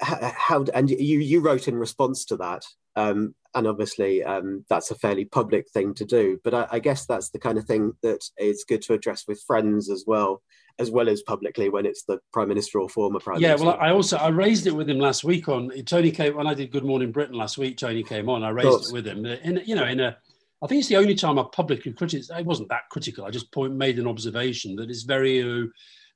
how 0.00 0.64
and 0.74 0.90
you 0.90 1.18
you 1.18 1.40
wrote 1.40 1.68
in 1.68 1.76
response 1.76 2.24
to 2.26 2.36
that 2.36 2.64
um, 2.96 3.34
and 3.54 3.66
obviously 3.66 4.22
um, 4.22 4.64
that's 4.68 4.90
a 4.90 4.94
fairly 4.94 5.24
public 5.24 5.68
thing 5.70 5.94
to 5.94 6.04
do 6.04 6.38
but 6.44 6.54
I, 6.54 6.66
I, 6.72 6.78
guess 6.78 7.06
that's 7.06 7.30
the 7.30 7.38
kind 7.38 7.56
of 7.56 7.64
thing 7.64 7.92
that 8.02 8.20
is 8.38 8.64
good 8.68 8.82
to 8.82 8.94
address 8.94 9.24
with 9.26 9.42
friends 9.46 9.90
as 9.90 10.04
well 10.06 10.42
as 10.78 10.90
well 10.90 11.08
as 11.08 11.22
publicly 11.22 11.68
when 11.68 11.86
it's 11.86 12.04
the 12.04 12.18
prime 12.32 12.48
minister 12.48 12.80
or 12.80 12.88
former 12.88 13.20
prime 13.20 13.40
yeah 13.40 13.48
minister. 13.48 13.66
Yeah 13.66 13.72
well 13.72 13.80
i 13.80 13.90
also 13.90 14.16
i 14.16 14.28
raised 14.28 14.66
it 14.66 14.74
with 14.74 14.90
him 14.90 14.98
last 14.98 15.22
week 15.24 15.48
on 15.48 15.70
tony 15.84 16.10
came 16.10 16.36
when 16.36 16.46
i 16.46 16.54
did 16.54 16.72
good 16.72 16.84
morning 16.84 17.12
britain 17.12 17.36
last 17.36 17.58
week 17.58 17.76
tony 17.76 18.02
came 18.02 18.28
on 18.28 18.42
i 18.42 18.50
raised 18.50 18.88
it 18.88 18.92
with 18.92 19.06
him 19.06 19.24
in 19.24 19.62
you 19.64 19.74
know 19.74 19.86
in 19.86 20.00
a 20.00 20.16
I 20.62 20.68
think 20.68 20.78
it's 20.78 20.88
the 20.88 20.96
only 20.96 21.16
time 21.16 21.40
I 21.40 21.44
publicly 21.50 21.92
criticized. 21.92 22.30
I 22.30 22.42
wasn't 22.42 22.68
that 22.68 22.88
critical. 22.88 23.24
I 23.24 23.30
just 23.30 23.50
point, 23.50 23.74
made 23.74 23.98
an 23.98 24.06
observation 24.06 24.76
that 24.76 24.92
is 24.92 25.02
very, 25.02 25.42
uh, 25.42 25.66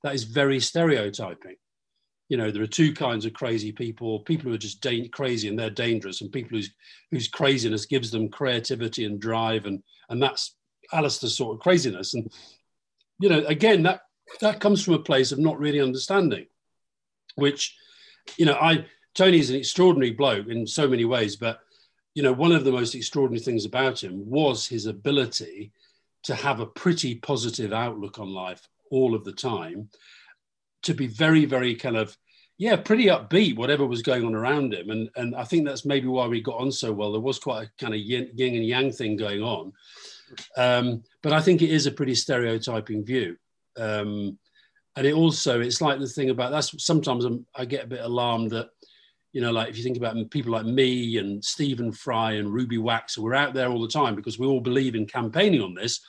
that 0.04 0.14
is 0.14 0.22
very 0.22 0.60
stereotyping 0.60 1.56
you 2.28 2.36
know 2.36 2.50
there 2.50 2.62
are 2.62 2.68
two 2.68 2.92
kinds 2.92 3.24
of 3.24 3.32
crazy 3.32 3.72
people. 3.72 4.20
People 4.20 4.48
who 4.48 4.54
are 4.54 4.58
just 4.58 4.80
da- 4.80 5.08
crazy 5.08 5.48
and 5.48 5.58
they're 5.58 5.70
dangerous 5.70 6.20
and 6.20 6.32
people 6.32 6.56
whose 6.56 6.70
whose 7.10 7.28
craziness 7.28 7.86
gives 7.86 8.10
them 8.10 8.28
creativity 8.28 9.04
and 9.04 9.20
drive 9.20 9.66
and 9.66 9.82
and 10.08 10.22
that's 10.22 10.54
Alastair's 10.92 11.36
sort 11.36 11.56
of 11.56 11.62
craziness. 11.62 12.14
And 12.14 12.30
you 13.18 13.28
know 13.28 13.44
again 13.46 13.82
that 13.84 14.02
that 14.40 14.60
comes 14.60 14.82
from 14.82 14.94
a 14.94 14.98
place 14.98 15.32
of 15.32 15.38
not 15.38 15.58
really 15.58 15.80
understanding 15.80 16.46
which 17.36 17.76
you 18.36 18.46
know 18.46 18.54
I 18.60 18.86
Tony's 19.14 19.50
an 19.50 19.56
extraordinary 19.56 20.12
bloke 20.12 20.48
in 20.48 20.66
so 20.66 20.88
many 20.88 21.04
ways 21.04 21.36
but 21.36 21.60
you 22.14 22.22
know 22.22 22.32
one 22.32 22.52
of 22.52 22.64
the 22.64 22.72
most 22.72 22.94
extraordinary 22.94 23.42
things 23.42 23.64
about 23.64 24.02
him 24.02 24.28
was 24.28 24.66
his 24.66 24.86
ability 24.86 25.72
to 26.24 26.34
have 26.34 26.60
a 26.60 26.66
pretty 26.66 27.14
positive 27.14 27.72
outlook 27.72 28.18
on 28.18 28.28
life 28.28 28.68
all 28.90 29.14
of 29.14 29.24
the 29.24 29.32
time 29.32 29.88
to 30.82 30.94
be 30.94 31.06
very, 31.06 31.44
very 31.44 31.74
kind 31.74 31.96
of, 31.96 32.16
yeah, 32.58 32.76
pretty 32.76 33.06
upbeat, 33.06 33.56
whatever 33.56 33.86
was 33.86 34.02
going 34.02 34.24
on 34.24 34.34
around 34.34 34.72
him. 34.72 34.90
And, 34.90 35.10
and 35.16 35.34
I 35.34 35.44
think 35.44 35.66
that's 35.66 35.84
maybe 35.84 36.06
why 36.06 36.26
we 36.26 36.40
got 36.40 36.60
on 36.60 36.72
so 36.72 36.92
well. 36.92 37.12
There 37.12 37.20
was 37.20 37.38
quite 37.38 37.66
a 37.66 37.70
kind 37.78 37.94
of 37.94 38.00
yin, 38.00 38.30
and 38.38 38.66
yang 38.66 38.92
thing 38.92 39.16
going 39.16 39.42
on. 39.42 39.72
Um, 40.56 41.02
but 41.22 41.32
I 41.32 41.40
think 41.40 41.62
it 41.62 41.70
is 41.70 41.86
a 41.86 41.92
pretty 41.92 42.14
stereotyping 42.14 43.04
view. 43.04 43.36
Um, 43.76 44.38
and 44.96 45.06
it 45.06 45.14
also, 45.14 45.60
it's 45.60 45.82
like 45.82 45.98
the 45.98 46.08
thing 46.08 46.30
about 46.30 46.50
that's 46.50 46.82
sometimes 46.82 47.26
I'm, 47.26 47.46
i 47.54 47.66
get 47.66 47.84
a 47.84 47.88
bit 47.88 48.00
alarmed 48.00 48.50
that, 48.52 48.70
you 49.32 49.42
know, 49.42 49.52
like 49.52 49.68
if 49.68 49.76
you 49.76 49.84
think 49.84 49.98
about 49.98 50.16
people 50.30 50.52
like 50.52 50.64
me 50.64 51.18
and 51.18 51.44
Stephen 51.44 51.92
Fry 51.92 52.32
and 52.32 52.52
Ruby 52.52 52.78
Wax, 52.78 53.18
we're 53.18 53.34
out 53.34 53.52
there 53.52 53.68
all 53.68 53.82
the 53.82 53.88
time 53.88 54.14
because 54.14 54.38
we 54.38 54.46
all 54.46 54.60
believe 54.60 54.94
in 54.94 55.04
campaigning 55.04 55.60
on 55.60 55.74
this. 55.74 56.00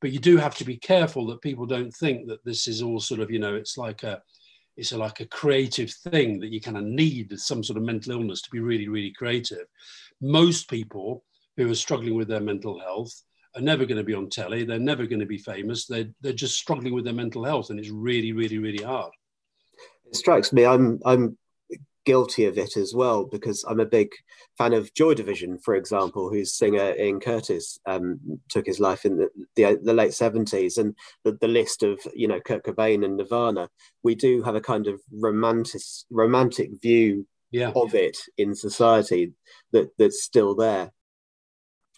But 0.00 0.12
you 0.12 0.18
do 0.18 0.36
have 0.36 0.54
to 0.56 0.64
be 0.64 0.76
careful 0.76 1.26
that 1.26 1.42
people 1.42 1.66
don't 1.66 1.94
think 1.94 2.28
that 2.28 2.44
this 2.44 2.68
is 2.68 2.82
all 2.82 3.00
sort 3.00 3.20
of 3.20 3.30
you 3.30 3.38
know 3.38 3.54
it's 3.54 3.76
like 3.76 4.02
a 4.02 4.22
it's 4.76 4.92
a, 4.92 4.96
like 4.96 5.18
a 5.18 5.26
creative 5.26 5.90
thing 5.90 6.38
that 6.38 6.52
you 6.52 6.60
kind 6.60 6.76
of 6.76 6.84
need 6.84 7.36
some 7.38 7.64
sort 7.64 7.76
of 7.76 7.82
mental 7.82 8.12
illness 8.12 8.42
to 8.42 8.50
be 8.50 8.60
really 8.60 8.88
really 8.88 9.12
creative. 9.12 9.66
Most 10.20 10.70
people 10.70 11.24
who 11.56 11.70
are 11.70 11.74
struggling 11.74 12.14
with 12.14 12.28
their 12.28 12.40
mental 12.40 12.78
health 12.78 13.22
are 13.56 13.62
never 13.62 13.84
going 13.84 13.98
to 13.98 14.04
be 14.04 14.14
on 14.14 14.30
telly 14.30 14.64
they're 14.64 14.78
never 14.78 15.06
going 15.06 15.20
to 15.20 15.26
be 15.26 15.38
famous 15.38 15.86
they're, 15.86 16.08
they're 16.20 16.32
just 16.32 16.56
struggling 16.56 16.94
with 16.94 17.04
their 17.04 17.14
mental 17.14 17.44
health 17.44 17.70
and 17.70 17.78
it's 17.78 17.90
really 17.90 18.32
really 18.32 18.58
really 18.58 18.82
hard. 18.82 19.12
It 20.06 20.16
strikes 20.16 20.52
me 20.52 20.64
i'm 20.64 21.00
i'm 21.04 21.36
guilty 22.08 22.46
of 22.46 22.56
it 22.56 22.74
as 22.78 22.94
well 22.94 23.26
because 23.26 23.62
I'm 23.68 23.80
a 23.80 23.84
big 23.84 24.14
fan 24.56 24.72
of 24.72 24.94
Joy 24.94 25.12
Division, 25.12 25.58
for 25.58 25.74
example, 25.74 26.30
whose 26.30 26.54
singer 26.54 26.94
Ian 26.98 27.20
Curtis 27.20 27.78
um, 27.84 28.18
took 28.48 28.64
his 28.64 28.80
life 28.80 29.04
in 29.04 29.18
the, 29.18 29.28
the, 29.56 29.78
the 29.82 29.92
late 29.92 30.12
70s, 30.12 30.78
and 30.78 30.96
the, 31.22 31.32
the, 31.32 31.48
list 31.48 31.82
of 31.82 32.00
you 32.14 32.26
know 32.26 32.40
Kurt 32.40 32.64
Cobain 32.64 33.04
and 33.04 33.18
Nirvana. 33.18 33.68
We 34.02 34.14
do 34.14 34.42
have 34.42 34.54
a 34.54 34.60
kind 34.62 34.86
of 34.86 35.02
romantic 35.12 35.82
romantic 36.08 36.80
view 36.80 37.26
yeah. 37.50 37.72
of 37.76 37.94
it 37.94 38.16
in 38.38 38.54
society 38.54 39.34
that 39.72 39.90
that's 39.98 40.24
still 40.24 40.54
there. 40.54 40.92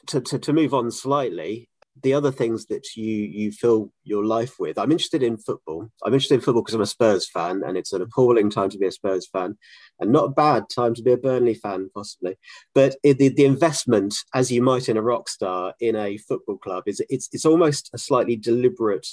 To, 0.09 0.21
to, 0.23 0.41
to 0.41 0.53
move 0.53 0.75
on 0.75 0.91
slightly, 0.91 1.69
the 2.03 2.15
other 2.15 2.31
things 2.31 2.67
that 2.67 2.97
you 2.97 3.05
you 3.05 3.53
fill 3.53 3.93
your 4.05 4.25
life 4.25 4.59
with. 4.59 4.79
I'm 4.79 4.93
interested 4.93 5.23
in 5.23 5.37
football. 5.37 5.91
I'm 6.05 6.13
interested 6.13 6.35
in 6.35 6.41
football 6.41 6.63
because 6.63 6.75
I'm 6.75 6.81
a 6.81 6.87
Spurs 6.87 7.29
fan, 7.29 7.63
and 7.65 7.77
it's 7.77 7.93
an 7.93 8.03
appalling 8.03 8.51
time 8.51 8.71
to 8.71 8.79
be 8.79 8.87
a 8.87 8.93
Spurs 8.93 9.29
fan, 9.29 9.57
and 9.99 10.13
not 10.13 10.25
a 10.25 10.31
bad 10.31 10.65
time 10.75 10.95
to 10.95 11.03
be 11.03 11.13
a 11.13 11.17
Burnley 11.17 11.55
fan, 11.55 11.91
possibly. 11.95 12.37
But 12.75 12.97
it, 13.03 13.19
the 13.19 13.29
the 13.29 13.45
investment, 13.45 14.15
as 14.35 14.51
you 14.51 14.63
might 14.63 14.89
in 14.89 14.97
a 14.97 15.03
rock 15.03 15.29
star 15.29 15.75
in 15.81 15.97
a 15.97 16.17
football 16.19 16.59
club, 16.59 16.85
is 16.87 17.03
it's 17.09 17.29
it's 17.33 17.45
almost 17.45 17.91
a 17.93 17.99
slightly 17.99 18.37
deliberate 18.37 19.07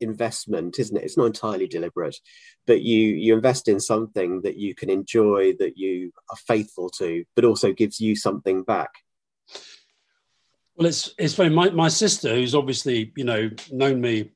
investment 0.00 0.78
isn't 0.78 0.98
it 0.98 1.04
it's 1.04 1.16
not 1.16 1.24
entirely 1.24 1.66
deliberate 1.66 2.16
but 2.66 2.82
you 2.82 3.00
you 3.00 3.34
invest 3.34 3.66
in 3.66 3.80
something 3.80 4.42
that 4.42 4.56
you 4.56 4.74
can 4.74 4.90
enjoy 4.90 5.54
that 5.58 5.78
you 5.78 6.12
are 6.28 6.36
faithful 6.46 6.90
to 6.90 7.24
but 7.34 7.46
also 7.46 7.72
gives 7.72 7.98
you 7.98 8.14
something 8.14 8.62
back 8.62 8.90
well, 10.76 10.86
it's 10.86 11.14
it's 11.18 11.34
funny. 11.34 11.50
My 11.50 11.70
my 11.70 11.88
sister, 11.88 12.34
who's 12.34 12.54
obviously 12.54 13.12
you 13.16 13.24
know 13.24 13.50
known 13.70 14.00
me 14.00 14.30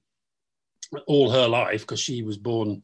all 1.07 1.31
her 1.31 1.47
life 1.47 1.83
because 1.83 2.01
she 2.01 2.23
was 2.23 2.37
born 2.37 2.83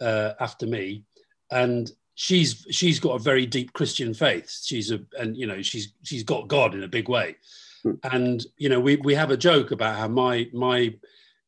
uh, 0.00 0.32
after 0.40 0.66
me, 0.66 1.04
and 1.50 1.90
she's 2.14 2.66
she's 2.70 3.00
got 3.00 3.16
a 3.16 3.22
very 3.22 3.46
deep 3.46 3.72
Christian 3.72 4.14
faith. 4.14 4.60
She's 4.62 4.90
a 4.90 5.00
and 5.18 5.36
you 5.36 5.46
know 5.46 5.62
she's 5.62 5.92
she's 6.02 6.22
got 6.22 6.48
God 6.48 6.74
in 6.74 6.84
a 6.84 6.88
big 6.88 7.08
way, 7.08 7.36
mm. 7.84 7.98
and 8.12 8.44
you 8.56 8.68
know 8.68 8.80
we 8.80 8.96
we 8.96 9.14
have 9.14 9.30
a 9.30 9.36
joke 9.36 9.70
about 9.72 9.98
how 9.98 10.08
my 10.08 10.48
my 10.52 10.94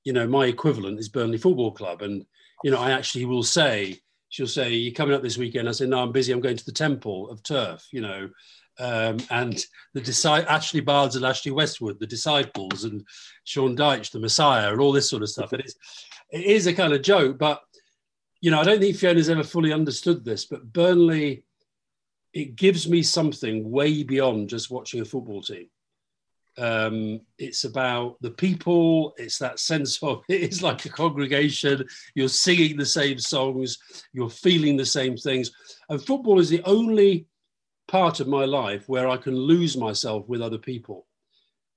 you 0.04 0.12
know 0.12 0.26
my 0.26 0.46
equivalent 0.46 0.98
is 0.98 1.08
Burnley 1.08 1.38
Football 1.38 1.72
Club, 1.72 2.02
and 2.02 2.26
you 2.64 2.70
know 2.70 2.80
I 2.80 2.90
actually 2.90 3.24
will 3.24 3.44
say 3.44 4.00
she'll 4.28 4.46
say 4.46 4.72
you're 4.72 4.94
coming 4.94 5.14
up 5.14 5.22
this 5.22 5.38
weekend. 5.38 5.68
I 5.68 5.72
say 5.72 5.86
no, 5.86 6.02
I'm 6.02 6.12
busy. 6.12 6.32
I'm 6.32 6.40
going 6.40 6.56
to 6.56 6.66
the 6.66 6.72
Temple 6.72 7.30
of 7.30 7.42
Turf. 7.42 7.86
You 7.92 8.00
know, 8.00 8.30
um, 8.78 9.18
and 9.30 9.64
the 9.94 10.00
disi- 10.00 10.46
Ashley 10.46 10.80
Barnes 10.80 11.16
and 11.16 11.24
Ashley 11.24 11.52
Westwood, 11.52 11.98
the 11.98 12.06
disciples, 12.06 12.84
and 12.84 13.04
Sean 13.44 13.76
Dyche, 13.76 14.10
the 14.10 14.20
Messiah, 14.20 14.72
and 14.72 14.80
all 14.80 14.92
this 14.92 15.08
sort 15.08 15.22
of 15.22 15.30
stuff. 15.30 15.52
It 15.52 15.64
is, 15.64 15.76
it 16.30 16.44
is 16.44 16.66
a 16.66 16.74
kind 16.74 16.92
of 16.92 17.02
joke, 17.02 17.38
but 17.38 17.62
you 18.40 18.50
know, 18.50 18.60
I 18.60 18.64
don't 18.64 18.80
think 18.80 18.96
Fiona's 18.96 19.30
ever 19.30 19.42
fully 19.42 19.72
understood 19.72 20.24
this. 20.24 20.44
But 20.44 20.72
Burnley, 20.72 21.44
it 22.32 22.56
gives 22.56 22.88
me 22.88 23.02
something 23.02 23.70
way 23.70 24.02
beyond 24.02 24.50
just 24.50 24.70
watching 24.70 25.00
a 25.00 25.04
football 25.04 25.42
team. 25.42 25.68
Um, 26.58 27.20
it's 27.38 27.64
about 27.64 28.16
the 28.20 28.30
people. 28.30 29.14
It's 29.18 29.38
that 29.38 29.58
sense 29.58 30.02
of 30.02 30.22
it 30.28 30.42
is 30.42 30.62
like 30.62 30.84
a 30.84 30.90
congregation. 30.90 31.86
You're 32.14 32.28
singing 32.28 32.76
the 32.76 32.86
same 32.86 33.18
songs. 33.18 33.78
You're 34.12 34.30
feeling 34.30 34.76
the 34.76 34.86
same 34.86 35.16
things. 35.16 35.50
And 35.88 36.04
football 36.04 36.38
is 36.38 36.48
the 36.48 36.62
only 36.64 37.26
part 37.88 38.20
of 38.20 38.28
my 38.28 38.44
life 38.44 38.88
where 38.88 39.08
I 39.08 39.16
can 39.16 39.34
lose 39.36 39.76
myself 39.76 40.28
with 40.28 40.42
other 40.42 40.58
people. 40.58 41.06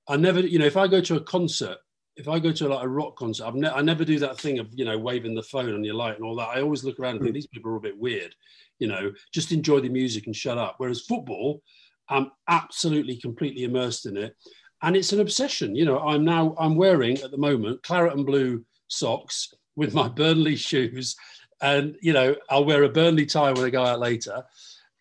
I 0.08 0.16
never, 0.16 0.40
you 0.40 0.58
know, 0.58 0.66
if 0.66 0.76
I 0.76 0.88
go 0.88 1.00
to 1.00 1.16
a 1.16 1.20
concert, 1.20 1.78
if 2.16 2.28
I 2.28 2.38
go 2.38 2.52
to 2.52 2.68
like 2.68 2.84
a 2.84 2.88
rock 2.88 3.16
concert, 3.16 3.46
I've 3.46 3.54
ne- 3.54 3.70
I 3.70 3.80
never 3.80 4.04
do 4.04 4.18
that 4.18 4.38
thing 4.38 4.58
of, 4.58 4.68
you 4.72 4.84
know, 4.84 4.98
waving 4.98 5.34
the 5.34 5.42
phone 5.42 5.72
on 5.72 5.84
your 5.84 5.94
light 5.94 6.16
and 6.16 6.24
all 6.24 6.36
that. 6.36 6.48
I 6.48 6.60
always 6.60 6.84
look 6.84 6.98
around 6.98 7.16
and 7.16 7.20
think 7.20 7.32
hmm. 7.32 7.34
these 7.34 7.46
people 7.46 7.70
are 7.70 7.76
a 7.76 7.80
bit 7.80 7.98
weird, 7.98 8.34
you 8.78 8.88
know, 8.88 9.12
just 9.32 9.52
enjoy 9.52 9.80
the 9.80 9.88
music 9.88 10.26
and 10.26 10.34
shut 10.34 10.58
up. 10.58 10.74
Whereas 10.78 11.02
football, 11.02 11.62
I'm 12.08 12.32
absolutely 12.48 13.16
completely 13.16 13.64
immersed 13.64 14.06
in 14.06 14.16
it. 14.16 14.36
And 14.82 14.96
it's 14.96 15.12
an 15.12 15.20
obsession. 15.20 15.76
You 15.76 15.84
know, 15.84 16.00
I'm 16.00 16.24
now, 16.24 16.56
I'm 16.58 16.74
wearing 16.74 17.18
at 17.18 17.30
the 17.30 17.38
moment 17.38 17.82
claret 17.82 18.14
and 18.14 18.26
blue 18.26 18.64
socks 18.88 19.54
with 19.76 19.94
my 19.94 20.08
Burnley 20.08 20.56
shoes. 20.56 21.14
And, 21.62 21.96
you 22.00 22.14
know, 22.14 22.34
I'll 22.48 22.64
wear 22.64 22.82
a 22.82 22.88
Burnley 22.88 23.26
tie 23.26 23.52
when 23.52 23.64
I 23.64 23.70
go 23.70 23.84
out 23.84 24.00
later 24.00 24.42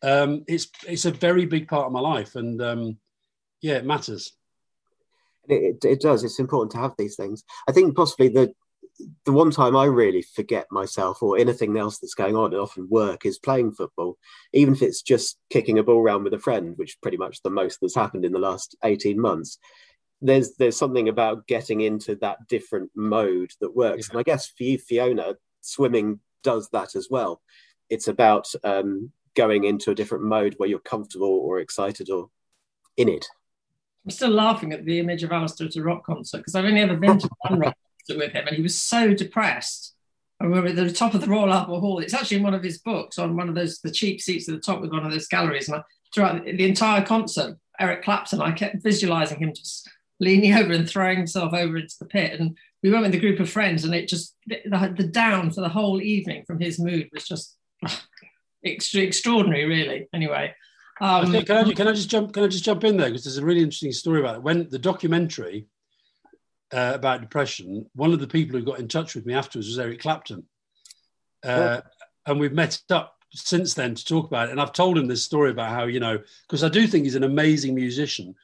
um, 0.01 0.43
it's 0.47 0.69
it's 0.87 1.05
a 1.05 1.11
very 1.11 1.45
big 1.45 1.67
part 1.67 1.87
of 1.87 1.91
my 1.91 1.99
life, 1.99 2.35
and 2.35 2.61
um, 2.61 2.97
yeah, 3.61 3.75
it 3.75 3.85
matters. 3.85 4.33
It, 5.47 5.83
it 5.83 6.01
does. 6.01 6.23
It's 6.23 6.39
important 6.39 6.71
to 6.71 6.77
have 6.77 6.93
these 6.97 7.15
things. 7.15 7.43
I 7.67 7.71
think 7.71 7.95
possibly 7.95 8.29
the 8.29 8.53
the 9.25 9.31
one 9.31 9.49
time 9.51 9.75
I 9.75 9.85
really 9.85 10.21
forget 10.21 10.67
myself 10.71 11.23
or 11.23 11.37
anything 11.37 11.77
else 11.77 11.99
that's 11.99 12.13
going 12.13 12.35
on, 12.35 12.53
and 12.53 12.61
often 12.61 12.87
work, 12.89 13.25
is 13.25 13.39
playing 13.39 13.71
football. 13.71 14.17
Even 14.53 14.73
if 14.73 14.81
it's 14.81 15.01
just 15.01 15.37
kicking 15.49 15.79
a 15.79 15.83
ball 15.83 16.01
around 16.01 16.23
with 16.23 16.33
a 16.33 16.39
friend, 16.39 16.73
which 16.77 16.91
is 16.91 16.97
pretty 17.01 17.17
much 17.17 17.41
the 17.41 17.49
most 17.49 17.79
that's 17.81 17.95
happened 17.95 18.25
in 18.25 18.31
the 18.31 18.39
last 18.39 18.75
eighteen 18.83 19.19
months. 19.19 19.57
There's 20.21 20.55
there's 20.55 20.77
something 20.77 21.09
about 21.09 21.47
getting 21.47 21.81
into 21.81 22.15
that 22.15 22.47
different 22.47 22.91
mode 22.95 23.51
that 23.61 23.75
works, 23.75 24.07
yeah. 24.07 24.11
and 24.13 24.19
I 24.19 24.23
guess 24.23 24.47
for 24.47 24.63
you, 24.63 24.77
Fiona, 24.77 25.35
swimming 25.61 26.19
does 26.43 26.69
that 26.69 26.95
as 26.95 27.07
well. 27.09 27.41
It's 27.89 28.07
about 28.07 28.47
um, 28.63 29.11
going 29.39 29.63
into 29.63 29.89
a 29.89 29.95
different 29.95 30.25
mode 30.25 30.53
where 30.57 30.67
you're 30.67 30.79
comfortable 30.79 31.29
or 31.29 31.61
excited 31.61 32.09
or 32.09 32.29
in 32.97 33.07
it. 33.07 33.25
I'm 34.05 34.11
still 34.11 34.31
laughing 34.31 34.73
at 34.73 34.83
the 34.83 34.99
image 34.99 35.23
of 35.23 35.31
Alastair 35.31 35.67
at 35.67 35.77
a 35.77 35.81
rock 35.81 36.05
concert 36.05 36.39
because 36.39 36.55
I've 36.55 36.65
only 36.65 36.81
ever 36.81 36.97
been 36.97 37.17
to 37.19 37.29
one 37.47 37.59
rock 37.59 37.77
concert 37.99 38.19
with 38.19 38.33
him 38.33 38.47
and 38.47 38.57
he 38.57 38.61
was 38.61 38.77
so 38.77 39.13
depressed. 39.13 39.95
I 40.41 40.43
remember 40.43 40.67
at 40.67 40.75
the 40.75 40.91
top 40.91 41.13
of 41.13 41.21
the 41.21 41.27
Royal 41.27 41.53
Albert 41.53 41.79
Hall. 41.79 41.99
It's 41.99 42.13
actually 42.13 42.37
in 42.37 42.43
one 42.43 42.53
of 42.53 42.63
his 42.63 42.79
books 42.79 43.17
on 43.17 43.37
one 43.37 43.47
of 43.47 43.55
those 43.55 43.79
the 43.79 43.91
cheap 43.91 44.19
seats 44.19 44.49
at 44.49 44.55
the 44.55 44.61
top 44.61 44.81
with 44.81 44.91
one 44.91 45.05
of 45.05 45.11
those 45.11 45.27
galleries. 45.27 45.69
And 45.69 45.77
I, 45.77 45.83
throughout 46.13 46.43
the 46.43 46.67
entire 46.67 47.05
concert, 47.05 47.57
Eric 47.79 48.03
Clapton, 48.03 48.41
I 48.41 48.51
kept 48.51 48.83
visualizing 48.83 49.39
him 49.39 49.53
just 49.53 49.89
leaning 50.19 50.53
over 50.53 50.73
and 50.73 50.89
throwing 50.89 51.17
himself 51.17 51.53
over 51.53 51.77
into 51.77 51.95
the 51.97 52.07
pit. 52.07 52.37
And 52.37 52.57
we 52.83 52.91
went 52.91 53.05
with 53.05 53.15
a 53.15 53.19
group 53.19 53.39
of 53.39 53.49
friends, 53.49 53.85
and 53.85 53.95
it 53.95 54.09
just 54.09 54.35
the, 54.47 54.93
the 54.97 55.07
down 55.07 55.51
for 55.51 55.61
the 55.61 55.69
whole 55.69 56.01
evening 56.01 56.43
from 56.45 56.59
his 56.59 56.77
mood 56.77 57.09
was 57.13 57.25
just 57.25 57.55
extra, 58.63 59.01
extraordinary, 59.01 59.65
really. 59.65 60.07
Anyway, 60.13 60.53
um, 61.01 61.31
can, 61.31 61.57
I, 61.57 61.73
can 61.73 61.87
I 61.87 61.93
just 61.93 62.09
jump? 62.09 62.33
Can 62.33 62.43
I 62.43 62.47
just 62.47 62.65
jump 62.65 62.83
in 62.83 62.97
there 62.97 63.07
because 63.07 63.23
there's 63.23 63.37
a 63.37 63.45
really 63.45 63.61
interesting 63.61 63.91
story 63.91 64.19
about 64.19 64.35
it. 64.35 64.43
When 64.43 64.67
the 64.69 64.79
documentary 64.79 65.67
uh, 66.73 66.91
about 66.93 67.21
depression, 67.21 67.85
one 67.95 68.13
of 68.13 68.19
the 68.19 68.27
people 68.27 68.59
who 68.59 68.65
got 68.65 68.79
in 68.79 68.87
touch 68.87 69.15
with 69.15 69.25
me 69.25 69.33
afterwards 69.33 69.67
was 69.67 69.79
Eric 69.79 70.01
Clapton, 70.01 70.45
uh, 71.43 71.81
and 72.25 72.39
we've 72.39 72.53
met 72.53 72.81
up 72.89 73.15
since 73.31 73.73
then 73.73 73.95
to 73.95 74.05
talk 74.05 74.27
about 74.27 74.49
it. 74.49 74.51
And 74.51 74.61
I've 74.61 74.73
told 74.73 74.97
him 74.97 75.07
this 75.07 75.23
story 75.23 75.51
about 75.51 75.71
how 75.71 75.85
you 75.85 75.99
know 75.99 76.19
because 76.47 76.63
I 76.63 76.69
do 76.69 76.85
think 76.85 77.05
he's 77.05 77.15
an 77.15 77.23
amazing 77.23 77.75
musician. 77.75 78.35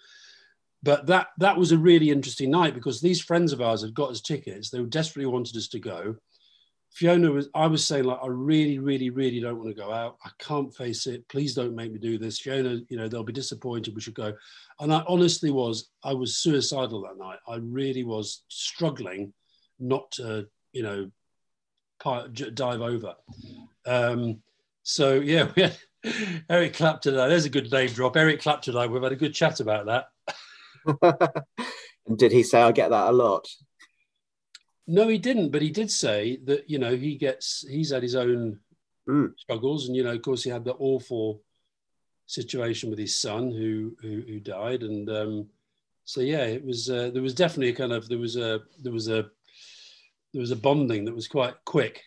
But 0.81 1.07
that 1.07 1.27
that 1.39 1.57
was 1.57 1.71
a 1.71 1.77
really 1.77 2.09
interesting 2.09 2.51
night 2.51 2.73
because 2.73 3.01
these 3.01 3.19
friends 3.19 3.51
of 3.51 3.61
ours 3.61 3.81
had 3.81 3.93
got 3.93 4.11
us 4.11 4.21
tickets. 4.21 4.69
They 4.69 4.81
desperately 4.83 5.25
wanted 5.25 5.57
us 5.57 5.67
to 5.69 5.79
go. 5.79 6.15
Fiona 6.95 7.29
was, 7.29 7.49
I 7.53 7.67
was 7.67 7.83
saying, 7.83 8.05
like, 8.05 8.19
I 8.23 8.27
really, 8.27 8.79
really, 8.79 9.09
really 9.09 9.41
don't 9.41 9.57
want 9.57 9.67
to 9.67 9.75
go 9.75 9.91
out. 9.91 10.15
I 10.23 10.29
can't 10.39 10.73
face 10.73 11.07
it. 11.07 11.27
Please 11.27 11.53
don't 11.53 11.75
make 11.75 11.91
me 11.91 11.99
do 11.99 12.17
this. 12.17 12.39
Fiona, 12.39 12.79
you 12.87 12.95
know, 12.95 13.09
they'll 13.09 13.21
be 13.21 13.33
disappointed. 13.33 13.93
We 13.93 13.99
should 13.99 14.15
go. 14.15 14.33
And 14.79 14.93
I 14.93 15.03
honestly 15.05 15.51
was, 15.51 15.89
I 16.05 16.13
was 16.13 16.37
suicidal 16.37 17.01
that 17.01 17.17
night. 17.17 17.39
I 17.49 17.57
really 17.57 18.05
was 18.05 18.43
struggling 18.47 19.33
not 19.77 20.09
to, 20.11 20.47
you 20.71 20.83
know, 20.83 21.11
dive 22.53 22.79
over. 22.79 23.15
Um, 23.85 24.41
so, 24.83 25.15
yeah, 25.15 25.51
we 25.55 25.63
had 25.63 25.77
Eric 26.49 26.75
Clapton. 26.75 27.15
There's 27.15 27.43
a 27.43 27.49
good 27.49 27.69
name 27.73 27.89
drop. 27.89 28.15
Eric 28.15 28.41
Clapton. 28.41 28.89
We've 28.89 29.03
had 29.03 29.11
a 29.11 29.17
good 29.17 29.33
chat 29.33 29.59
about 29.59 29.87
that. 29.87 31.31
and 32.07 32.17
did 32.17 32.31
he 32.31 32.43
say, 32.43 32.61
I 32.61 32.71
get 32.71 32.91
that 32.91 33.09
a 33.09 33.11
lot? 33.11 33.49
No, 34.87 35.07
he 35.07 35.17
didn't. 35.17 35.49
But 35.49 35.61
he 35.61 35.69
did 35.69 35.91
say 35.91 36.37
that 36.45 36.69
you 36.69 36.79
know 36.79 36.95
he 36.95 37.15
gets 37.15 37.65
he's 37.67 37.91
had 37.91 38.03
his 38.03 38.15
own 38.15 38.59
mm. 39.07 39.37
struggles, 39.37 39.87
and 39.87 39.95
you 39.95 40.03
know, 40.03 40.11
of 40.11 40.21
course, 40.21 40.43
he 40.43 40.49
had 40.49 40.65
the 40.65 40.73
awful 40.73 41.41
situation 42.27 42.89
with 42.89 42.99
his 42.99 43.19
son 43.19 43.51
who 43.51 43.95
who, 44.01 44.21
who 44.27 44.39
died, 44.39 44.83
and 44.83 45.09
um, 45.09 45.47
so 46.05 46.21
yeah, 46.21 46.43
it 46.43 46.63
was 46.63 46.89
uh, 46.89 47.09
there 47.11 47.23
was 47.23 47.33
definitely 47.33 47.69
a 47.69 47.75
kind 47.75 47.91
of 47.91 48.07
there 48.07 48.17
was 48.17 48.35
a 48.37 48.61
there 48.81 48.93
was 48.93 49.07
a 49.07 49.29
there 50.33 50.41
was 50.41 50.51
a 50.51 50.55
bonding 50.55 51.05
that 51.05 51.15
was 51.15 51.27
quite 51.27 51.55
quick. 51.65 52.03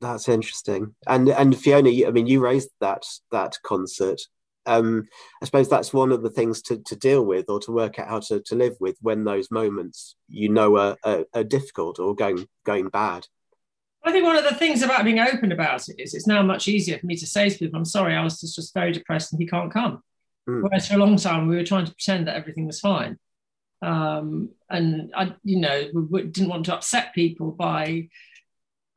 That's 0.00 0.28
interesting. 0.28 0.94
And 1.06 1.28
and 1.28 1.56
Fiona, 1.56 1.90
I 2.06 2.10
mean, 2.10 2.26
you 2.26 2.40
raised 2.40 2.70
that 2.80 3.04
that 3.32 3.58
concert 3.64 4.20
um, 4.66 5.08
I 5.42 5.46
suppose 5.46 5.68
that's 5.68 5.92
one 5.92 6.12
of 6.12 6.22
the 6.22 6.30
things 6.30 6.62
to, 6.62 6.78
to 6.78 6.96
deal 6.96 7.24
with 7.24 7.48
or 7.48 7.60
to 7.60 7.72
work 7.72 7.98
out 7.98 8.08
how 8.08 8.20
to, 8.20 8.40
to 8.40 8.54
live 8.54 8.76
with 8.80 8.96
when 9.00 9.24
those 9.24 9.50
moments 9.50 10.16
you 10.28 10.48
know 10.48 10.76
are, 10.76 10.96
are, 11.04 11.24
are 11.34 11.44
difficult 11.44 11.98
or 11.98 12.14
going 12.14 12.46
going 12.64 12.88
bad. 12.88 13.26
I 14.02 14.12
think 14.12 14.24
one 14.24 14.36
of 14.36 14.44
the 14.44 14.54
things 14.54 14.82
about 14.82 15.04
being 15.04 15.18
open 15.18 15.52
about 15.52 15.88
it 15.88 16.00
is 16.00 16.14
it's 16.14 16.26
now 16.26 16.42
much 16.42 16.68
easier 16.68 16.98
for 16.98 17.06
me 17.06 17.16
to 17.16 17.26
say 17.26 17.50
to 17.50 17.58
people, 17.58 17.78
I'm 17.78 17.84
sorry, 17.84 18.16
I 18.16 18.24
was 18.24 18.40
just, 18.40 18.56
just 18.56 18.72
very 18.72 18.92
depressed 18.92 19.32
and 19.32 19.40
he 19.40 19.46
can't 19.46 19.72
come. 19.72 20.02
Mm. 20.48 20.62
Whereas 20.62 20.88
for 20.88 20.94
a 20.94 20.98
long 20.98 21.16
time 21.16 21.48
we 21.48 21.56
were 21.56 21.64
trying 21.64 21.84
to 21.84 21.92
pretend 21.92 22.26
that 22.26 22.36
everything 22.36 22.66
was 22.66 22.80
fine. 22.80 23.18
Um, 23.82 24.50
and 24.70 25.12
I, 25.14 25.34
you 25.44 25.60
know, 25.60 25.88
we 25.92 26.22
didn't 26.24 26.48
want 26.48 26.66
to 26.66 26.74
upset 26.74 27.14
people 27.14 27.50
by, 27.50 28.08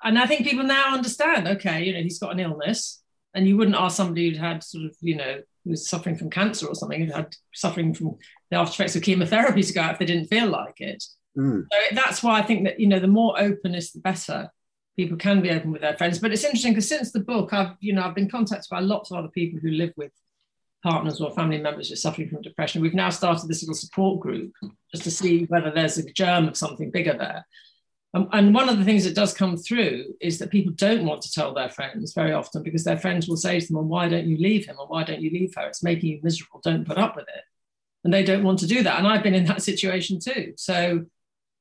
and 0.04 0.20
I 0.20 0.26
think 0.26 0.46
people 0.46 0.66
now 0.66 0.94
understand, 0.94 1.48
okay, 1.48 1.84
you 1.84 1.94
know, 1.94 2.02
he's 2.02 2.20
got 2.20 2.34
an 2.34 2.40
illness 2.40 3.03
and 3.34 3.48
you 3.48 3.58
wouldn't 3.58 3.78
ask 3.78 3.98
somebody 3.98 4.30
who'd 4.30 4.38
had 4.38 4.64
sort 4.64 4.86
of, 4.86 4.96
you 5.02 5.16
know, 5.16 5.42
who 5.64 5.70
was 5.72 5.88
suffering 5.88 6.16
from 6.16 6.30
cancer 6.30 6.68
or 6.68 6.76
something, 6.76 7.06
who 7.06 7.12
had 7.12 7.36
suffering 7.54 7.94
from 7.94 8.18
the 8.52 8.58
after 8.58 8.74
effects 8.74 8.96
of 8.96 9.02
chemotherapy 9.02 9.64
to 9.64 9.74
go 9.74 9.82
out 9.82 9.94
if 9.94 10.00
they 10.00 10.06
didn't 10.06 10.28
feel 10.28 10.48
like 10.48 10.80
it. 10.80 11.04
Mm. 11.38 11.66
So 11.72 11.96
that's 11.96 12.22
why 12.22 12.40
I 12.40 12.44
think 12.44 12.66
that, 12.66 12.80
you 12.80 12.88
know, 12.88 13.00
the 13.00 13.08
more 13.08 13.40
openness, 13.40 13.92
the 13.92 14.02
better 14.02 14.50
people 14.96 15.18
can 15.18 15.42
be 15.42 15.50
open 15.50 15.72
with 15.72 15.82
their 15.82 15.98
friends. 15.98 16.20
But 16.20 16.32
it's 16.32 16.44
interesting 16.44 16.74
because 16.74 16.90
since 16.90 17.12
the 17.12 17.22
book, 17.22 17.54
I've, 17.54 17.76
you 17.80 17.94
know, 17.94 18.04
I've 18.04 18.16
been 18.16 18.30
contacted 18.30 18.70
by 18.70 18.80
lots 18.80 19.10
of 19.10 19.18
other 19.18 19.30
people 19.30 19.60
who 19.60 19.72
live 19.72 19.94
with 19.98 20.12
partners 20.84 21.22
or 21.22 21.32
family 21.32 21.60
members 21.60 21.88
who 21.88 21.94
are 21.94 21.98
suffering 21.98 22.30
from 22.30 22.42
depression. 22.42 22.82
We've 22.82 22.94
now 22.94 23.10
started 23.10 23.48
this 23.48 23.64
little 23.64 23.74
support 23.74 24.20
group 24.20 24.52
just 24.92 25.06
to 25.06 25.12
see 25.12 25.46
whether 25.46 25.72
there's 25.72 25.98
a 25.98 26.12
germ 26.12 26.48
of 26.48 26.58
something 26.58 26.92
bigger 26.92 27.16
there. 27.18 27.48
Um, 28.16 28.30
and 28.32 28.54
one 28.54 28.70
of 28.70 28.78
the 28.78 28.86
things 28.86 29.04
that 29.06 29.16
does 29.16 29.34
come 29.34 29.58
through 29.58 30.14
is 30.22 30.38
that 30.38 30.52
people 30.52 30.74
don't 30.74 31.06
want 31.06 31.24
to 31.24 31.32
tell 31.32 31.54
their 31.54 31.70
friends 31.70 32.14
very 32.14 32.32
often 32.32 32.62
because 32.62 32.84
their 32.84 33.00
friends 33.00 33.28
will 33.28 33.38
say 33.38 33.60
to 33.60 33.66
them, 33.66 33.76
well, 33.76 33.86
why 33.86 34.08
don't 34.08 34.28
you 34.28 34.38
leave 34.38 34.66
him? 34.68 34.76
Or 34.80 34.88
why 34.88 35.04
don't 35.04 35.22
you 35.22 35.32
leave 35.32 35.56
her? 35.56 35.68
It's 35.68 35.84
making 35.84 36.10
you 36.10 36.20
miserable. 36.22 36.62
Don't 36.64 36.86
put 36.86 37.00
up 37.00 37.16
with 37.16 37.28
it. 37.28 37.44
And 38.04 38.14
they 38.14 38.24
don't 38.24 38.44
want 38.44 38.60
to 38.60 38.68
do 38.68 38.84
that. 38.84 39.00
And 39.00 39.08
I've 39.08 39.24
been 39.24 39.34
in 39.34 39.46
that 39.46 39.64
situation 39.64 40.20
too. 40.20 40.54
So 40.58 41.06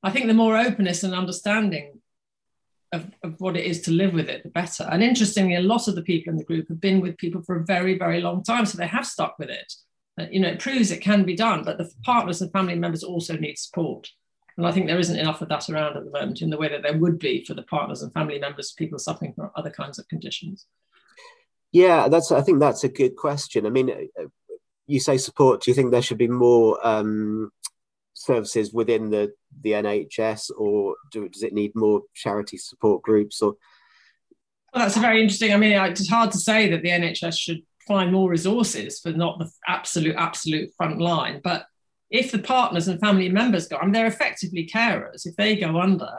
I 0.03 0.11
think 0.11 0.27
the 0.27 0.35
more 0.35 0.59
openness 0.59 1.05
and 1.05 1.15
understanding 1.15 2.01
of, 2.93 3.11
of 3.23 3.41
what 3.41 3.57
it 3.57 3.65
is 3.65 3.81
to 3.83 3.91
live 3.91 4.13
with 4.13 4.29
it, 4.29 4.43
the 4.43 4.51
better. 4.51 4.87
And 4.91 5.03
interestingly, 5.03 5.55
a 5.55 5.61
lot 5.61 5.89
of 5.89 5.95
the 5.95 6.03
people 6.03 6.33
in 6.33 6.37
the 6.37 6.45
group 6.45 6.69
have 6.69 6.81
been 6.81 7.01
with 7.01 7.17
people 7.17 7.43
for 7.43 7.57
a 7.57 7.65
very, 7.65 7.97
very 7.97 8.21
long 8.21 8.43
time. 8.43 8.67
So 8.67 8.77
they 8.77 8.87
have 8.87 9.07
stuck 9.07 9.39
with 9.39 9.49
it. 9.49 9.73
Uh, 10.21 10.27
you 10.31 10.41
know, 10.41 10.49
it 10.49 10.61
proves 10.61 10.91
it 10.91 11.01
can 11.01 11.25
be 11.25 11.35
done, 11.35 11.65
but 11.65 11.79
the 11.79 11.91
partners 12.05 12.43
and 12.43 12.53
family 12.53 12.75
members 12.75 13.03
also 13.03 13.37
need 13.37 13.57
support. 13.57 14.11
And 14.57 14.67
I 14.67 14.73
think 14.73 14.87
there 14.87 14.99
isn't 14.99 15.19
enough 15.19 15.41
of 15.41 15.49
that 15.49 15.69
around 15.69 15.97
at 15.97 16.05
the 16.05 16.11
moment 16.11 16.43
in 16.43 16.51
the 16.51 16.59
way 16.59 16.69
that 16.69 16.83
there 16.83 16.99
would 16.99 17.19
be 17.19 17.45
for 17.45 17.55
the 17.55 17.63
partners 17.63 18.03
and 18.03 18.13
family 18.13 18.39
members, 18.39 18.73
people 18.73 18.99
suffering 18.99 19.33
from 19.35 19.51
other 19.57 19.71
kinds 19.71 19.99
of 19.99 20.09
conditions. 20.09 20.67
Yeah, 21.73 22.09
that's. 22.09 22.31
I 22.31 22.43
think 22.43 22.61
that's 22.61 22.85
a 22.85 22.89
good 22.89 23.17
question. 23.17 23.65
I 23.65 23.71
mean, 23.71 23.91
uh, 23.91 24.25
you 24.87 25.01
say 25.01 25.17
support. 25.17 25.63
Do 25.63 25.71
you 25.71 25.75
think 25.75 25.91
there 25.91 26.03
should 26.03 26.19
be 26.19 26.29
more 26.29 26.79
um, 26.87 27.51
services 28.13 28.75
within 28.75 29.11
the 29.11 29.33
the 29.63 29.73
NHS, 29.73 30.51
or 30.57 30.97
do, 31.11 31.29
does 31.29 31.43
it 31.43 31.55
need 31.55 31.73
more 31.75 32.03
charity 32.15 32.59
support 32.59 33.03
groups? 33.03 33.41
Or 33.41 33.55
well, 34.75 34.85
that's 34.85 34.97
a 34.97 35.01
very 35.01 35.23
interesting. 35.23 35.55
I 35.55 35.57
mean, 35.57 35.73
it's 35.73 36.09
hard 36.09 36.31
to 36.33 36.39
say 36.39 36.69
that 36.71 36.83
the 36.83 36.91
NHS 36.91 37.39
should 37.39 37.63
find 37.87 38.13
more 38.13 38.31
resources 38.31 39.01
for 39.01 39.13
not 39.13 39.39
the 39.39 39.51
absolute 39.67 40.17
absolute 40.17 40.73
front 40.77 41.01
line, 41.01 41.41
but 41.43 41.67
if 42.13 42.31
the 42.31 42.39
partners 42.39 42.89
and 42.89 43.01
family 43.01 43.29
members 43.29 43.67
go, 43.67 43.79
I 43.79 43.85
mean, 43.85 43.93
they're 43.93 44.07
effectively 44.07 44.69
carers. 44.73 45.27
If 45.27 45.35
they 45.37 45.57
go 45.57 45.81
under, 45.81 46.11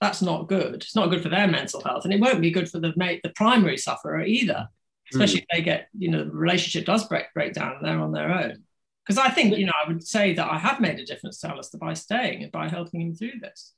that's 0.00 0.22
not 0.22 0.48
good. 0.48 0.76
It's 0.76 0.96
not 0.96 1.10
good 1.10 1.22
for 1.22 1.28
their 1.28 1.46
mental 1.46 1.82
health, 1.82 2.04
and 2.04 2.12
it 2.12 2.20
won't 2.20 2.40
be 2.40 2.50
good 2.50 2.68
for 2.68 2.80
the 2.80 2.92
mate, 2.96 3.20
the 3.22 3.30
primary 3.30 3.76
sufferer 3.76 4.24
either. 4.24 4.68
Especially 5.12 5.40
mm. 5.40 5.42
if 5.42 5.48
they 5.52 5.62
get, 5.62 5.88
you 5.96 6.10
know, 6.10 6.24
the 6.24 6.30
relationship 6.30 6.86
does 6.86 7.06
break 7.06 7.26
break 7.34 7.52
down 7.52 7.76
and 7.76 7.86
they're 7.86 8.00
on 8.00 8.10
their 8.10 8.32
own. 8.32 8.64
Because 9.06 9.18
I 9.18 9.28
think, 9.28 9.56
you 9.58 9.66
know, 9.66 9.72
I 9.84 9.86
would 9.86 10.02
say 10.02 10.32
that 10.32 10.50
I 10.50 10.56
have 10.58 10.80
made 10.80 10.98
a 10.98 11.04
difference 11.04 11.38
to 11.40 11.50
Alastair 11.50 11.78
by 11.78 11.92
staying 11.92 12.42
and 12.42 12.50
by 12.50 12.70
helping 12.70 13.02
him 13.02 13.14
through 13.14 13.38
this. 13.38 13.74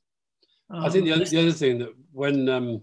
Um, 0.71 0.85
I 0.85 0.89
think 0.89 1.05
the 1.05 1.13
other, 1.13 1.25
the 1.25 1.41
other 1.41 1.51
thing 1.51 1.81
that 1.81 1.93
when 2.13 2.49
um, 2.49 2.83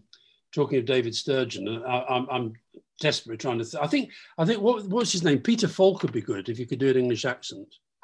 talking 0.54 0.78
of 0.78 0.86
David 0.86 1.16
Sturgeon, 1.16 1.68
uh, 1.70 1.88
I, 1.88 2.18
am 2.18 2.28
I'm 2.30 2.54
desperately 3.00 3.38
trying 3.38 3.60
to. 3.60 3.66
Th- 3.66 3.82
I 3.82 3.88
think 3.88 4.12
I 4.38 4.44
think 4.44 4.62
what 4.62 4.86
what's 4.88 5.14
his 5.14 5.24
name? 5.24 5.40
Peter 5.40 5.70
Falk 5.70 6.02
would 6.02 6.12
be 6.12 6.22
good 6.22 6.50
if 6.50 6.60
you 6.60 6.66
could 6.66 6.80
do 6.80 6.90
an 6.90 6.98
English 6.98 7.24
accent. 7.24 7.74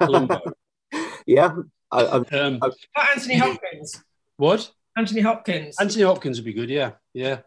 yeah, 1.26 1.54
I, 1.90 2.06
I'm, 2.06 2.24
um, 2.32 2.58
I'm, 2.62 2.72
Anthony 3.14 3.36
Hopkins. 3.36 4.02
What? 4.36 4.70
Anthony 4.96 5.20
Hopkins. 5.20 5.76
Anthony 5.80 6.04
Hopkins 6.04 6.38
would 6.38 6.44
be 6.44 6.52
good. 6.52 6.70
Yeah, 6.70 6.92
yeah. 7.12 7.40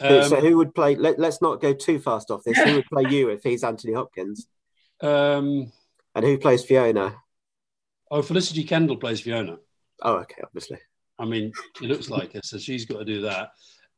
Um, 0.00 0.24
so 0.24 0.40
who 0.40 0.56
would 0.56 0.74
play? 0.74 0.96
Let, 0.96 1.18
us 1.20 1.40
not 1.40 1.60
go 1.60 1.72
too 1.72 1.98
fast 1.98 2.30
off 2.30 2.42
this. 2.44 2.58
Who 2.58 2.74
would 2.74 2.86
play 2.86 3.04
you 3.08 3.28
if 3.30 3.42
he's 3.42 3.62
Anthony 3.62 3.92
Hopkins? 3.92 4.46
Um, 5.00 5.72
and 6.14 6.24
who 6.24 6.38
plays 6.38 6.64
Fiona? 6.64 7.16
Oh, 8.10 8.22
Felicity 8.22 8.64
Kendal 8.64 8.96
plays 8.96 9.20
Fiona. 9.20 9.58
Oh, 10.02 10.16
okay, 10.16 10.42
obviously. 10.44 10.78
I 11.18 11.24
mean, 11.24 11.52
it 11.80 11.88
looks 11.88 12.10
like 12.10 12.34
it, 12.34 12.44
so 12.44 12.58
she's 12.58 12.84
got 12.84 12.98
to 12.98 13.04
do 13.04 13.22
that. 13.22 13.50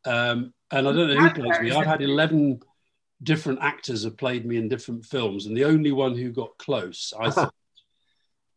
Um, 0.05 0.53
and 0.71 0.87
I 0.87 0.93
don't 0.93 1.09
know 1.09 1.17
who 1.17 1.31
plays 1.31 1.61
me. 1.61 1.71
I've 1.73 1.87
had 1.87 2.03
eleven 2.03 2.61
different 3.23 3.61
actors 3.63 4.05
have 4.05 4.19
played 4.19 4.45
me 4.45 4.57
in 4.57 4.69
different 4.69 5.07
films, 5.07 5.47
and 5.47 5.57
the 5.57 5.65
only 5.65 5.93
one 5.93 6.17
who 6.17 6.31
got 6.31 6.59
close, 6.59 7.13
I 7.19 7.31
thought, 7.31 7.55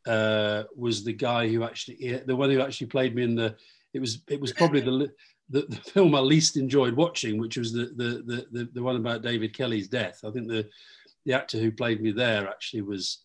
uh, 0.08 0.64
was 0.76 1.04
the 1.04 1.14
guy 1.14 1.48
who 1.48 1.64
actually, 1.64 2.22
the 2.26 2.36
one 2.36 2.50
who 2.50 2.62
actually 2.62 2.88
played 2.88 3.16
me 3.16 3.24
in 3.24 3.36
the. 3.36 3.56
It 3.94 4.00
was 4.00 4.22
it 4.28 4.40
was 4.40 4.54
probably 4.54 4.82
the 4.82 5.12
the, 5.50 5.62
the 5.62 5.78
film 5.78 6.14
I 6.14 6.20
least 6.20 6.58
enjoyed 6.58 6.96
watching, 6.96 7.40
which 7.40 7.58
was 7.58 7.72
the, 7.72 7.86
the 7.96 8.24
the 8.26 8.48
the 8.52 8.70
the 8.74 8.84
one 8.84 8.96
about 8.96 9.22
David 9.22 9.56
Kelly's 9.56 9.88
death. 9.88 10.20
I 10.26 10.32
think 10.32 10.48
the 10.48 10.68
the 11.26 11.34
actor 11.34 11.58
who 11.58 11.72
played 11.72 12.02
me 12.02 12.12
there 12.12 12.48
actually 12.48 12.82
was 12.82 13.20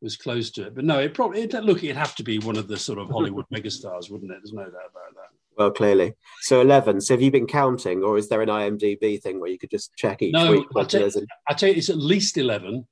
was 0.00 0.16
close 0.16 0.50
to 0.52 0.66
it. 0.66 0.74
But 0.74 0.84
no, 0.84 0.98
it 0.98 1.14
probably 1.14 1.42
it, 1.42 1.52
look, 1.54 1.82
it'd 1.82 1.96
have 1.96 2.14
to 2.16 2.22
be 2.22 2.38
one 2.38 2.56
of 2.56 2.68
the 2.68 2.76
sort 2.76 2.98
of 2.98 3.08
Hollywood 3.08 3.46
megastars, 3.54 4.10
wouldn't 4.10 4.30
it? 4.30 4.38
There's 4.42 4.52
no 4.52 4.64
doubt 4.64 4.72
about 4.72 5.14
that. 5.14 5.30
Well, 5.56 5.70
clearly. 5.70 6.14
So 6.42 6.60
eleven. 6.60 7.00
So 7.00 7.14
have 7.14 7.22
you 7.22 7.30
been 7.30 7.46
counting, 7.46 8.02
or 8.02 8.18
is 8.18 8.28
there 8.28 8.42
an 8.42 8.48
IMDb 8.48 9.20
thing 9.20 9.40
where 9.40 9.50
you 9.50 9.58
could 9.58 9.70
just 9.70 9.94
check 9.96 10.22
each 10.22 10.32
no, 10.32 10.52
week? 10.52 10.66
I 10.76 10.80
I 10.80 11.54
tell 11.54 11.70
you, 11.70 11.76
it's 11.76 11.88
at 11.90 11.96
least 11.96 12.36
eleven 12.36 12.86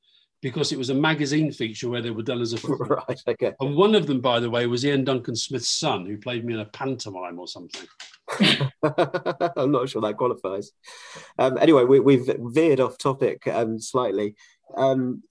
because 0.45 0.73
it 0.73 0.79
was 0.79 0.91
a 0.91 0.95
magazine 0.95 1.51
feature 1.51 1.89
where 1.89 2.03
they 2.03 2.11
were 2.11 2.23
done 2.23 2.43
as 2.43 2.53
a 2.53 2.59
film. 2.59 2.77
right. 2.83 3.23
Okay. 3.27 3.53
And 3.61 3.75
one 3.75 3.95
of 3.95 4.07
them, 4.07 4.21
by 4.21 4.41
the 4.41 4.51
way, 4.51 4.67
was 4.67 4.85
Iain 4.85 5.03
Duncan 5.03 5.35
Smith's 5.35 5.71
son, 5.71 6.05
who 6.05 6.19
played 6.19 6.45
me 6.45 6.53
in 6.53 6.61
a 6.61 6.67
pantomime 6.67 7.39
or 7.39 7.49
something. 7.49 7.87
I'm 9.57 9.73
not 9.73 9.89
sure 9.89 10.03
that 10.03 10.19
qualifies. 10.19 10.73
Um, 11.39 11.57
anyway, 11.57 11.85
we, 11.85 12.19
have 12.19 12.37
veered 12.39 12.79
off 12.79 12.99
topic 12.99 13.47
um, 13.47 13.81
slightly. 13.81 14.35
Um, 14.77 15.23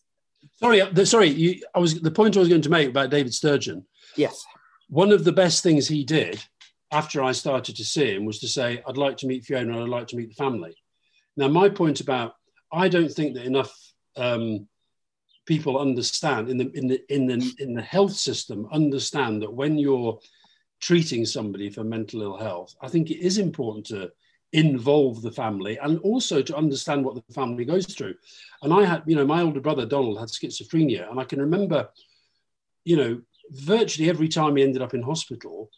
Sorry, 0.55 0.81
uh, 0.81 0.89
the, 0.91 1.05
sorry. 1.05 1.27
You, 1.29 1.61
I 1.75 1.79
was 1.79 2.01
the 2.01 2.11
point 2.11 2.35
I 2.35 2.39
was 2.39 2.49
going 2.49 2.61
to 2.63 2.69
make 2.69 2.89
about 2.89 3.11
David 3.11 3.33
Sturgeon. 3.33 3.85
Yes. 4.17 4.43
One 4.89 5.11
of 5.11 5.23
the 5.23 5.31
best 5.31 5.61
things 5.63 5.87
he 5.87 6.03
did 6.03 6.43
after 6.91 7.23
I 7.23 7.31
started 7.31 7.75
to 7.77 7.85
see 7.85 8.13
him 8.13 8.25
was 8.25 8.39
to 8.39 8.47
say, 8.47 8.81
"I'd 8.85 8.97
like 8.97 9.17
to 9.17 9.27
meet 9.27 9.45
Fiona. 9.45 9.81
I'd 9.81 9.89
like 9.89 10.07
to 10.07 10.17
meet 10.17 10.29
the 10.29 10.43
family." 10.43 10.75
Now, 11.37 11.47
my 11.47 11.69
point 11.69 12.01
about 12.01 12.33
I 12.73 12.89
don't 12.89 13.09
think 13.09 13.35
that 13.35 13.45
enough 13.45 13.73
um, 14.17 14.67
people 15.45 15.77
understand 15.77 16.49
in 16.49 16.57
the 16.57 16.71
in 16.73 16.87
the 16.87 17.13
in 17.13 17.27
the 17.27 17.55
in 17.59 17.73
the 17.73 17.81
health 17.81 18.13
system 18.13 18.67
understand 18.71 19.41
that 19.41 19.53
when 19.53 19.77
you're 19.77 20.19
treating 20.79 21.25
somebody 21.25 21.69
for 21.69 21.83
mental 21.83 22.21
ill 22.21 22.37
health, 22.37 22.75
I 22.81 22.89
think 22.89 23.09
it 23.09 23.19
is 23.19 23.37
important 23.37 23.85
to 23.87 24.11
involve 24.51 25.21
the 25.21 25.31
family 25.31 25.77
and 25.77 25.97
also 25.99 26.41
to 26.41 26.55
understand 26.55 27.03
what 27.03 27.15
the 27.15 27.33
family 27.33 27.65
goes 27.65 27.87
through. 27.87 28.13
And 28.61 28.71
I 28.71 28.85
had, 28.85 29.03
you 29.07 29.15
know, 29.15 29.25
my 29.25 29.41
older 29.41 29.59
brother 29.59 29.85
Donald 29.85 30.19
had 30.19 30.29
schizophrenia, 30.29 31.09
and 31.09 31.19
I 31.19 31.23
can 31.23 31.39
remember, 31.39 31.89
you 32.85 32.97
know, 32.97 33.21
virtually 33.49 34.09
every 34.09 34.27
time 34.27 34.55
he 34.55 34.63
ended 34.63 34.81
up 34.81 34.93
in 34.93 35.01
hospital, 35.01 35.69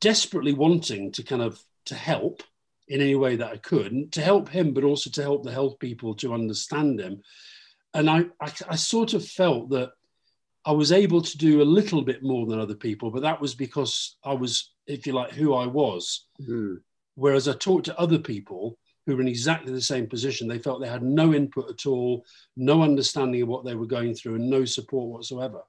desperately 0.00 0.52
wanting 0.52 1.12
to 1.12 1.22
kind 1.22 1.42
of 1.42 1.62
to 1.86 1.94
help 1.94 2.42
in 2.88 3.00
any 3.00 3.14
way 3.14 3.36
that 3.36 3.50
I 3.50 3.56
could, 3.56 4.12
to 4.12 4.20
help 4.20 4.48
him, 4.48 4.74
but 4.74 4.84
also 4.84 5.10
to 5.10 5.22
help 5.22 5.42
the 5.42 5.52
health 5.52 5.78
people 5.78 6.14
to 6.16 6.34
understand 6.34 7.00
him. 7.00 7.22
And 7.94 8.10
I, 8.10 8.26
I, 8.40 8.52
I 8.70 8.76
sort 8.76 9.14
of 9.14 9.24
felt 9.26 9.70
that 9.70 9.92
I 10.66 10.72
was 10.72 10.92
able 10.92 11.20
to 11.20 11.38
do 11.38 11.62
a 11.62 11.64
little 11.64 12.02
bit 12.02 12.22
more 12.22 12.46
than 12.46 12.58
other 12.58 12.74
people, 12.74 13.10
but 13.10 13.22
that 13.22 13.40
was 13.40 13.54
because 13.54 14.16
I 14.24 14.32
was, 14.32 14.72
if 14.86 15.06
you 15.06 15.12
like, 15.12 15.32
who 15.32 15.54
I 15.54 15.66
was. 15.66 16.26
Mm. 16.42 16.78
Whereas 17.14 17.48
I 17.48 17.52
talked 17.52 17.84
to 17.86 17.98
other 17.98 18.18
people 18.18 18.78
who 19.06 19.14
were 19.14 19.20
in 19.20 19.28
exactly 19.28 19.72
the 19.72 19.80
same 19.80 20.06
position, 20.06 20.48
they 20.48 20.58
felt 20.58 20.80
they 20.80 20.88
had 20.88 21.02
no 21.02 21.34
input 21.34 21.70
at 21.70 21.86
all, 21.86 22.24
no 22.56 22.82
understanding 22.82 23.42
of 23.42 23.48
what 23.48 23.64
they 23.64 23.74
were 23.74 23.86
going 23.86 24.14
through, 24.14 24.36
and 24.36 24.48
no 24.48 24.64
support 24.64 25.10
whatsoever. 25.10 25.60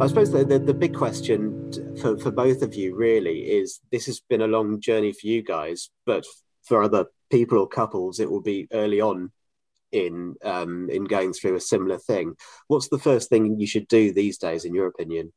I 0.00 0.06
suppose 0.06 0.30
the, 0.30 0.44
the, 0.44 0.60
the, 0.60 0.74
big 0.74 0.94
question 0.94 1.96
for, 2.00 2.16
for 2.18 2.30
both 2.30 2.62
of 2.62 2.72
you 2.72 2.94
really 2.94 3.40
is 3.40 3.80
this 3.90 4.06
has 4.06 4.20
been 4.20 4.42
a 4.42 4.46
long 4.46 4.80
journey 4.80 5.12
for 5.12 5.26
you 5.26 5.42
guys, 5.42 5.90
but 6.06 6.24
for 6.62 6.84
other 6.84 7.06
people 7.30 7.58
or 7.58 7.66
couples, 7.66 8.20
it 8.20 8.30
will 8.30 8.40
be 8.40 8.68
early 8.72 9.00
on 9.00 9.32
in 9.90 10.36
um, 10.44 10.88
in 10.88 11.04
going 11.04 11.32
through 11.32 11.56
a 11.56 11.60
similar 11.60 11.98
thing. 11.98 12.34
What's 12.68 12.88
the 12.88 12.98
first 12.98 13.28
thing 13.28 13.58
you 13.58 13.66
should 13.66 13.88
do 13.88 14.12
these 14.12 14.38
days, 14.38 14.64
in 14.64 14.72
your 14.72 14.86
opinion? 14.86 15.32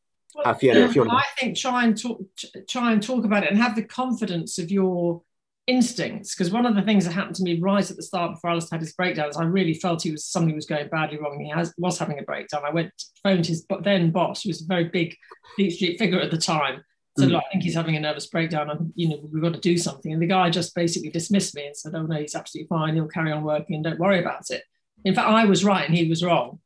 Fiona, 0.60 0.82
if 0.82 0.95
you 0.95 1.02
want 1.02 1.13
I 1.13 1.24
think 1.39 1.58
try 1.58 1.84
and 1.84 2.00
talk, 2.00 2.21
try 2.69 2.93
and 2.93 3.02
talk 3.02 3.26
about 3.26 3.43
it 3.43 3.50
and 3.50 3.58
have 3.60 3.76
the 3.76 3.84
confidence 3.84 4.60
of 4.60 4.71
your 4.71 5.24
instincts. 5.67 6.36
Because 6.36 6.52
one 6.52 6.65
of 6.65 6.76
the 6.76 6.82
things 6.82 7.06
that 7.06 7.13
happened 7.13 7.36
to 7.36 7.43
me 7.43 7.60
right 7.60 7.89
at 7.89 7.95
the 7.95 8.04
start 8.04 8.34
before 8.34 8.52
Alastair 8.52 8.78
had 8.78 8.86
his 8.86 8.93
breakdown 8.93 9.30
is 9.30 9.38
I 9.38 9.43
really 9.43 9.74
felt 9.74 10.02
he 10.02 10.12
was 10.12 10.26
something 10.26 10.56
was 10.56 10.65
going 10.65 10.88
badly 10.89 11.17
wrong. 11.17 11.34
And 11.34 11.41
he 11.41 11.50
has, 11.50 11.74
was 11.78 11.97
having 11.97 12.19
a 12.19 12.24
breakdown. 12.24 12.62
I 12.65 12.71
went 12.71 12.91
phoned 13.24 13.45
his 13.45 13.65
then 13.82 14.12
boss, 14.12 14.43
who 14.43 14.50
was 14.50 14.62
a 14.62 14.67
very 14.67 14.86
big 14.86 15.15
Fleet 15.56 15.71
Street 15.71 16.00
figure 16.00 16.19
at 16.19 16.32
the 16.32 16.38
time. 16.38 16.84
Said, 17.19 17.30
mm. 17.30 17.36
I 17.36 17.41
think 17.52 17.63
he's 17.63 17.76
having 17.76 17.97
a 17.97 18.00
nervous 18.00 18.28
breakdown. 18.28 18.69
And 18.69 18.93
you 18.95 19.10
know, 19.10 19.19
we've 19.32 19.43
got 19.43 19.54
to 19.54 19.60
do 19.60 19.78
something. 19.78 20.13
And 20.13 20.21
the 20.21 20.28
guy 20.28 20.50
just 20.50 20.74
basically 20.74 21.10
dismissed 21.10 21.56
me 21.56 21.65
and 21.67 21.76
said, 21.76 21.93
"Oh 21.93 22.04
no, 22.04 22.15
he's 22.15 22.36
absolutely 22.36 22.69
fine. 22.69 22.95
He'll 22.95 23.08
carry 23.08 23.34
on 23.34 23.43
working. 23.43 23.76
and 23.76 23.84
Don't 23.84 24.00
worry 24.00 24.19
about 24.19 24.50
it." 24.50 24.63
In 25.04 25.13
fact, 25.13 25.28
I 25.28 25.43
was 25.43 25.65
right 25.65 25.86
and 25.86 25.97
he 25.97 26.08
was 26.08 26.24
wrong. 26.24 26.60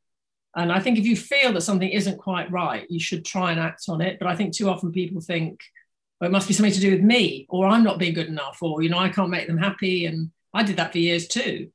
And 0.54 0.72
I 0.72 0.80
think 0.80 0.98
if 0.98 1.04
you 1.04 1.16
feel 1.16 1.52
that 1.52 1.60
something 1.62 1.88
isn't 1.88 2.18
quite 2.18 2.50
right, 2.50 2.86
you 2.88 2.98
should 2.98 3.24
try 3.24 3.50
and 3.50 3.60
act 3.60 3.84
on 3.88 4.00
it. 4.00 4.18
But 4.18 4.28
I 4.28 4.36
think 4.36 4.54
too 4.54 4.70
often 4.70 4.90
people 4.90 5.20
think, 5.20 5.60
well, 6.20 6.28
it 6.28 6.32
must 6.32 6.48
be 6.48 6.54
something 6.54 6.72
to 6.72 6.80
do 6.80 6.92
with 6.92 7.02
me, 7.02 7.46
or 7.48 7.66
I'm 7.66 7.84
not 7.84 7.98
being 7.98 8.14
good 8.14 8.28
enough, 8.28 8.58
or 8.62 8.82
you 8.82 8.88
know, 8.88 8.98
I 8.98 9.08
can't 9.08 9.30
make 9.30 9.46
them 9.46 9.58
happy. 9.58 10.06
And 10.06 10.30
I 10.54 10.62
did 10.62 10.76
that 10.76 10.92
for 10.92 10.98
years 10.98 11.28
too. 11.28 11.70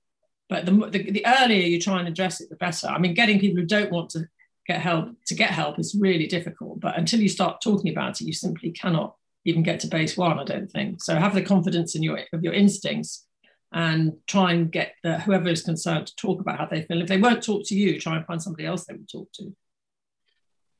But 0.50 0.66
the, 0.66 0.72
the, 0.72 1.12
the 1.12 1.26
earlier 1.26 1.66
you 1.66 1.80
try 1.80 2.00
and 2.00 2.08
address 2.08 2.42
it, 2.42 2.50
the 2.50 2.56
better. 2.56 2.88
I 2.88 2.98
mean, 2.98 3.14
getting 3.14 3.40
people 3.40 3.62
who 3.62 3.68
don't 3.68 3.92
want 3.92 4.10
to 4.12 4.26
get 4.68 4.82
help 4.82 5.10
to 5.28 5.36
get 5.36 5.52
help 5.52 5.80
is 5.80 5.96
really 6.00 6.28
difficult. 6.28 6.80
But 6.80 6.98
until 6.98 7.22
you 7.22 7.30
start 7.30 7.62
talking 7.62 7.92
about 7.92 8.20
it, 8.20 8.26
you 8.26 8.34
simply 8.34 8.72
cannot 8.72 9.16
even 9.46 9.64
get 9.64 9.80
to 9.82 9.88
base 9.88 10.18
one. 10.18 10.40
I 10.40 10.44
don't 10.44 10.72
think 10.72 11.04
so. 11.04 11.16
Have 11.16 11.36
the 11.36 11.42
confidence 11.42 11.96
in 11.96 12.04
your 12.04 12.20
of 12.34 12.44
your 12.44 12.54
instincts 12.54 13.26
and 13.72 14.14
try 14.28 14.52
and 14.52 14.72
get 14.72 14.96
the, 15.04 15.20
whoever 15.20 15.48
is 15.48 15.62
concerned 15.62 16.08
to 16.08 16.16
talk 16.16 16.42
about 16.42 16.58
how 16.58 16.66
they 16.66 16.82
feel. 16.82 17.02
If 17.02 17.08
they 17.08 17.18
won't 17.18 17.44
talk 17.44 17.66
to 17.68 17.76
you, 17.76 18.00
try 18.00 18.18
and 18.18 18.26
find 18.26 18.42
somebody 18.42 18.66
else 18.66 18.86
they 18.86 18.96
will 18.96 19.06
talk 19.10 19.32
to. 19.34 19.56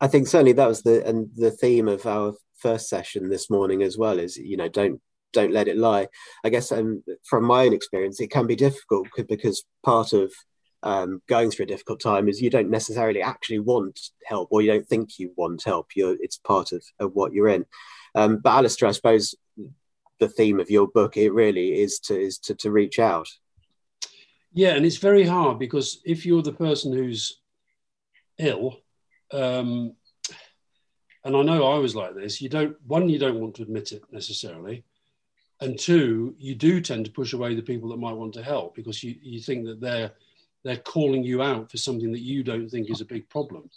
I 0.02 0.08
think 0.08 0.28
certainly 0.28 0.54
that 0.54 0.68
was 0.68 0.82
the 0.82 1.06
and 1.08 1.30
the 1.36 1.52
theme 1.52 1.88
of 1.88 2.06
our 2.06 2.34
first 2.62 2.90
session 2.90 3.30
this 3.30 3.50
morning 3.50 3.84
as 3.84 3.98
well. 3.98 4.20
Is 4.20 4.38
you 4.38 4.58
know 4.58 4.70
don't 4.70 5.02
don't 5.34 5.54
let 5.54 5.68
it 5.68 5.78
lie. 5.78 6.08
I 6.44 6.50
guess 6.50 6.72
um, 6.72 7.04
from 7.24 7.46
my 7.46 7.66
own 7.66 7.74
experience, 7.74 8.20
it 8.20 8.32
can 8.32 8.48
be 8.48 8.56
difficult 8.56 9.08
because 9.28 9.64
part 9.84 10.14
of 10.14 10.32
um, 10.84 11.22
going 11.28 11.52
through 11.52 11.64
a 11.64 11.68
difficult 11.68 12.02
time 12.02 12.28
is 12.28 12.42
you 12.42 12.50
don't 12.50 12.70
necessarily 12.70 13.22
actually 13.22 13.60
want 13.60 14.00
help 14.26 14.50
or 14.52 14.62
you 14.62 14.72
don't 14.72 14.88
think 14.88 15.20
you 15.20 15.32
want 15.38 15.64
help. 15.64 15.88
You're 15.96 16.18
it's 16.20 16.38
part 16.38 16.72
of, 16.72 16.84
of 17.00 17.14
what 17.14 17.34
you're 17.34 17.50
in. 17.50 17.66
Um, 18.16 18.40
but 18.44 18.52
Alastair, 18.52 18.90
I 18.90 18.94
suppose 18.94 19.36
the 20.20 20.30
theme 20.30 20.60
of 20.60 20.70
your 20.70 20.88
book. 20.88 21.18
It 21.18 21.34
really 21.34 21.82
is 21.82 22.00
to 22.06 22.20
is 22.20 22.38
to, 22.40 22.56
to 22.56 22.72
reach 22.72 23.00
out. 23.00 23.28
Yeah, 24.54 24.76
and 24.76 24.86
it's 24.86 24.98
very 24.98 25.26
hard 25.26 25.60
because 25.60 26.02
if 26.06 26.26
you're 26.26 26.42
the 26.42 26.54
person 26.54 26.94
who's 26.94 27.40
ill, 28.38 28.78
um, 29.32 29.96
and 31.24 31.36
I 31.36 31.42
know 31.44 31.66
I 31.68 31.78
was 31.78 31.96
like 31.96 32.16
this, 32.16 32.42
you 32.42 32.50
don't 32.50 32.76
one, 32.86 33.10
you 33.10 33.20
don't 33.20 33.40
want 33.40 33.56
to 33.56 33.64
admit 33.64 33.92
it 33.92 34.04
necessarily. 34.12 34.84
And 35.60 35.78
two, 35.78 36.36
you 36.40 36.56
do 36.56 36.82
tend 36.82 37.06
to 37.06 37.12
push 37.12 37.34
away 37.34 37.54
the 37.54 37.62
people 37.62 37.90
that 37.90 38.00
might 38.00 38.14
want 38.14 38.34
to 38.34 38.44
help 38.44 38.76
because 38.76 39.04
you, 39.04 39.16
you 39.22 39.40
think 39.40 39.66
that 39.66 39.80
they're 39.80 40.12
they're 40.64 40.78
calling 40.78 41.24
you 41.24 41.42
out 41.42 41.72
for 41.72 41.78
something 41.78 42.12
that 42.12 42.22
you 42.22 42.44
don't 42.44 42.70
think 42.70 42.90
is 42.90 43.02
a 43.02 43.06
big 43.06 43.28
problem. 43.30 43.70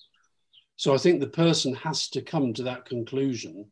So 0.77 0.95
I 0.95 0.99
think 0.99 1.21
the 1.21 1.27
person 1.27 1.75
has 1.77 2.09
to 2.11 2.21
come 2.21 2.53
to 2.55 2.63
that 2.65 2.85
conclusion 2.85 3.67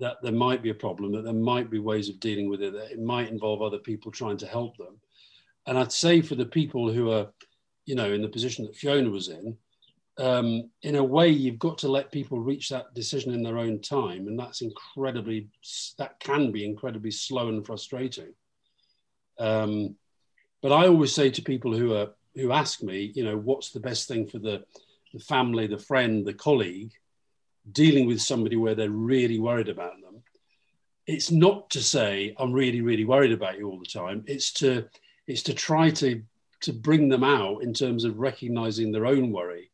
that 0.00 0.16
there 0.22 0.32
might 0.32 0.62
be 0.62 0.70
a 0.70 0.74
problem, 0.74 1.12
that 1.12 1.24
there 1.24 1.32
might 1.32 1.70
be 1.70 1.78
ways 1.78 2.08
of 2.08 2.18
dealing 2.18 2.48
with 2.48 2.62
it, 2.62 2.72
that 2.72 2.90
it 2.90 3.00
might 3.00 3.28
involve 3.28 3.62
other 3.62 3.78
people 3.78 4.10
trying 4.10 4.38
to 4.38 4.46
help 4.46 4.76
them. 4.78 4.98
And 5.66 5.78
I'd 5.78 5.92
say 5.92 6.22
for 6.22 6.34
the 6.34 6.46
people 6.46 6.90
who 6.90 7.12
are, 7.12 7.28
you 7.84 7.94
know, 7.94 8.12
in 8.12 8.22
the 8.22 8.28
position 8.28 8.64
that 8.64 8.74
Fiona 8.74 9.10
was 9.10 9.28
in, 9.28 9.56
um, 10.18 10.70
in 10.82 10.96
a 10.96 11.04
way, 11.04 11.28
you've 11.28 11.58
got 11.58 11.78
to 11.78 11.88
let 11.88 12.12
people 12.12 12.40
reach 12.40 12.68
that 12.68 12.94
decision 12.94 13.32
in 13.32 13.42
their 13.42 13.58
own 13.58 13.80
time, 13.80 14.26
and 14.26 14.38
that's 14.38 14.60
incredibly 14.60 15.48
that 15.98 16.20
can 16.20 16.52
be 16.52 16.64
incredibly 16.64 17.10
slow 17.10 17.48
and 17.48 17.64
frustrating. 17.64 18.34
Um, 19.38 19.96
but 20.62 20.72
I 20.72 20.86
always 20.88 21.14
say 21.14 21.30
to 21.30 21.42
people 21.42 21.74
who 21.74 21.94
are 21.94 22.10
who 22.34 22.52
ask 22.52 22.82
me, 22.82 23.12
you 23.14 23.24
know, 23.24 23.36
what's 23.36 23.70
the 23.70 23.80
best 23.80 24.08
thing 24.08 24.26
for 24.26 24.38
the 24.38 24.64
the 25.12 25.20
family, 25.20 25.66
the 25.66 25.78
friend, 25.78 26.24
the 26.24 26.34
colleague, 26.34 26.92
dealing 27.72 28.06
with 28.06 28.20
somebody 28.20 28.56
where 28.56 28.74
they're 28.74 28.90
really 28.90 29.38
worried 29.38 29.68
about 29.68 30.00
them, 30.00 30.22
it's 31.06 31.30
not 31.30 31.70
to 31.70 31.82
say 31.82 32.34
I'm 32.38 32.52
really, 32.52 32.80
really 32.80 33.04
worried 33.04 33.32
about 33.32 33.58
you 33.58 33.68
all 33.68 33.78
the 33.78 33.86
time. 33.86 34.24
It's 34.26 34.52
to 34.54 34.86
it's 35.26 35.42
to 35.44 35.54
try 35.54 35.90
to 35.90 36.22
to 36.62 36.72
bring 36.72 37.08
them 37.08 37.24
out 37.24 37.62
in 37.62 37.72
terms 37.72 38.04
of 38.04 38.18
recognizing 38.18 38.92
their 38.92 39.06
own 39.06 39.32
worry. 39.32 39.69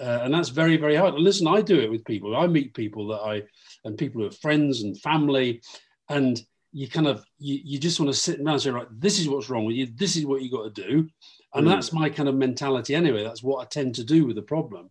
Uh, 0.00 0.20
and 0.22 0.32
that's 0.32 0.50
very, 0.50 0.76
very 0.76 0.94
hard. 0.94 1.14
Listen, 1.14 1.48
I 1.48 1.60
do 1.60 1.80
it 1.80 1.90
with 1.90 2.04
people. 2.04 2.36
I 2.36 2.46
meet 2.46 2.74
people 2.74 3.08
that 3.08 3.20
I 3.20 3.42
and 3.84 3.98
people 3.98 4.20
who 4.20 4.28
are 4.28 4.32
friends 4.32 4.82
and 4.82 5.00
family, 5.00 5.60
and 6.08 6.40
you 6.72 6.88
kind 6.88 7.08
of 7.08 7.24
you, 7.38 7.60
you 7.64 7.78
just 7.78 7.98
want 7.98 8.12
to 8.12 8.18
sit 8.18 8.38
down 8.38 8.54
and 8.54 8.62
say, 8.62 8.70
right, 8.70 8.86
this 8.90 9.18
is 9.18 9.28
what's 9.28 9.50
wrong 9.50 9.64
with 9.64 9.76
you, 9.76 9.88
this 9.94 10.16
is 10.16 10.24
what 10.24 10.42
you 10.42 10.50
got 10.50 10.74
to 10.74 10.82
do. 10.88 11.08
And 11.54 11.66
mm. 11.66 11.70
that's 11.70 11.92
my 11.92 12.10
kind 12.10 12.28
of 12.28 12.34
mentality 12.34 12.94
anyway. 12.94 13.24
That's 13.24 13.42
what 13.42 13.62
I 13.62 13.64
tend 13.64 13.94
to 13.96 14.04
do 14.04 14.26
with 14.26 14.36
the 14.36 14.42
problem 14.42 14.90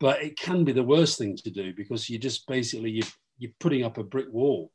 but 0.00 0.22
it 0.22 0.38
can 0.38 0.64
be 0.64 0.72
the 0.72 0.82
worst 0.82 1.18
thing 1.18 1.36
to 1.36 1.50
do 1.50 1.72
because 1.72 2.10
you're 2.10 2.20
just 2.20 2.46
basically 2.46 2.90
you 2.90 3.02
you're 3.38 3.52
putting 3.58 3.84
up 3.84 3.98
a 3.98 4.04
brick 4.04 4.26
wall. 4.30 4.70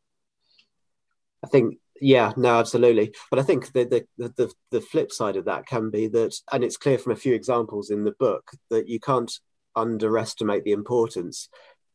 I 1.43 1.47
think 1.47 1.77
yeah, 2.01 2.31
no, 2.37 2.59
absolutely. 2.59 3.13
But 3.29 3.39
I 3.39 3.43
think 3.43 3.71
the, 3.73 4.05
the 4.17 4.33
the 4.37 4.51
the 4.71 4.81
flip 4.81 5.11
side 5.11 5.35
of 5.35 5.45
that 5.45 5.65
can 5.65 5.89
be 5.89 6.07
that, 6.07 6.33
and 6.51 6.63
it's 6.63 6.77
clear 6.77 6.97
from 6.97 7.11
a 7.11 7.17
few 7.17 7.33
examples 7.33 7.89
in 7.89 8.03
the 8.03 8.15
book 8.19 8.49
that 8.69 8.87
you 8.87 8.99
can't 8.99 9.31
underestimate 9.75 10.63
the 10.63 10.71
importance 10.71 11.49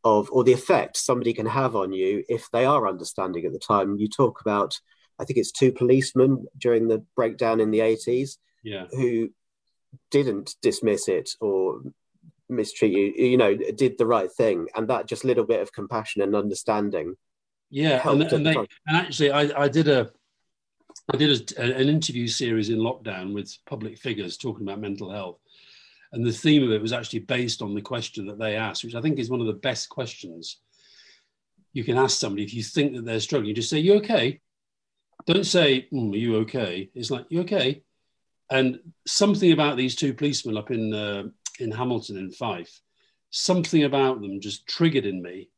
of 0.05 0.29
or 0.31 0.45
the 0.45 0.53
effect 0.53 0.97
somebody 0.97 1.33
can 1.33 1.47
have 1.47 1.75
on 1.75 1.93
you 1.93 2.25
if 2.29 2.51
they 2.51 2.65
are 2.65 2.89
understanding 2.89 3.45
at 3.45 3.53
the 3.53 3.59
time. 3.59 3.97
You 3.97 4.09
talk 4.09 4.41
about, 4.41 4.79
I 5.19 5.25
think 5.25 5.39
it's 5.39 5.53
two 5.53 5.73
policemen 5.73 6.47
during 6.59 6.89
the 6.89 7.05
breakdown 7.17 7.61
in 7.61 7.71
the 7.71 7.81
eighties, 7.81 8.39
yeah, 8.63 8.87
who 8.91 9.31
didn't 10.11 10.57
dismiss 10.63 11.09
it 11.09 11.31
or 11.41 11.81
mistreat 12.49 12.93
you 12.93 13.13
you 13.17 13.37
know 13.39 13.57
did 13.57 13.97
the 13.99 14.07
right 14.07 14.31
thing. 14.31 14.69
And 14.75 14.89
that 14.89 15.07
just 15.07 15.25
little 15.25 15.45
bit 15.45 15.61
of 15.61 15.73
compassion 15.73 16.23
and 16.23 16.37
understanding 16.37 17.17
yeah 17.75 18.09
and, 18.09 18.23
and, 18.23 18.47
they, 18.47 18.55
and, 18.55 18.69
actually 18.87 19.33
I, 19.33 19.65
I 19.65 19.69
did 19.69 19.89
a 19.89 20.11
i 21.13 21.17
did 21.17 21.59
a, 21.59 21.61
an 21.61 21.89
interview 21.89 22.29
series 22.29 22.71
in 22.71 22.79
lockdown 22.79 23.35
with 23.35 23.57
public 23.67 23.99
figures 23.99 24.37
talking 24.37 24.67
about 24.67 24.81
mental 24.81 25.11
health 25.11 25.39
and 26.15 26.25
the 26.25 26.33
theme 26.33 26.63
of 26.63 26.71
it 26.71 26.81
was 26.81 26.93
actually 26.93 27.19
based 27.19 27.61
on 27.61 27.75
the 27.75 27.83
question 27.83 28.27
that 28.27 28.39
they 28.39 28.57
asked 28.57 28.85
which 28.85 28.95
i 28.95 29.01
think 29.01 29.19
is 29.19 29.31
one 29.31 29.41
of 29.41 29.47
the 29.47 29.53
best 29.53 29.89
questions 29.89 30.61
you 31.75 31.85
can 31.85 31.99
ask 31.99 32.19
somebody 32.19 32.45
if 32.45 32.55
you 32.55 32.63
think 32.63 32.95
that 32.95 33.05
they're 33.05 33.21
struggling. 33.21 33.49
You 33.49 33.55
just 33.55 33.69
say 33.69 33.81
you 33.81 33.95
okay? 33.95 34.41
Don't 35.27 35.45
say 35.45 35.89
mm, 35.93 36.15
are 36.15 36.17
you 36.17 36.37
okay? 36.37 36.89
It's 36.95 37.11
like 37.11 37.27
you 37.29 37.41
okay? 37.41 37.83
And 38.51 38.79
something 39.07 39.53
about 39.53 39.77
these 39.77 39.97
two 39.97 40.15
policemen 40.15 40.57
up 40.57 40.71
in 40.71 40.95
uh, 40.95 41.25
in 41.59 41.73
Hamilton 41.73 42.17
in 42.17 42.31
Fife, 42.31 42.81
something 43.31 43.85
about 43.85 44.23
them 44.23 44.41
just 44.41 44.67
triggered 44.67 45.05
in 45.05 45.21
me 45.21 45.51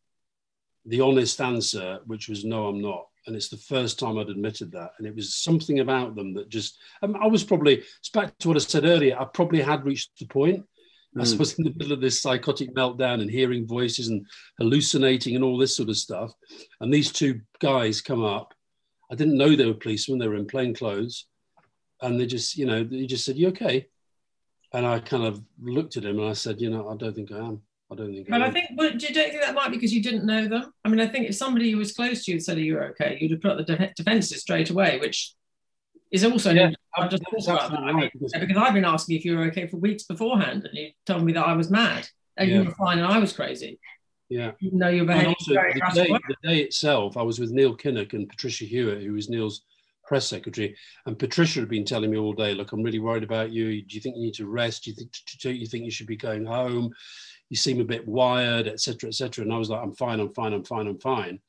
the 0.86 1.02
honest 1.02 1.40
answer, 1.40 1.98
which 2.06 2.28
was 2.28 2.44
no, 2.44 2.68
I'm 2.68 2.80
not. 2.80 3.08
And 3.26 3.34
it's 3.34 3.48
the 3.48 3.56
first 3.56 3.98
time 3.98 4.18
I'd 4.18 4.28
admitted 4.28 4.70
that. 4.72 4.90
And 4.98 5.06
it 5.06 5.14
was 5.14 5.34
something 5.34 5.80
about 5.80 6.14
them 6.14 6.34
that 6.34 6.48
just, 6.48 6.78
um, 7.02 7.16
I 7.20 7.26
was 7.26 7.42
probably, 7.42 7.78
it's 7.98 8.08
back 8.12 8.36
to 8.38 8.48
what 8.48 8.56
I 8.56 8.60
said 8.60 8.84
earlier, 8.84 9.18
I 9.18 9.24
probably 9.24 9.60
had 9.60 9.84
reached 9.84 10.10
the 10.18 10.26
point. 10.26 10.64
Mm. 11.16 11.34
I 11.34 11.36
was 11.36 11.58
in 11.58 11.64
the 11.64 11.74
middle 11.76 11.92
of 11.92 12.00
this 12.00 12.20
psychotic 12.20 12.74
meltdown 12.74 13.20
and 13.20 13.30
hearing 13.30 13.66
voices 13.66 14.08
and 14.08 14.24
hallucinating 14.58 15.34
and 15.34 15.44
all 15.44 15.58
this 15.58 15.76
sort 15.76 15.88
of 15.88 15.96
stuff. 15.96 16.32
And 16.80 16.92
these 16.92 17.10
two 17.10 17.40
guys 17.60 18.00
come 18.00 18.24
up. 18.24 18.54
I 19.10 19.14
didn't 19.14 19.38
know 19.38 19.54
they 19.54 19.66
were 19.66 19.74
policemen, 19.74 20.18
they 20.18 20.28
were 20.28 20.36
in 20.36 20.46
plain 20.46 20.74
clothes. 20.74 21.26
And 22.02 22.20
they 22.20 22.26
just, 22.26 22.56
you 22.56 22.66
know, 22.66 22.84
they 22.84 23.06
just 23.06 23.24
said, 23.24 23.36
You 23.36 23.48
okay? 23.48 23.86
And 24.72 24.86
I 24.86 24.98
kind 24.98 25.24
of 25.24 25.42
looked 25.60 25.96
at 25.96 26.04
him 26.04 26.18
and 26.18 26.28
I 26.28 26.32
said, 26.32 26.60
you 26.60 26.70
know, 26.70 26.90
I 26.90 26.96
don't 26.96 27.14
think 27.14 27.32
I 27.32 27.38
am. 27.38 27.62
I 27.90 27.94
don't 27.94 28.12
think. 28.12 28.28
But 28.28 28.42
I, 28.42 28.46
I 28.46 28.50
think, 28.50 28.70
well, 28.76 28.90
do 28.90 29.06
you 29.06 29.14
don't 29.14 29.30
think 29.30 29.42
that 29.42 29.54
might 29.54 29.70
be 29.70 29.76
because 29.76 29.94
you 29.94 30.02
didn't 30.02 30.26
know 30.26 30.48
them? 30.48 30.72
I 30.84 30.88
mean, 30.88 31.00
I 31.00 31.06
think 31.06 31.28
if 31.28 31.36
somebody 31.36 31.70
who 31.70 31.78
was 31.78 31.92
close 31.92 32.24
to 32.24 32.32
you 32.32 32.40
said 32.40 32.58
you 32.58 32.74
were 32.74 32.86
okay, 32.90 33.18
you'd 33.20 33.30
have 33.30 33.40
put 33.40 33.52
up 33.52 33.58
the 33.58 33.76
de- 33.76 33.92
defences 33.96 34.40
straight 34.40 34.70
away, 34.70 34.98
which 34.98 35.34
is 36.10 36.24
also. 36.24 36.52
Yeah, 36.52 36.72
I've 36.96 37.10
just 37.10 37.22
thought 37.24 37.44
about 37.44 37.70
that. 37.70 37.80
Right, 37.80 37.88
I 37.88 37.92
mean, 37.92 38.10
because, 38.12 38.32
because, 38.32 38.56
I've 38.56 38.74
been 38.74 38.84
asking 38.84 39.16
if 39.16 39.24
you 39.24 39.36
were 39.36 39.44
okay 39.44 39.66
for 39.66 39.76
weeks 39.76 40.04
beforehand, 40.04 40.64
and 40.64 40.76
you 40.76 40.90
told 41.06 41.24
me 41.24 41.32
that 41.34 41.46
I 41.46 41.52
was 41.52 41.70
mad, 41.70 42.08
oh, 42.08 42.42
and 42.42 42.50
yeah. 42.50 42.56
you 42.58 42.64
were 42.64 42.74
fine, 42.74 42.98
and 42.98 43.06
I 43.06 43.18
was 43.18 43.32
crazy. 43.32 43.78
Yeah. 44.28 44.52
Even 44.60 44.78
though 44.78 44.88
you 44.88 45.02
were 45.02 45.06
behaving 45.06 45.34
also, 45.38 45.54
very 45.54 45.72
the 45.74 45.90
day, 45.94 46.08
the 46.08 46.48
day 46.48 46.58
itself, 46.60 47.16
I 47.16 47.22
was 47.22 47.38
with 47.38 47.52
Neil 47.52 47.76
Kinnock 47.76 48.12
and 48.12 48.28
Patricia 48.28 48.64
Hewitt, 48.64 49.02
who 49.02 49.12
was 49.12 49.28
Neil's 49.28 49.62
press 50.04 50.26
secretary. 50.26 50.76
And 51.06 51.18
Patricia 51.18 51.60
had 51.60 51.68
been 51.68 51.84
telling 51.84 52.10
me 52.10 52.16
all 52.16 52.32
day, 52.32 52.54
look, 52.54 52.72
I'm 52.72 52.82
really 52.82 52.98
worried 52.98 53.24
about 53.24 53.52
you. 53.52 53.82
Do 53.82 53.94
you 53.94 54.00
think 54.00 54.16
you 54.16 54.22
need 54.22 54.34
to 54.34 54.46
rest? 54.46 54.84
Do 54.84 54.90
you 54.90 54.96
think, 54.96 55.10
do 55.40 55.50
you, 55.50 55.66
think 55.66 55.84
you 55.84 55.90
should 55.90 56.06
be 56.06 56.16
going 56.16 56.44
home? 56.44 56.92
You 57.48 57.56
seem 57.56 57.80
a 57.80 57.84
bit 57.84 58.06
wired, 58.06 58.66
etc., 58.66 59.08
etc. 59.08 59.44
And 59.44 59.52
I 59.52 59.58
was 59.58 59.70
like, 59.70 59.82
I'm 59.82 59.94
fine, 59.94 60.20
I'm 60.20 60.32
fine, 60.34 60.52
I'm 60.52 60.64
fine, 60.64 60.86
I'm 60.86 60.98
fine. 60.98 61.40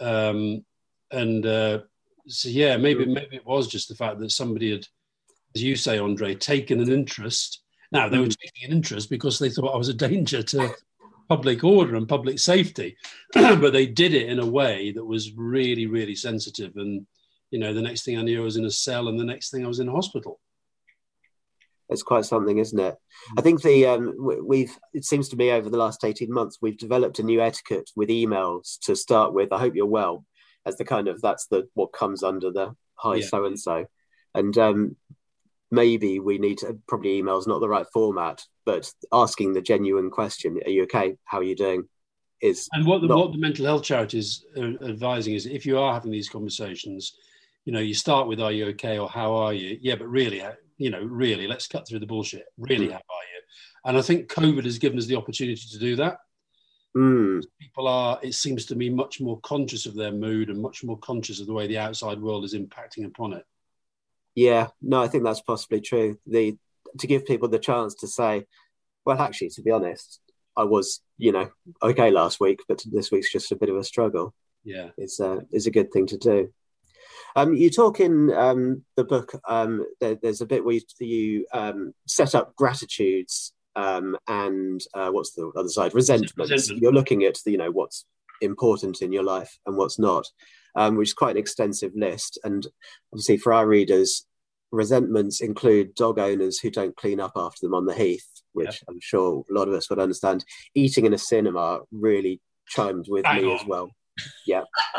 Um, 0.00 0.64
and 1.10 1.46
uh, 1.46 1.80
so, 2.28 2.48
yeah, 2.48 2.76
maybe 2.76 3.06
maybe 3.06 3.36
it 3.36 3.46
was 3.46 3.68
just 3.68 3.88
the 3.88 3.94
fact 3.94 4.18
that 4.18 4.30
somebody 4.30 4.70
had, 4.70 4.86
as 5.54 5.62
you 5.62 5.76
say, 5.76 5.98
Andre, 5.98 6.34
taken 6.34 6.80
an 6.80 6.90
interest. 6.90 7.62
Now 7.92 8.08
they 8.08 8.18
were 8.18 8.26
mm. 8.26 8.36
taking 8.36 8.70
an 8.70 8.76
interest 8.76 9.10
because 9.10 9.38
they 9.38 9.50
thought 9.50 9.74
I 9.74 9.78
was 9.78 9.88
a 9.88 9.94
danger 9.94 10.42
to 10.42 10.74
public 11.28 11.64
order 11.64 11.96
and 11.96 12.08
public 12.08 12.38
safety, 12.38 12.96
but 13.34 13.72
they 13.72 13.86
did 13.86 14.14
it 14.14 14.28
in 14.28 14.38
a 14.38 14.46
way 14.46 14.92
that 14.92 15.04
was 15.04 15.32
really, 15.32 15.86
really 15.86 16.14
sensitive. 16.14 16.76
And 16.76 17.06
you 17.50 17.58
know, 17.58 17.72
the 17.72 17.82
next 17.82 18.04
thing 18.04 18.18
I 18.18 18.22
knew, 18.22 18.40
I 18.40 18.44
was 18.44 18.56
in 18.56 18.64
a 18.64 18.70
cell, 18.70 19.08
and 19.08 19.18
the 19.18 19.24
next 19.24 19.50
thing 19.50 19.64
I 19.64 19.68
was 19.68 19.80
in 19.80 19.88
a 19.88 19.92
hospital. 19.92 20.40
It's 21.88 22.02
quite 22.02 22.24
something, 22.24 22.58
isn't 22.58 22.78
it? 22.78 22.96
I 23.38 23.42
think 23.42 23.62
the 23.62 23.86
um, 23.86 24.14
we've 24.44 24.76
it 24.92 25.04
seems 25.04 25.28
to 25.28 25.36
me 25.36 25.50
over 25.50 25.70
the 25.70 25.78
last 25.78 26.04
eighteen 26.04 26.32
months 26.32 26.58
we've 26.60 26.78
developed 26.78 27.18
a 27.18 27.22
new 27.22 27.40
etiquette 27.40 27.90
with 27.94 28.08
emails 28.08 28.78
to 28.82 28.96
start 28.96 29.32
with. 29.32 29.52
I 29.52 29.58
hope 29.58 29.76
you're 29.76 29.86
well, 29.86 30.24
as 30.64 30.76
the 30.76 30.84
kind 30.84 31.06
of 31.06 31.22
that's 31.22 31.46
the 31.46 31.68
what 31.74 31.92
comes 31.92 32.22
under 32.22 32.50
the 32.50 32.74
hi 32.96 33.20
so 33.20 33.44
and 33.44 33.58
so, 33.58 33.86
and 34.34 34.56
um, 34.58 34.96
maybe 35.70 36.18
we 36.18 36.38
need 36.38 36.58
to 36.58 36.78
probably 36.88 37.22
emails 37.22 37.46
not 37.46 37.60
the 37.60 37.68
right 37.68 37.86
format, 37.92 38.42
but 38.64 38.92
asking 39.12 39.52
the 39.52 39.62
genuine 39.62 40.10
question: 40.10 40.58
Are 40.66 40.70
you 40.70 40.82
okay? 40.84 41.16
How 41.24 41.38
are 41.38 41.44
you 41.44 41.56
doing? 41.56 41.88
Is 42.42 42.68
and 42.72 42.84
what 42.84 43.00
the, 43.00 43.06
not... 43.06 43.18
what 43.18 43.32
the 43.32 43.38
mental 43.38 43.64
health 43.64 43.84
charities 43.84 44.44
are 44.56 44.74
advising 44.84 45.34
is 45.34 45.46
if 45.46 45.64
you 45.64 45.78
are 45.78 45.94
having 45.94 46.10
these 46.10 46.28
conversations, 46.28 47.16
you 47.64 47.72
know, 47.72 47.80
you 47.80 47.94
start 47.94 48.26
with 48.26 48.40
"Are 48.40 48.52
you 48.52 48.66
okay?" 48.68 48.98
or 48.98 49.08
"How 49.08 49.34
are 49.34 49.54
you?" 49.54 49.78
Yeah, 49.80 49.94
but 49.94 50.08
really, 50.08 50.42
you 50.78 50.90
know, 50.90 51.02
really, 51.02 51.46
let's 51.46 51.66
cut 51.66 51.86
through 51.86 52.00
the 52.00 52.06
bullshit. 52.06 52.46
Really, 52.58 52.88
mm. 52.88 52.92
how 52.92 52.96
are 52.96 53.26
you? 53.34 53.42
And 53.84 53.96
I 53.96 54.02
think 54.02 54.28
COVID 54.28 54.64
has 54.64 54.78
given 54.78 54.98
us 54.98 55.06
the 55.06 55.16
opportunity 55.16 55.62
to 55.70 55.78
do 55.78 55.96
that. 55.96 56.18
Mm. 56.96 57.42
People 57.60 57.88
are, 57.88 58.18
it 58.22 58.34
seems 58.34 58.66
to 58.66 58.74
me, 58.74 58.88
much 58.88 59.20
more 59.20 59.38
conscious 59.40 59.86
of 59.86 59.94
their 59.94 60.12
mood 60.12 60.48
and 60.48 60.60
much 60.60 60.82
more 60.82 60.98
conscious 60.98 61.40
of 61.40 61.46
the 61.46 61.52
way 61.52 61.66
the 61.66 61.78
outside 61.78 62.20
world 62.20 62.44
is 62.44 62.54
impacting 62.54 63.04
upon 63.06 63.34
it. 63.34 63.44
Yeah, 64.34 64.68
no, 64.82 65.02
I 65.02 65.08
think 65.08 65.24
that's 65.24 65.40
possibly 65.40 65.80
true. 65.80 66.18
The 66.26 66.56
to 66.98 67.06
give 67.06 67.26
people 67.26 67.48
the 67.48 67.58
chance 67.58 67.94
to 67.96 68.08
say, 68.08 68.46
well, 69.04 69.20
actually, 69.20 69.50
to 69.50 69.62
be 69.62 69.70
honest, 69.70 70.20
I 70.56 70.64
was, 70.64 71.00
you 71.18 71.32
know, 71.32 71.50
okay 71.82 72.10
last 72.10 72.40
week, 72.40 72.60
but 72.68 72.82
this 72.90 73.10
week's 73.10 73.32
just 73.32 73.52
a 73.52 73.56
bit 73.56 73.68
of 73.68 73.76
a 73.76 73.84
struggle. 73.84 74.34
Yeah, 74.64 74.88
it's 74.96 75.20
a 75.20 75.42
is 75.52 75.66
a 75.66 75.70
good 75.70 75.92
thing 75.92 76.06
to 76.06 76.18
do. 76.18 76.52
Um, 77.36 77.54
you 77.54 77.70
talk 77.70 78.00
in 78.00 78.32
um, 78.32 78.82
the 78.96 79.04
book. 79.04 79.38
Um, 79.46 79.84
there, 80.00 80.16
there's 80.20 80.40
a 80.40 80.46
bit 80.46 80.64
where 80.64 80.74
you, 80.74 80.80
you 80.98 81.46
um, 81.52 81.92
set 82.06 82.34
up 82.34 82.56
gratitudes 82.56 83.52
um, 83.76 84.16
and 84.26 84.80
uh, 84.94 85.10
what's 85.10 85.32
the 85.32 85.52
other 85.54 85.68
side? 85.68 85.94
Resentments. 85.94 86.32
Resentment. 86.36 86.82
You're 86.82 86.92
looking 86.92 87.24
at 87.24 87.36
the, 87.44 87.52
you 87.52 87.58
know 87.58 87.70
what's 87.70 88.06
important 88.40 89.02
in 89.02 89.12
your 89.12 89.22
life 89.22 89.58
and 89.66 89.76
what's 89.76 89.98
not, 89.98 90.26
um, 90.74 90.96
which 90.96 91.10
is 91.10 91.14
quite 91.14 91.32
an 91.32 91.36
extensive 91.36 91.92
list. 91.94 92.38
And 92.42 92.66
obviously, 93.12 93.36
for 93.36 93.52
our 93.52 93.66
readers, 93.66 94.26
resentments 94.72 95.42
include 95.42 95.94
dog 95.94 96.18
owners 96.18 96.58
who 96.58 96.70
don't 96.70 96.96
clean 96.96 97.20
up 97.20 97.32
after 97.36 97.66
them 97.66 97.74
on 97.74 97.84
the 97.84 97.94
heath, 97.94 98.26
which 98.52 98.66
yeah. 98.66 98.88
I'm 98.88 99.00
sure 99.00 99.44
a 99.48 99.54
lot 99.54 99.68
of 99.68 99.74
us 99.74 99.90
would 99.90 99.98
understand. 99.98 100.44
Eating 100.74 101.04
in 101.04 101.12
a 101.12 101.18
cinema 101.18 101.80
really 101.92 102.40
chimed 102.66 103.06
with 103.08 103.24
me 103.24 103.44
on. 103.44 103.60
as 103.60 103.66
well. 103.66 103.90
Yeah, 104.46 104.62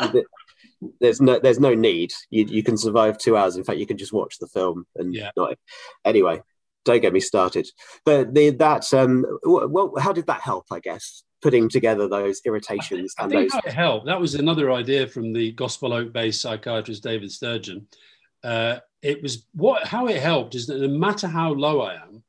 there's 1.00 1.20
no 1.20 1.38
there's 1.38 1.60
no 1.60 1.74
need. 1.74 2.12
You 2.30 2.44
you 2.44 2.62
can 2.62 2.76
survive 2.76 3.18
two 3.18 3.36
hours. 3.36 3.56
In 3.56 3.64
fact, 3.64 3.78
you 3.78 3.86
can 3.86 3.98
just 3.98 4.12
watch 4.12 4.38
the 4.38 4.46
film 4.46 4.86
and 4.96 5.14
yeah. 5.14 5.30
not. 5.36 5.56
Anyway, 6.04 6.40
don't 6.84 7.00
get 7.00 7.12
me 7.12 7.20
started. 7.20 7.68
But 8.04 8.34
the 8.34 8.50
that 8.50 8.92
um, 8.94 9.24
well, 9.44 9.92
how 9.98 10.12
did 10.12 10.26
that 10.26 10.40
help? 10.40 10.66
I 10.70 10.80
guess 10.80 11.22
putting 11.40 11.68
together 11.68 12.08
those 12.08 12.40
irritations 12.44 13.14
I 13.18 13.22
think, 13.22 13.34
and 13.34 13.44
those. 13.44 13.52
How 13.52 13.60
it 13.64 13.74
helped. 13.74 14.06
That 14.06 14.20
was 14.20 14.34
another 14.34 14.72
idea 14.72 15.06
from 15.06 15.32
the 15.32 15.52
Gospel 15.52 15.92
Oak-based 15.92 16.40
psychiatrist 16.40 17.02
David 17.02 17.30
Sturgeon. 17.30 17.86
Uh, 18.42 18.78
it 19.02 19.22
was 19.22 19.46
what 19.52 19.86
how 19.86 20.06
it 20.06 20.20
helped 20.20 20.54
is 20.54 20.66
that 20.66 20.80
no 20.80 20.88
matter 20.88 21.26
how 21.26 21.52
low 21.52 21.82
I 21.82 21.94
am, 21.94 22.22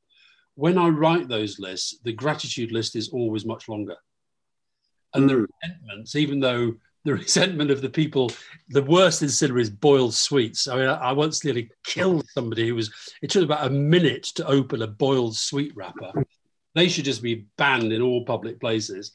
when 0.56 0.78
I 0.78 0.89
write 0.89 1.28
those 1.28 1.60
lists, 1.60 2.00
the 2.04 2.14
gratitude 2.14 2.72
list 2.72 2.95
is 2.95 3.10
always 3.10 3.45
much 3.45 3.70
longer. 3.70 3.95
And 5.14 5.26
mm. 5.26 5.28
the 5.30 5.47
resentments, 5.64 6.16
even 6.16 6.39
though 6.39 6.76
the 7.06 7.14
resentment 7.16 7.72
of 7.72 7.82
the 7.82 7.89
people. 7.89 8.32
The 8.70 8.84
worst 8.84 9.22
in 9.22 9.58
is 9.58 9.70
boiled 9.70 10.14
sweets. 10.14 10.68
I 10.68 10.76
mean, 10.76 10.88
I, 10.88 10.95
I 10.95 11.12
once 11.12 11.43
nearly 11.43 11.70
killed 11.86 12.28
somebody 12.30 12.68
who 12.68 12.76
was. 12.76 12.91
It 13.22 13.30
took 13.30 13.43
about 13.43 13.68
a 13.68 13.70
minute 13.70 14.24
to 14.36 14.45
open 14.47 14.82
a 14.82 14.88
boiled 14.88 15.36
sweet 15.36 15.76
wrapper. 15.76 16.12
They 16.76 16.88
should 16.88 17.06
just 17.06 17.24
be 17.24 17.47
banned 17.58 17.91
in 17.91 18.02
all 18.02 18.26
public 18.26 18.60
places. 18.60 19.12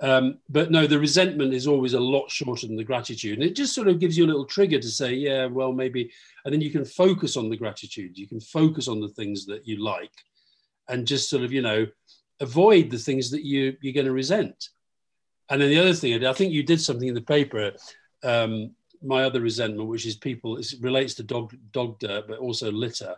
Um, 0.00 0.38
but 0.48 0.70
no, 0.70 0.86
the 0.86 0.98
resentment 0.98 1.54
is 1.54 1.66
always 1.66 1.94
a 1.94 2.00
lot 2.00 2.30
shorter 2.30 2.66
than 2.66 2.76
the 2.76 2.84
gratitude, 2.84 3.38
and 3.38 3.48
it 3.48 3.54
just 3.54 3.74
sort 3.74 3.88
of 3.88 4.00
gives 4.00 4.18
you 4.18 4.24
a 4.24 4.26
little 4.26 4.44
trigger 4.44 4.80
to 4.80 4.88
say, 4.88 5.14
yeah, 5.14 5.46
well, 5.46 5.72
maybe, 5.72 6.10
and 6.44 6.52
then 6.52 6.60
you 6.60 6.70
can 6.70 6.84
focus 6.84 7.36
on 7.36 7.48
the 7.48 7.56
gratitude. 7.56 8.18
You 8.18 8.26
can 8.26 8.40
focus 8.40 8.88
on 8.88 9.00
the 9.00 9.08
things 9.08 9.46
that 9.46 9.66
you 9.66 9.82
like, 9.82 10.12
and 10.88 11.06
just 11.06 11.30
sort 11.30 11.44
of, 11.44 11.52
you 11.52 11.62
know, 11.62 11.86
avoid 12.40 12.90
the 12.90 12.98
things 12.98 13.30
that 13.30 13.44
you 13.44 13.76
you're 13.80 13.94
going 13.94 14.06
to 14.06 14.12
resent. 14.12 14.70
And 15.50 15.60
then 15.60 15.68
the 15.68 15.78
other 15.78 15.92
thing, 15.92 16.24
I 16.24 16.32
think 16.32 16.52
you 16.52 16.62
did 16.62 16.80
something 16.80 17.08
in 17.08 17.14
the 17.14 17.20
paper. 17.20 17.72
Um, 18.22 18.72
my 19.02 19.24
other 19.24 19.40
resentment, 19.40 19.88
which 19.88 20.06
is 20.06 20.16
people, 20.16 20.56
it 20.56 20.72
relates 20.80 21.14
to 21.14 21.22
dog 21.22 21.54
dog 21.72 21.98
dirt, 21.98 22.26
but 22.26 22.38
also 22.38 22.72
litter. 22.72 23.14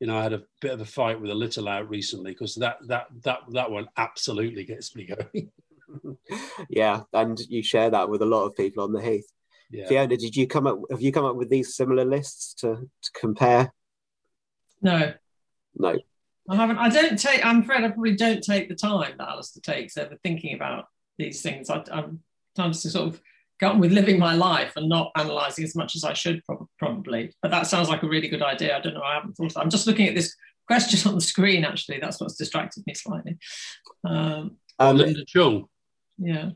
You 0.00 0.06
know, 0.06 0.16
I 0.16 0.22
had 0.22 0.32
a 0.32 0.42
bit 0.60 0.72
of 0.72 0.80
a 0.80 0.86
fight 0.86 1.20
with 1.20 1.30
a 1.30 1.34
litter 1.34 1.60
lout 1.60 1.88
recently 1.90 2.30
because 2.30 2.54
that 2.56 2.78
that 2.86 3.08
that 3.24 3.40
that 3.50 3.70
one 3.70 3.88
absolutely 3.96 4.64
gets 4.64 4.94
me 4.96 5.06
going. 5.06 5.50
yeah, 6.70 7.02
and 7.12 7.38
you 7.48 7.62
share 7.62 7.90
that 7.90 8.08
with 8.08 8.22
a 8.22 8.26
lot 8.26 8.44
of 8.44 8.56
people 8.56 8.84
on 8.84 8.92
the 8.92 9.02
heath. 9.02 9.30
Yeah. 9.70 9.86
Fiona, 9.86 10.16
did 10.16 10.34
you 10.34 10.46
come 10.46 10.66
up? 10.66 10.78
Have 10.90 11.02
you 11.02 11.12
come 11.12 11.24
up 11.24 11.36
with 11.36 11.50
these 11.50 11.76
similar 11.76 12.04
lists 12.04 12.54
to, 12.54 12.76
to 12.76 13.10
compare? 13.12 13.72
No. 14.80 15.12
No. 15.76 15.98
I 16.48 16.56
haven't. 16.56 16.78
I 16.78 16.88
don't 16.88 17.18
take. 17.18 17.44
I'm 17.44 17.60
afraid 17.60 17.84
I 17.84 17.88
probably 17.88 18.16
don't 18.16 18.42
take 18.42 18.68
the 18.68 18.74
time 18.74 19.14
that 19.18 19.28
Alastair 19.28 19.60
takes 19.60 19.98
ever 19.98 20.16
thinking 20.22 20.54
about 20.54 20.86
these 21.18 21.42
things. 21.42 21.70
I, 21.70 21.82
am 21.90 22.20
trying 22.56 22.72
to 22.72 22.78
sort 22.78 23.08
of 23.08 23.20
get 23.60 23.72
on 23.72 23.80
with 23.80 23.92
living 23.92 24.18
my 24.18 24.34
life 24.34 24.72
and 24.76 24.88
not 24.88 25.10
analysing 25.16 25.64
as 25.64 25.74
much 25.74 25.96
as 25.96 26.04
I 26.04 26.12
should 26.12 26.42
probably. 26.78 27.32
But 27.42 27.50
that 27.50 27.66
sounds 27.66 27.88
like 27.88 28.02
a 28.02 28.08
really 28.08 28.28
good 28.28 28.42
idea. 28.42 28.76
I 28.76 28.80
don't 28.80 28.94
know. 28.94 29.02
I 29.02 29.14
haven't 29.14 29.34
thought. 29.34 29.56
Of 29.56 29.62
I'm 29.62 29.70
just 29.70 29.86
looking 29.86 30.08
at 30.08 30.14
this 30.14 30.34
question 30.66 31.08
on 31.08 31.16
the 31.16 31.20
screen. 31.20 31.64
Actually, 31.64 31.98
that's 32.00 32.20
what's 32.20 32.36
distracted 32.36 32.84
me 32.86 32.94
slightly. 32.94 33.36
Um, 34.04 34.56
um, 34.78 34.96
Linda 34.96 35.24
Chung. 35.26 35.66
Yeah. 36.18 36.50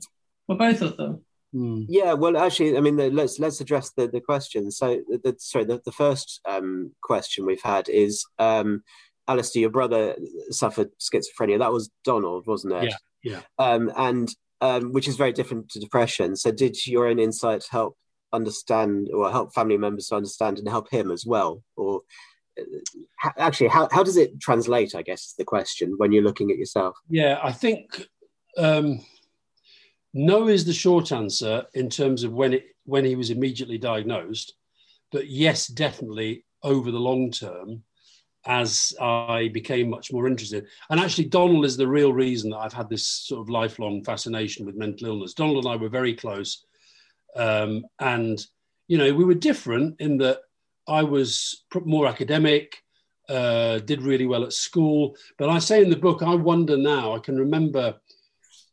Well, 0.46 0.58
both 0.58 0.82
of 0.82 0.96
them. 0.96 1.24
Hmm. 1.52 1.82
Yeah, 1.86 2.14
well, 2.14 2.36
actually, 2.36 2.78
I 2.78 2.80
mean, 2.80 2.96
the, 2.96 3.10
let's 3.10 3.38
let's 3.38 3.60
address 3.60 3.90
the, 3.90 4.08
the 4.08 4.20
questions. 4.20 4.78
So, 4.78 5.02
the, 5.08 5.36
sorry, 5.38 5.66
the, 5.66 5.82
the 5.84 5.92
first 5.92 6.40
um, 6.48 6.92
question 7.02 7.44
we've 7.44 7.62
had 7.62 7.90
is, 7.90 8.24
um, 8.38 8.82
Alastair, 9.28 9.60
your 9.62 9.70
brother 9.70 10.16
suffered 10.50 10.90
schizophrenia. 10.98 11.58
That 11.58 11.72
was 11.72 11.90
Donald, 12.04 12.46
wasn't 12.46 12.74
it? 12.74 12.94
Yeah, 13.22 13.32
yeah. 13.32 13.40
Um, 13.58 13.92
and 13.96 14.34
um, 14.62 14.92
which 14.92 15.08
is 15.08 15.16
very 15.16 15.32
different 15.32 15.68
to 15.70 15.80
depression. 15.80 16.36
So, 16.36 16.52
did 16.52 16.86
your 16.86 17.08
own 17.08 17.18
insight 17.18 17.64
help 17.68 17.96
understand 18.32 19.10
or 19.12 19.30
help 19.30 19.52
family 19.52 19.76
members 19.76 20.06
to 20.06 20.16
understand 20.16 20.58
and 20.58 20.68
help 20.68 20.88
him 20.88 21.10
as 21.10 21.26
well? 21.26 21.62
Or 21.76 22.02
uh, 22.58 23.30
actually, 23.36 23.68
how, 23.68 23.88
how 23.90 24.04
does 24.04 24.16
it 24.16 24.40
translate? 24.40 24.94
I 24.94 25.02
guess 25.02 25.26
is 25.26 25.34
the 25.36 25.44
question 25.44 25.94
when 25.96 26.12
you're 26.12 26.22
looking 26.22 26.52
at 26.52 26.58
yourself. 26.58 26.96
Yeah, 27.10 27.40
I 27.42 27.50
think 27.50 28.06
um, 28.56 29.00
no 30.14 30.46
is 30.46 30.64
the 30.64 30.72
short 30.72 31.10
answer 31.10 31.64
in 31.74 31.90
terms 31.90 32.22
of 32.22 32.32
when 32.32 32.52
it 32.52 32.66
when 32.84 33.04
he 33.04 33.16
was 33.16 33.30
immediately 33.30 33.78
diagnosed, 33.78 34.54
but 35.10 35.26
yes, 35.26 35.66
definitely 35.66 36.44
over 36.62 36.92
the 36.92 37.00
long 37.00 37.32
term 37.32 37.82
as 38.46 38.92
I 39.00 39.48
became 39.48 39.90
much 39.90 40.12
more 40.12 40.26
interested. 40.26 40.66
And 40.90 40.98
actually, 40.98 41.26
Donald 41.26 41.64
is 41.64 41.76
the 41.76 41.86
real 41.86 42.12
reason 42.12 42.50
that 42.50 42.58
I've 42.58 42.72
had 42.72 42.88
this 42.88 43.06
sort 43.06 43.40
of 43.40 43.48
lifelong 43.48 44.02
fascination 44.02 44.66
with 44.66 44.74
mental 44.74 45.08
illness. 45.08 45.34
Donald 45.34 45.64
and 45.64 45.72
I 45.72 45.76
were 45.76 45.88
very 45.88 46.14
close. 46.14 46.64
Um, 47.36 47.84
and, 48.00 48.44
you 48.88 48.98
know, 48.98 49.12
we 49.14 49.24
were 49.24 49.34
different 49.34 50.00
in 50.00 50.18
that 50.18 50.40
I 50.88 51.02
was 51.04 51.64
more 51.84 52.08
academic, 52.08 52.82
uh, 53.28 53.78
did 53.78 54.02
really 54.02 54.26
well 54.26 54.42
at 54.42 54.52
school. 54.52 55.16
But 55.38 55.48
I 55.48 55.60
say 55.60 55.82
in 55.82 55.90
the 55.90 55.96
book, 55.96 56.22
I 56.22 56.34
wonder 56.34 56.76
now, 56.76 57.14
I 57.14 57.20
can 57.20 57.38
remember 57.38 57.94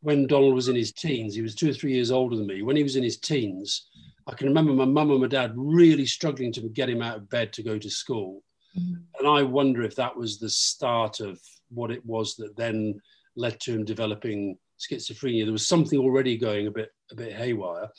when 0.01 0.25
Donald 0.25 0.55
was 0.55 0.69
in 0.69 0.75
his 0.75 0.93
teens, 0.93 1.35
he 1.35 1.41
was 1.41 1.53
two 1.53 1.69
or 1.69 1.73
three 1.73 1.93
years 1.93 2.09
older 2.09 2.35
than 2.35 2.47
me. 2.47 2.63
When 2.63 2.75
he 2.75 2.83
was 2.83 2.95
in 2.95 3.03
his 3.03 3.17
teens, 3.17 3.87
I 4.25 4.33
can 4.33 4.47
remember 4.47 4.73
my 4.73 4.85
mum 4.85 5.11
and 5.11 5.21
my 5.21 5.27
dad 5.27 5.53
really 5.55 6.05
struggling 6.05 6.51
to 6.53 6.61
get 6.69 6.89
him 6.89 7.01
out 7.01 7.17
of 7.17 7.29
bed 7.29 7.53
to 7.53 7.63
go 7.63 7.77
to 7.77 7.89
school 7.89 8.43
Mm. 8.77 9.03
And 9.19 9.27
I 9.27 9.43
wonder 9.43 9.83
if 9.83 9.95
that 9.95 10.15
was 10.15 10.39
the 10.39 10.49
start 10.49 11.19
of 11.19 11.39
what 11.69 11.91
it 11.91 12.05
was 12.05 12.35
that 12.35 12.55
then 12.55 12.99
led 13.35 13.59
to 13.61 13.73
him 13.73 13.85
developing 13.85 14.57
schizophrenia. 14.79 15.43
There 15.43 15.51
was 15.51 15.67
something 15.67 15.99
already 15.99 16.37
going 16.37 16.67
a 16.67 16.71
bit 16.71 16.91
a 17.11 17.15
bit 17.15 17.33
haywire. 17.33 17.89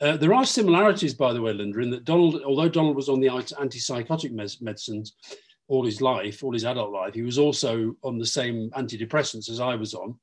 Uh, 0.00 0.16
there 0.16 0.34
are 0.34 0.44
similarities, 0.44 1.14
by 1.14 1.32
the 1.32 1.40
way, 1.40 1.52
Linda, 1.52 1.80
in 1.80 1.90
that 1.90 2.04
Donald, 2.04 2.42
although 2.42 2.68
Donald 2.68 2.96
was 2.96 3.08
on 3.08 3.20
the 3.20 3.28
antipsychotic 3.28 4.30
mes- 4.32 4.60
medicines 4.60 5.14
all 5.68 5.84
his 5.84 6.00
life, 6.00 6.44
all 6.44 6.52
his 6.52 6.64
adult 6.64 6.92
life, 6.92 7.14
he 7.14 7.22
was 7.22 7.38
also 7.38 7.94
on 8.02 8.18
the 8.18 8.26
same 8.26 8.70
antidepressants 8.76 9.48
as 9.50 9.58
I 9.58 9.74
was 9.74 9.94
on. 9.94 10.14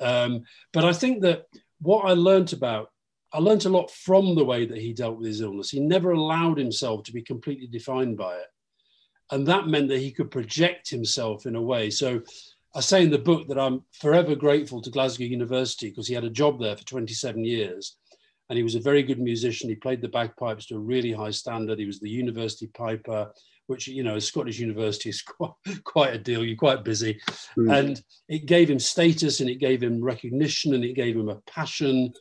Um, 0.00 0.42
but 0.72 0.84
I 0.84 0.92
think 0.92 1.22
that 1.22 1.44
what 1.80 2.06
I 2.06 2.14
learned 2.14 2.52
about, 2.52 2.90
I 3.32 3.38
learned 3.38 3.66
a 3.66 3.70
lot 3.70 3.90
from 3.90 4.34
the 4.34 4.44
way 4.44 4.66
that 4.66 4.78
he 4.78 4.92
dealt 4.92 5.18
with 5.18 5.26
his 5.26 5.40
illness. 5.40 5.70
He 5.70 5.80
never 5.80 6.12
allowed 6.12 6.58
himself 6.58 7.04
to 7.04 7.12
be 7.12 7.22
completely 7.22 7.66
defined 7.66 8.16
by 8.16 8.36
it 8.36 8.46
and 9.32 9.46
that 9.48 9.66
meant 9.66 9.88
that 9.88 9.98
he 9.98 10.12
could 10.12 10.30
project 10.30 10.88
himself 10.88 11.46
in 11.46 11.56
a 11.56 11.62
way. 11.62 11.90
So 11.90 12.20
I 12.74 12.80
say 12.80 13.02
in 13.02 13.10
the 13.10 13.18
book 13.18 13.48
that 13.48 13.58
I'm 13.58 13.82
forever 13.98 14.34
grateful 14.34 14.80
to 14.82 14.90
Glasgow 14.90 15.24
University 15.24 15.88
because 15.88 16.06
he 16.06 16.14
had 16.14 16.24
a 16.24 16.30
job 16.30 16.60
there 16.60 16.76
for 16.76 16.84
27 16.84 17.44
years 17.44 17.96
and 18.48 18.58
he 18.58 18.62
was 18.62 18.74
a 18.74 18.80
very 18.80 19.02
good 19.02 19.18
musician. 19.18 19.70
He 19.70 19.74
played 19.74 20.02
the 20.02 20.08
bagpipes 20.08 20.66
to 20.66 20.76
a 20.76 20.78
really 20.78 21.12
high 21.12 21.30
standard. 21.30 21.78
He 21.78 21.86
was 21.86 21.98
the 21.98 22.10
university 22.10 22.66
piper, 22.66 23.32
which, 23.66 23.88
you 23.88 24.02
know, 24.02 24.16
a 24.16 24.20
Scottish 24.20 24.58
University 24.58 25.08
is 25.08 25.22
quite, 25.38 25.52
quite 25.84 26.14
a 26.14 26.18
deal. 26.18 26.44
You're 26.44 26.56
quite 26.56 26.84
busy. 26.84 27.18
Mm. 27.56 27.78
And 27.78 28.02
it 28.28 28.44
gave 28.44 28.68
him 28.68 28.78
status 28.78 29.40
and 29.40 29.48
it 29.48 29.60
gave 29.60 29.82
him 29.82 30.04
recognition 30.04 30.74
and 30.74 30.84
it 30.84 30.94
gave 30.94 31.16
him 31.16 31.30
a 31.30 31.40
passion. 31.46 32.12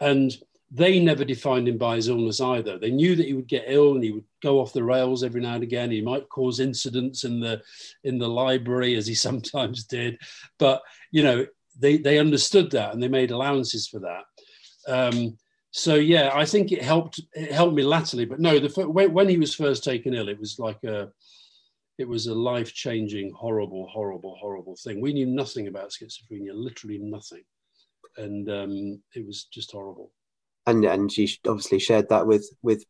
And 0.00 0.34
they 0.70 0.98
never 0.98 1.24
defined 1.24 1.68
him 1.68 1.78
by 1.78 1.96
his 1.96 2.08
illness 2.08 2.40
either. 2.40 2.78
They 2.78 2.90
knew 2.90 3.14
that 3.14 3.26
he 3.26 3.34
would 3.34 3.46
get 3.46 3.66
ill 3.68 3.94
and 3.94 4.02
he 4.02 4.10
would 4.10 4.24
go 4.42 4.60
off 4.60 4.72
the 4.72 4.82
rails 4.82 5.22
every 5.22 5.40
now 5.40 5.54
and 5.54 5.62
again. 5.62 5.90
He 5.90 6.00
might 6.00 6.28
cause 6.28 6.58
incidents 6.58 7.24
in 7.24 7.38
the 7.38 7.62
in 8.02 8.18
the 8.18 8.28
library, 8.28 8.96
as 8.96 9.06
he 9.06 9.14
sometimes 9.28 9.84
did. 9.84 10.18
But 10.58 10.82
you 11.12 11.22
know, 11.22 11.46
they 11.78 11.98
they 11.98 12.18
understood 12.18 12.70
that 12.72 12.92
and 12.92 13.02
they 13.02 13.08
made 13.08 13.30
allowances 13.30 13.86
for 13.86 14.00
that. 14.00 14.24
Um, 14.88 15.38
so 15.70 15.94
yeah, 15.94 16.30
I 16.34 16.44
think 16.44 16.72
it 16.72 16.82
helped. 16.82 17.20
It 17.34 17.52
helped 17.52 17.74
me 17.74 17.84
latterly. 17.84 18.24
But 18.24 18.40
no, 18.40 18.58
the 18.58 18.88
when, 18.88 19.12
when 19.12 19.28
he 19.28 19.38
was 19.38 19.54
first 19.54 19.84
taken 19.84 20.14
ill, 20.14 20.28
it 20.28 20.40
was 20.40 20.58
like 20.58 20.82
a 20.82 21.12
it 21.98 22.08
was 22.08 22.26
a 22.26 22.34
life 22.34 22.74
changing, 22.74 23.32
horrible, 23.32 23.86
horrible, 23.86 24.36
horrible 24.40 24.76
thing. 24.82 25.00
We 25.00 25.12
knew 25.12 25.26
nothing 25.26 25.68
about 25.68 25.90
schizophrenia, 25.90 26.52
literally 26.52 26.98
nothing, 26.98 27.44
and 28.16 28.50
um, 28.50 29.02
it 29.14 29.24
was 29.24 29.44
just 29.44 29.70
horrible 29.70 30.10
and 30.66 30.84
and 30.84 31.16
you 31.16 31.28
obviously 31.46 31.78
shared 31.78 32.08
that 32.08 32.26
with 32.26 32.48
with 32.62 32.84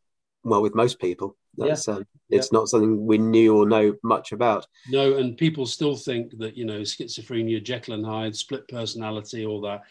well 0.45 0.63
with 0.63 0.75
most 0.75 1.01
people. 1.01 1.37
That's, 1.57 1.89
yeah. 1.89 1.95
Um, 1.95 2.07
it's 2.29 2.51
yeah. 2.53 2.59
not 2.59 2.69
something 2.69 3.07
we 3.07 3.19
knew 3.19 3.57
or 3.57 3.69
know 3.69 3.95
much 4.03 4.33
about. 4.33 4.67
No, 4.91 5.17
and 5.17 5.39
people 5.39 5.65
still 5.67 5.97
think 5.97 6.37
that 6.39 6.57
you 6.57 6.65
know 6.65 6.81
schizophrenia, 6.81 7.63
Jekyll 7.63 7.95
and 7.95 8.07
Hyde, 8.07 8.37
split 8.37 8.67
personality, 8.69 9.47
all 9.47 9.61
that. 9.63 9.83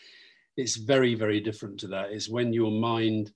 It's 0.58 0.76
very 0.76 1.16
very 1.16 1.40
different 1.40 1.80
to 1.82 1.88
that. 1.88 2.12
It's 2.12 2.30
when 2.30 2.54
your 2.54 2.72
mind 2.72 3.32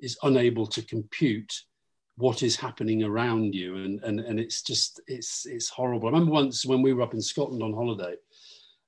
is 0.00 0.18
unable 0.22 0.66
to 0.66 0.82
compute 0.82 1.62
what 2.18 2.42
is 2.42 2.56
happening 2.56 3.04
around 3.04 3.54
you 3.54 3.76
and 3.76 4.02
and 4.02 4.18
and 4.18 4.40
it's 4.40 4.60
just 4.60 5.00
it's 5.06 5.46
it's 5.46 5.68
horrible 5.68 6.08
i 6.08 6.10
remember 6.10 6.32
once 6.32 6.66
when 6.66 6.82
we 6.82 6.92
were 6.92 7.02
up 7.02 7.14
in 7.14 7.20
scotland 7.20 7.62
on 7.62 7.72
holiday 7.72 8.14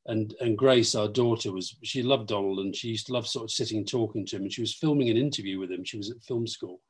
and 0.06 0.34
and 0.40 0.56
Grace, 0.56 0.94
our 0.94 1.08
daughter, 1.08 1.52
was 1.52 1.76
she 1.82 2.02
loved 2.02 2.28
Donald 2.28 2.60
and 2.60 2.74
she 2.74 2.88
used 2.88 3.06
to 3.06 3.12
love 3.12 3.26
sort 3.26 3.44
of 3.44 3.50
sitting 3.50 3.78
and 3.78 3.88
talking 3.88 4.24
to 4.26 4.36
him. 4.36 4.42
And 4.42 4.52
she 4.52 4.62
was 4.62 4.74
filming 4.74 5.10
an 5.10 5.16
interview 5.16 5.58
with 5.58 5.70
him. 5.70 5.84
She 5.84 5.98
was 5.98 6.10
at 6.10 6.22
film 6.22 6.46
school, 6.46 6.80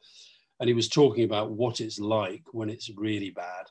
and 0.60 0.68
he 0.68 0.74
was 0.74 0.88
talking 0.88 1.24
about 1.24 1.50
what 1.50 1.80
it's 1.80 1.98
like 1.98 2.42
when 2.52 2.70
it's 2.70 2.90
really 2.96 3.30
bad. 3.30 3.66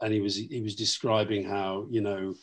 And 0.00 0.12
he 0.12 0.20
was 0.20 0.36
he 0.36 0.60
was 0.60 0.74
describing 0.74 1.44
how 1.44 1.86
you 1.90 2.00
know 2.00 2.34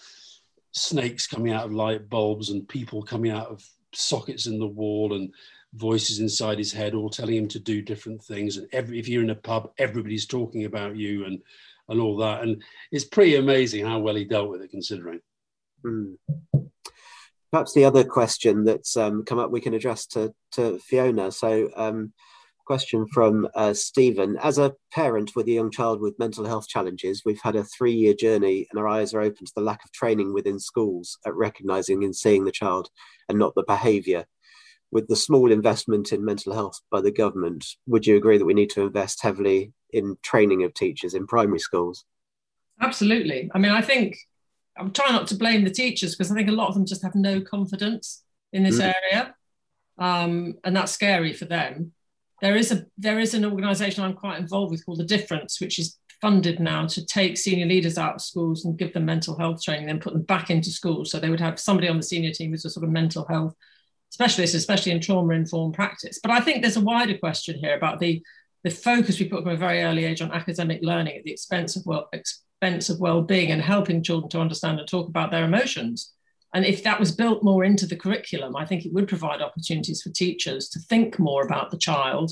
snakes 0.71 1.25
coming 1.25 1.53
out 1.53 1.65
of 1.65 1.73
light 1.73 2.09
bulbs 2.09 2.49
and 2.49 2.67
people 2.67 3.01
coming 3.01 3.31
out 3.31 3.47
of 3.47 3.63
sockets 3.93 4.45
in 4.45 4.59
the 4.59 4.67
wall 4.67 5.13
and 5.13 5.31
voices 5.75 6.19
inside 6.19 6.57
his 6.57 6.71
head 6.71 6.93
all 6.93 7.09
telling 7.09 7.35
him 7.35 7.47
to 7.47 7.59
do 7.59 7.81
different 7.81 8.21
things 8.21 8.57
and 8.57 8.67
every 8.73 8.99
if 8.99 9.07
you're 9.07 9.23
in 9.23 9.29
a 9.29 9.35
pub 9.35 9.71
everybody's 9.77 10.25
talking 10.25 10.65
about 10.65 10.95
you 10.95 11.25
and 11.25 11.41
and 11.89 11.99
all 11.99 12.17
that 12.17 12.43
and 12.43 12.61
it's 12.91 13.05
pretty 13.05 13.35
amazing 13.35 13.85
how 13.85 13.99
well 13.99 14.15
he 14.15 14.25
dealt 14.25 14.49
with 14.49 14.61
it 14.61 14.71
considering 14.71 15.19
Mm. 15.85 16.17
Perhaps 17.51 17.73
the 17.73 17.85
other 17.85 18.03
question 18.03 18.65
that's 18.65 18.97
um, 18.97 19.23
come 19.23 19.39
up 19.39 19.51
we 19.51 19.61
can 19.61 19.73
address 19.73 20.05
to, 20.07 20.33
to 20.53 20.79
Fiona. 20.79 21.31
So, 21.31 21.69
um, 21.75 22.13
question 22.65 23.05
from 23.07 23.47
uh, 23.55 23.73
Stephen. 23.73 24.37
As 24.41 24.57
a 24.57 24.73
parent 24.91 25.35
with 25.35 25.47
a 25.47 25.51
young 25.51 25.71
child 25.71 26.01
with 26.01 26.19
mental 26.19 26.45
health 26.45 26.67
challenges, 26.67 27.21
we've 27.23 27.41
had 27.41 27.55
a 27.55 27.63
three 27.63 27.93
year 27.93 28.13
journey 28.13 28.67
and 28.69 28.79
our 28.79 28.87
eyes 28.87 29.13
are 29.13 29.21
open 29.21 29.45
to 29.45 29.51
the 29.55 29.61
lack 29.61 29.85
of 29.85 29.91
training 29.91 30.33
within 30.33 30.59
schools 30.59 31.17
at 31.25 31.35
recognizing 31.35 32.03
and 32.03 32.15
seeing 32.15 32.43
the 32.43 32.51
child 32.51 32.89
and 33.29 33.39
not 33.39 33.53
the 33.55 33.63
behavior. 33.63 34.25
With 34.91 35.07
the 35.07 35.15
small 35.15 35.51
investment 35.51 36.11
in 36.11 36.25
mental 36.25 36.53
health 36.53 36.79
by 36.89 37.01
the 37.01 37.11
government, 37.11 37.65
would 37.87 38.07
you 38.07 38.17
agree 38.17 38.37
that 38.37 38.45
we 38.45 38.53
need 38.53 38.69
to 38.71 38.81
invest 38.81 39.21
heavily 39.21 39.73
in 39.91 40.17
training 40.23 40.63
of 40.63 40.73
teachers 40.73 41.13
in 41.13 41.27
primary 41.27 41.59
schools? 41.59 42.05
Absolutely. 42.81 43.49
I 43.53 43.59
mean, 43.59 43.71
I 43.71 43.81
think 43.81 44.17
I'm 44.77 44.91
trying 44.91 45.13
not 45.13 45.27
to 45.27 45.35
blame 45.35 45.63
the 45.63 45.69
teachers 45.69 46.15
because 46.15 46.31
I 46.31 46.35
think 46.35 46.49
a 46.49 46.53
lot 46.53 46.67
of 46.67 46.73
them 46.73 46.85
just 46.85 47.03
have 47.03 47.15
no 47.15 47.41
confidence 47.41 48.23
in 48.51 48.63
this 48.63 48.79
mm. 48.79 48.93
area, 48.93 49.35
um, 49.97 50.55
and 50.63 50.75
that's 50.75 50.91
scary 50.91 51.33
for 51.33 51.45
them. 51.45 51.93
There 52.41 52.55
is 52.55 52.71
a 52.71 52.85
there 52.97 53.19
is 53.19 53.33
an 53.33 53.45
organisation 53.45 54.03
I'm 54.03 54.13
quite 54.13 54.39
involved 54.39 54.71
with 54.71 54.85
called 54.85 54.99
the 54.99 55.05
Difference, 55.05 55.61
which 55.61 55.79
is 55.79 55.97
funded 56.21 56.59
now 56.59 56.87
to 56.87 57.05
take 57.05 57.37
senior 57.37 57.65
leaders 57.65 57.97
out 57.97 58.15
of 58.15 58.21
schools 58.21 58.65
and 58.65 58.77
give 58.77 58.93
them 58.93 59.05
mental 59.05 59.37
health 59.37 59.61
training, 59.61 59.85
then 59.85 59.99
put 59.99 60.13
them 60.13 60.23
back 60.23 60.49
into 60.49 60.69
schools. 60.69 61.11
So 61.11 61.19
they 61.19 61.29
would 61.29 61.39
have 61.39 61.59
somebody 61.59 61.87
on 61.87 61.97
the 61.97 62.03
senior 62.03 62.31
team 62.31 62.51
who's 62.51 62.65
a 62.65 62.69
sort 62.69 62.83
of 62.83 62.89
mental 62.89 63.25
health 63.27 63.53
specialist, 64.09 64.55
especially 64.55 64.91
in 64.91 65.01
trauma 65.01 65.33
informed 65.33 65.73
practice. 65.73 66.19
But 66.21 66.31
I 66.31 66.39
think 66.39 66.61
there's 66.61 66.77
a 66.77 66.81
wider 66.81 67.17
question 67.17 67.57
here 67.59 67.75
about 67.75 67.99
the 67.99 68.21
the 68.63 68.71
focus 68.71 69.19
we 69.19 69.29
put 69.29 69.43
from 69.43 69.51
a 69.51 69.57
very 69.57 69.83
early 69.83 70.05
age 70.05 70.23
on 70.23 70.31
academic 70.31 70.79
learning 70.81 71.15
at 71.15 71.23
the 71.23 71.31
expense 71.31 71.75
of 71.75 71.85
well, 71.85 72.09
expense 72.61 72.89
of 72.89 72.99
well-being 72.99 73.51
and 73.51 73.61
helping 73.61 74.03
children 74.03 74.29
to 74.29 74.39
understand 74.39 74.79
and 74.79 74.87
talk 74.87 75.07
about 75.07 75.31
their 75.31 75.45
emotions. 75.45 76.13
And 76.53 76.65
if 76.65 76.83
that 76.83 76.99
was 76.99 77.11
built 77.11 77.43
more 77.43 77.65
into 77.65 77.85
the 77.85 77.97
curriculum 77.97 78.55
i 78.55 78.65
think 78.65 78.85
it 78.85 78.93
would 78.93 79.09
provide 79.09 79.41
opportunities 79.41 80.01
for 80.01 80.09
teachers 80.11 80.69
to 80.69 80.79
think 80.79 81.19
more 81.19 81.43
about 81.43 81.69
the 81.69 81.77
child 81.77 82.31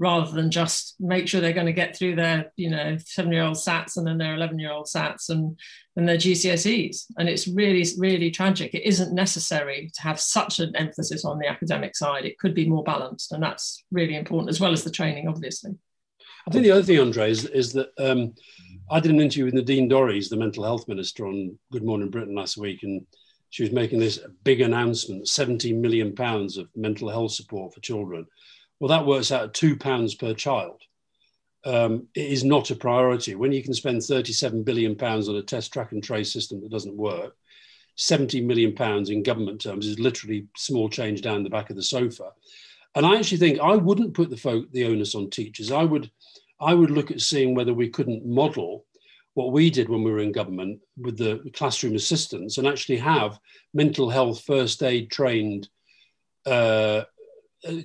rather 0.00 0.32
than 0.32 0.50
just 0.50 0.96
make 0.98 1.28
sure 1.28 1.42
they're 1.42 1.52
going 1.52 1.66
to 1.66 1.72
get 1.72 1.94
through 1.94 2.16
their 2.16 2.50
you 2.56 2.70
know 2.70 2.96
seven 3.04 3.30
year 3.30 3.44
old 3.44 3.58
sats 3.58 3.98
and 3.98 4.06
then 4.06 4.16
their 4.16 4.34
11 4.34 4.58
year 4.58 4.72
old 4.72 4.86
sats 4.86 5.28
and 5.28 5.58
and 5.94 6.08
their 6.08 6.16
gcse's 6.16 7.06
and 7.18 7.28
it's 7.28 7.46
really 7.46 7.84
really 7.98 8.30
tragic. 8.30 8.72
It 8.74 8.88
isn't 8.88 9.14
necessary 9.14 9.90
to 9.94 10.02
have 10.02 10.18
such 10.18 10.58
an 10.58 10.74
emphasis 10.74 11.26
on 11.26 11.38
the 11.38 11.46
academic 11.46 11.94
side. 11.94 12.24
It 12.24 12.38
could 12.38 12.54
be 12.54 12.68
more 12.68 12.82
balanced 12.82 13.32
and 13.32 13.42
that's 13.42 13.84
really 13.92 14.16
important 14.16 14.48
as 14.48 14.58
well 14.58 14.72
as 14.72 14.82
the 14.82 14.90
training 14.90 15.28
obviously. 15.28 15.72
I 16.48 16.50
think 16.50 16.64
the 16.64 16.70
other 16.70 16.82
thing, 16.82 16.98
Andre, 16.98 17.30
is, 17.30 17.44
is 17.44 17.74
that 17.74 17.90
um, 17.98 18.34
I 18.90 18.98
did 18.98 19.12
an 19.12 19.20
interview 19.20 19.44
with 19.44 19.54
Nadine 19.54 19.88
Dorries, 19.88 20.28
the 20.28 20.36
mental 20.36 20.64
health 20.64 20.88
minister, 20.88 21.26
on 21.26 21.56
Good 21.70 21.84
Morning 21.84 22.10
Britain 22.10 22.34
last 22.34 22.56
week, 22.56 22.82
and 22.82 23.06
she 23.50 23.62
was 23.62 23.70
making 23.70 24.00
this 24.00 24.18
big 24.42 24.60
announcement: 24.60 25.28
17 25.28 25.80
million 25.80 26.12
pounds 26.12 26.56
of 26.56 26.68
mental 26.74 27.08
health 27.08 27.32
support 27.32 27.72
for 27.72 27.80
children. 27.80 28.26
Well, 28.80 28.88
that 28.88 29.06
works 29.06 29.30
out 29.30 29.44
at 29.44 29.54
two 29.54 29.76
pounds 29.76 30.16
per 30.16 30.34
child. 30.34 30.82
Um, 31.64 32.08
it 32.16 32.32
is 32.32 32.42
not 32.42 32.70
a 32.70 32.74
priority 32.74 33.36
when 33.36 33.52
you 33.52 33.62
can 33.62 33.74
spend 33.74 34.02
37 34.02 34.64
billion 34.64 34.96
pounds 34.96 35.28
on 35.28 35.36
a 35.36 35.42
test, 35.42 35.72
track, 35.72 35.92
and 35.92 36.02
trace 36.02 36.32
system 36.32 36.60
that 36.62 36.70
doesn't 36.70 36.96
work. 36.96 37.36
70 37.96 38.40
million 38.40 38.74
pounds 38.74 39.10
in 39.10 39.22
government 39.22 39.60
terms 39.60 39.86
is 39.86 40.00
literally 40.00 40.46
small 40.56 40.88
change 40.88 41.20
down 41.20 41.44
the 41.44 41.50
back 41.50 41.70
of 41.70 41.76
the 41.76 41.82
sofa. 41.82 42.30
And 42.94 43.06
I 43.06 43.16
actually 43.16 43.38
think 43.38 43.60
I 43.60 43.76
wouldn't 43.76 44.14
put 44.14 44.30
the 44.30 44.36
folk, 44.36 44.70
the 44.72 44.86
onus 44.86 45.14
on 45.14 45.30
teachers. 45.30 45.70
I 45.70 45.84
would, 45.84 46.10
I 46.60 46.74
would 46.74 46.90
look 46.90 47.10
at 47.10 47.20
seeing 47.20 47.54
whether 47.54 47.74
we 47.74 47.88
couldn't 47.88 48.26
model 48.26 48.84
what 49.34 49.52
we 49.52 49.70
did 49.70 49.88
when 49.88 50.02
we 50.02 50.10
were 50.10 50.20
in 50.20 50.32
government 50.32 50.80
with 50.96 51.16
the 51.16 51.50
classroom 51.54 51.94
assistants 51.94 52.58
and 52.58 52.66
actually 52.66 52.98
have 52.98 53.38
mental 53.72 54.10
health 54.10 54.42
first 54.44 54.82
aid 54.82 55.10
trained 55.10 55.68
uh, 56.46 57.02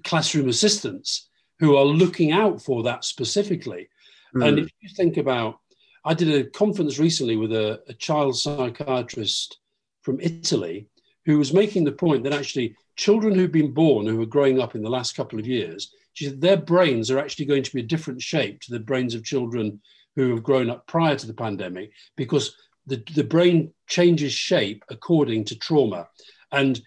classroom 0.04 0.50
assistants 0.50 1.30
who 1.60 1.76
are 1.76 1.86
looking 1.86 2.32
out 2.32 2.62
for 2.62 2.84
that 2.84 3.06
specifically. 3.06 3.90
Mm. 4.36 4.48
And 4.48 4.60
if 4.60 4.70
you 4.82 4.90
think 4.96 5.18
about, 5.18 5.60
I 6.04 6.14
did 6.14 6.34
a 6.34 6.50
conference 6.50 7.00
recently 7.00 7.38
with 7.38 7.54
a, 7.54 7.82
a 7.88 7.94
child 7.94 8.38
psychiatrist 8.38 9.60
from 10.02 10.20
Italy 10.20 10.88
who 11.26 11.38
was 11.38 11.54
making 11.54 11.84
the 11.84 11.92
point 11.92 12.24
that 12.24 12.34
actually 12.34 12.76
children 12.96 13.34
who've 13.34 13.52
been 13.52 13.72
born 13.72 14.06
who 14.06 14.22
are 14.22 14.28
growing 14.28 14.62
up 14.62 14.76
in 14.76 14.84
the 14.84 14.90
last 14.90 15.16
couple 15.16 15.40
of 15.40 15.48
years, 15.48 15.94
she 16.16 16.26
said 16.26 16.40
their 16.40 16.58
brains 16.58 17.12
are 17.12 17.20
actually 17.20 17.46
going 17.46 17.62
to 17.62 17.74
be 17.74 17.82
a 17.82 17.86
different 17.86 18.22
shape 18.22 18.62
to 18.62 18.72
the 18.72 18.80
brains 18.80 19.14
of 19.14 19.24
children 19.24 19.82
who 20.16 20.32
have 20.32 20.44
grown 20.44 20.70
up 20.70 20.88
prior 20.88 21.16
to 21.16 21.28
the 21.28 21.34
pandemic 21.34 21.92
because 22.16 22.56
the, 22.88 23.04
the 23.14 23.24
brain 23.24 23.74
changes 23.88 24.32
shape 24.32 24.84
according 24.90 25.44
to 25.44 25.60
trauma. 25.60 26.08
And 26.54 26.82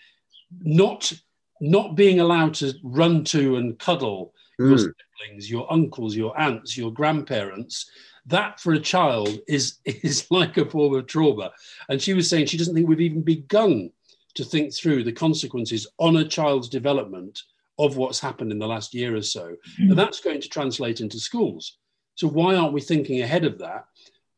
not, 0.63 1.13
not 1.61 1.95
being 1.95 2.21
allowed 2.21 2.55
to 2.55 2.73
run 2.83 3.23
to 3.25 3.57
and 3.57 3.79
cuddle 3.79 4.33
mm. 4.59 4.71
your 4.71 4.79
siblings, 4.79 5.51
your 5.51 5.71
uncles, 5.71 6.17
your 6.17 6.39
aunts, 6.41 6.79
your 6.79 6.91
grandparents, 6.91 7.91
that 8.25 8.59
for 8.61 8.73
a 8.73 8.81
child 8.81 9.29
is, 9.47 9.77
is 9.85 10.27
like 10.31 10.57
a 10.57 10.65
form 10.65 10.95
of 10.95 11.07
trauma. 11.07 11.51
And 11.91 12.01
she 12.01 12.15
was 12.15 12.31
saying 12.31 12.47
she 12.47 12.57
doesn't 12.57 12.75
think 12.75 12.89
we've 12.89 13.03
even 13.03 13.23
begun 13.23 13.91
to 14.37 14.45
think 14.45 14.75
through 14.75 15.05
the 15.05 15.13
consequences 15.13 15.87
on 15.99 16.17
a 16.17 16.27
child's 16.27 16.71
development 16.71 17.43
of 17.79 17.97
what's 17.97 18.21
happened 18.21 18.53
in 18.53 18.59
the 18.59 18.67
last 18.67 18.95
year 18.95 19.15
or 19.15 19.23
so. 19.23 19.47
Mm-hmm. 19.47 19.91
And 19.91 19.99
that's 19.99 20.21
going 20.21 20.41
to 20.41 20.49
translate 20.49 21.01
into 21.01 21.19
schools. 21.19 21.79
So 22.15 22.27
why 22.27 22.57
aren't 22.57 22.73
we 22.73 22.81
thinking 22.81 23.23
ahead 23.23 23.45
of 23.45 23.59
that? 23.59 23.85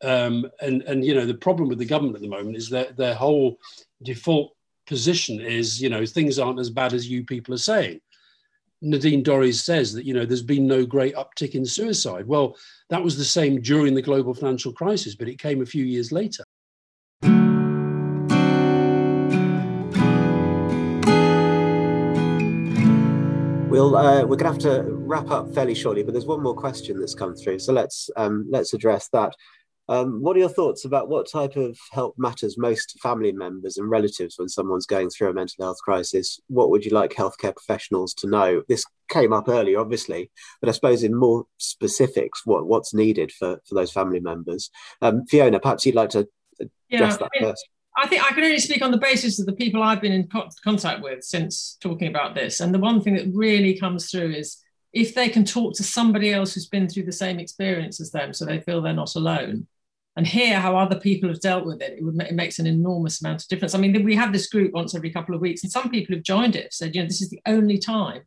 Um, 0.02 0.50
and 0.60 0.82
and 0.82 1.04
you 1.04 1.14
know 1.14 1.26
the 1.26 1.34
problem 1.34 1.68
with 1.68 1.78
the 1.78 1.84
government 1.84 2.16
at 2.16 2.22
the 2.22 2.28
moment 2.28 2.56
is 2.56 2.70
that 2.70 2.96
their 2.96 3.14
whole 3.14 3.58
default 4.02 4.52
position 4.86 5.40
is 5.40 5.80
you 5.80 5.90
know 5.90 6.06
things 6.06 6.38
aren't 6.38 6.58
as 6.58 6.70
bad 6.70 6.94
as 6.94 7.08
you 7.08 7.24
people 7.24 7.54
are 7.54 7.58
saying. 7.58 8.00
Nadine 8.82 9.22
Dorries 9.22 9.62
says 9.62 9.92
that 9.92 10.06
you 10.06 10.14
know 10.14 10.24
there's 10.24 10.42
been 10.42 10.66
no 10.66 10.86
great 10.86 11.14
uptick 11.16 11.54
in 11.54 11.66
suicide. 11.66 12.26
Well, 12.26 12.56
that 12.88 13.02
was 13.02 13.16
the 13.16 13.24
same 13.24 13.60
during 13.60 13.94
the 13.94 14.02
global 14.02 14.32
financial 14.32 14.72
crisis, 14.72 15.14
but 15.14 15.28
it 15.28 15.38
came 15.38 15.60
a 15.60 15.66
few 15.66 15.84
years 15.84 16.12
later. 16.12 16.44
We'll 23.90 23.98
uh, 23.98 24.24
we're 24.24 24.36
going 24.36 24.58
to 24.58 24.68
have 24.68 24.84
to 24.84 24.92
wrap 24.92 25.30
up 25.30 25.52
fairly 25.54 25.74
shortly, 25.74 26.02
but 26.02 26.12
there's 26.12 26.26
one 26.26 26.42
more 26.42 26.54
question 26.54 26.98
that's 26.98 27.14
come 27.14 27.34
through, 27.34 27.58
so 27.58 27.72
let's 27.72 28.10
um, 28.16 28.46
let's 28.50 28.72
address 28.72 29.08
that. 29.12 29.34
Um, 29.88 30.22
what 30.22 30.36
are 30.36 30.38
your 30.38 30.48
thoughts 30.48 30.84
about 30.84 31.08
what 31.08 31.28
type 31.28 31.56
of 31.56 31.76
help 31.90 32.14
matters 32.16 32.56
most 32.56 32.90
to 32.90 32.98
family 33.00 33.32
members 33.32 33.76
and 33.76 33.90
relatives 33.90 34.38
when 34.38 34.48
someone's 34.48 34.86
going 34.86 35.10
through 35.10 35.30
a 35.30 35.34
mental 35.34 35.64
health 35.64 35.78
crisis? 35.82 36.38
What 36.46 36.70
would 36.70 36.84
you 36.84 36.92
like 36.92 37.10
healthcare 37.10 37.56
professionals 37.56 38.14
to 38.14 38.28
know? 38.28 38.62
This 38.68 38.84
came 39.08 39.32
up 39.32 39.48
earlier, 39.48 39.80
obviously, 39.80 40.30
but 40.60 40.68
I 40.68 40.72
suppose 40.72 41.02
in 41.02 41.16
more 41.16 41.44
specifics, 41.58 42.46
what, 42.46 42.68
what's 42.68 42.94
needed 42.94 43.32
for, 43.32 43.60
for 43.68 43.74
those 43.74 43.90
family 43.90 44.20
members? 44.20 44.70
Um, 45.02 45.26
Fiona, 45.26 45.58
perhaps 45.58 45.84
you'd 45.84 45.96
like 45.96 46.10
to 46.10 46.28
address 46.60 46.70
yeah, 46.88 47.16
that 47.16 47.30
first. 47.40 47.68
I 47.96 48.06
think 48.06 48.24
I 48.24 48.32
can 48.32 48.44
only 48.44 48.58
speak 48.58 48.82
on 48.82 48.92
the 48.92 48.98
basis 48.98 49.38
of 49.38 49.46
the 49.46 49.52
people 49.52 49.82
I've 49.82 50.00
been 50.00 50.12
in 50.12 50.28
co- 50.28 50.48
contact 50.62 51.02
with 51.02 51.24
since 51.24 51.76
talking 51.80 52.08
about 52.08 52.34
this. 52.34 52.60
And 52.60 52.72
the 52.72 52.78
one 52.78 53.00
thing 53.00 53.14
that 53.16 53.30
really 53.32 53.78
comes 53.78 54.10
through 54.10 54.30
is 54.30 54.62
if 54.92 55.14
they 55.14 55.28
can 55.28 55.44
talk 55.44 55.74
to 55.74 55.82
somebody 55.82 56.32
else 56.32 56.54
who's 56.54 56.68
been 56.68 56.88
through 56.88 57.04
the 57.04 57.12
same 57.12 57.38
experience 57.38 58.00
as 58.00 58.10
them 58.10 58.32
so 58.32 58.44
they 58.44 58.60
feel 58.60 58.80
they're 58.80 58.92
not 58.92 59.14
alone 59.16 59.66
and 60.16 60.26
hear 60.26 60.58
how 60.58 60.76
other 60.76 60.98
people 60.98 61.28
have 61.28 61.40
dealt 61.40 61.64
with 61.64 61.80
it, 61.80 61.98
it, 61.98 62.04
would, 62.04 62.20
it 62.20 62.34
makes 62.34 62.58
an 62.58 62.66
enormous 62.66 63.22
amount 63.22 63.42
of 63.42 63.48
difference. 63.48 63.74
I 63.74 63.78
mean, 63.78 64.04
we 64.04 64.16
have 64.16 64.32
this 64.32 64.48
group 64.48 64.72
once 64.72 64.94
every 64.94 65.10
couple 65.10 65.34
of 65.34 65.40
weeks, 65.40 65.62
and 65.62 65.70
some 65.70 65.88
people 65.88 66.14
who've 66.14 66.24
joined 66.24 66.56
it 66.56 66.64
have 66.64 66.72
said, 66.72 66.94
you 66.94 67.00
know, 67.00 67.06
this 67.06 67.22
is 67.22 67.30
the 67.30 67.40
only 67.46 67.78
time, 67.78 68.22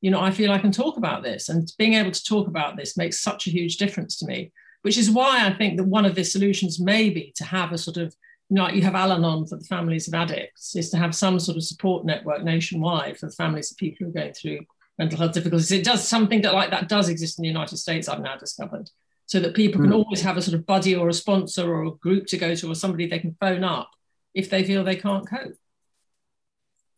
you 0.00 0.10
know, 0.10 0.20
I 0.20 0.32
feel 0.32 0.50
I 0.50 0.58
can 0.58 0.72
talk 0.72 0.96
about 0.96 1.22
this. 1.22 1.48
And 1.48 1.72
being 1.78 1.94
able 1.94 2.10
to 2.10 2.24
talk 2.24 2.48
about 2.48 2.76
this 2.76 2.96
makes 2.96 3.20
such 3.20 3.46
a 3.46 3.50
huge 3.50 3.76
difference 3.76 4.16
to 4.18 4.26
me, 4.26 4.52
which 4.82 4.98
is 4.98 5.10
why 5.10 5.46
I 5.46 5.52
think 5.52 5.76
that 5.76 5.84
one 5.84 6.04
of 6.04 6.14
the 6.14 6.24
solutions 6.24 6.80
may 6.80 7.10
be 7.10 7.32
to 7.36 7.44
have 7.44 7.72
a 7.72 7.78
sort 7.78 7.96
of, 7.96 8.14
like 8.50 8.74
you 8.74 8.82
have 8.82 8.94
Al 8.94 9.12
Anon 9.12 9.46
for 9.46 9.56
the 9.56 9.64
families 9.64 10.08
of 10.08 10.14
addicts, 10.14 10.74
is 10.76 10.90
to 10.90 10.96
have 10.96 11.14
some 11.14 11.38
sort 11.38 11.56
of 11.56 11.64
support 11.64 12.04
network 12.04 12.42
nationwide 12.42 13.18
for 13.18 13.26
the 13.26 13.32
families 13.32 13.70
of 13.70 13.78
people 13.78 14.04
who 14.04 14.10
are 14.10 14.22
going 14.22 14.34
through 14.34 14.60
mental 14.98 15.18
health 15.18 15.32
difficulties. 15.32 15.70
It 15.70 15.84
does 15.84 16.06
something 16.06 16.42
that 16.42 16.54
like 16.54 16.70
that 16.70 16.88
does 16.88 17.08
exist 17.08 17.38
in 17.38 17.42
the 17.42 17.48
United 17.48 17.76
States, 17.76 18.08
I've 18.08 18.20
now 18.20 18.36
discovered 18.36 18.90
so 19.30 19.38
that 19.38 19.54
people 19.54 19.80
can 19.80 19.90
hmm. 19.90 19.96
always 19.96 20.20
have 20.22 20.36
a 20.36 20.42
sort 20.42 20.58
of 20.58 20.66
buddy 20.66 20.96
or 20.96 21.08
a 21.08 21.12
sponsor 21.12 21.72
or 21.72 21.84
a 21.84 21.90
group 21.92 22.26
to 22.26 22.36
go 22.36 22.52
to 22.52 22.68
or 22.68 22.74
somebody 22.74 23.06
they 23.06 23.20
can 23.20 23.36
phone 23.38 23.62
up 23.62 23.88
if 24.34 24.50
they 24.50 24.64
feel 24.64 24.82
they 24.82 24.96
can't 24.96 25.28
cope. 25.28 25.54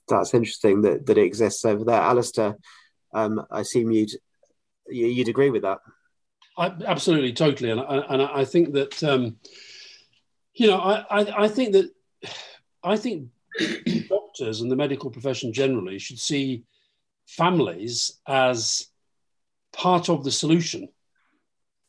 That's 0.08 0.32
interesting 0.32 0.80
that, 0.80 1.04
that 1.04 1.18
it 1.18 1.24
exists 1.24 1.62
over 1.66 1.84
there. 1.84 2.00
Alastair, 2.00 2.56
um, 3.12 3.44
I 3.50 3.60
assume 3.60 3.90
you'd 3.90 4.12
you'd 4.88 5.28
agree 5.28 5.50
with 5.50 5.60
that. 5.60 5.80
I, 6.56 6.72
absolutely, 6.86 7.34
totally, 7.34 7.70
and 7.70 7.80
I, 7.80 7.98
and 7.98 8.22
I 8.22 8.46
think 8.46 8.72
that 8.72 9.04
um, 9.04 9.36
you 10.54 10.66
know 10.66 10.78
I, 10.78 11.04
I, 11.10 11.44
I 11.44 11.48
think 11.48 11.72
that 11.72 11.90
I 12.82 12.96
think 12.96 13.28
doctors 14.08 14.60
and 14.60 14.70
the 14.70 14.76
medical 14.76 15.10
profession 15.10 15.52
generally 15.52 15.98
should 15.98 16.18
see 16.18 16.64
families 17.26 18.20
as 18.26 18.88
part 19.72 20.08
of 20.08 20.24
the 20.24 20.30
solution 20.30 20.88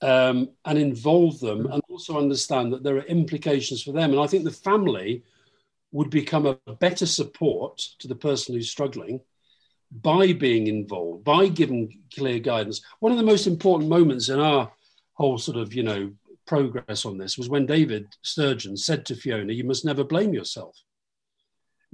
um, 0.02 0.50
and 0.66 0.78
involve 0.78 1.40
them 1.40 1.66
and 1.68 1.82
also 1.90 2.18
understand 2.18 2.74
that 2.74 2.84
there 2.84 2.98
are 2.98 3.04
implications 3.04 3.82
for 3.82 3.92
them. 3.92 4.12
And 4.12 4.20
I 4.20 4.28
think 4.28 4.44
the 4.44 4.52
family 4.52 5.24
would 5.92 6.10
become 6.10 6.46
a 6.46 6.74
better 6.74 7.06
support 7.06 7.78
to 8.00 8.08
the 8.08 8.16
person 8.16 8.56
who's 8.56 8.70
struggling 8.70 9.22
by 9.92 10.34
being 10.34 10.68
involved, 10.68 11.24
by 11.24 11.48
giving 11.48 12.02
clear 12.14 12.40
guidance. 12.40 12.82
One 13.00 13.12
of 13.12 13.18
the 13.18 13.24
most 13.24 13.48
important 13.48 13.90
moments 13.90 14.30
in 14.30 14.40
our 14.40 14.72
whole 15.14 15.38
sort 15.38 15.58
of, 15.58 15.74
you 15.74 15.84
know, 15.84 16.12
progress 16.46 17.06
on 17.06 17.18
this 17.18 17.38
was 17.38 17.50
when 17.50 17.66
David 17.66 18.08
Sturgeon 18.22 18.78
said 18.78 19.06
to 19.06 19.16
Fiona, 19.16 19.54
You 19.54 19.64
must 19.64 19.86
never 19.86 20.04
blame 20.04 20.34
yourself. 20.34 20.78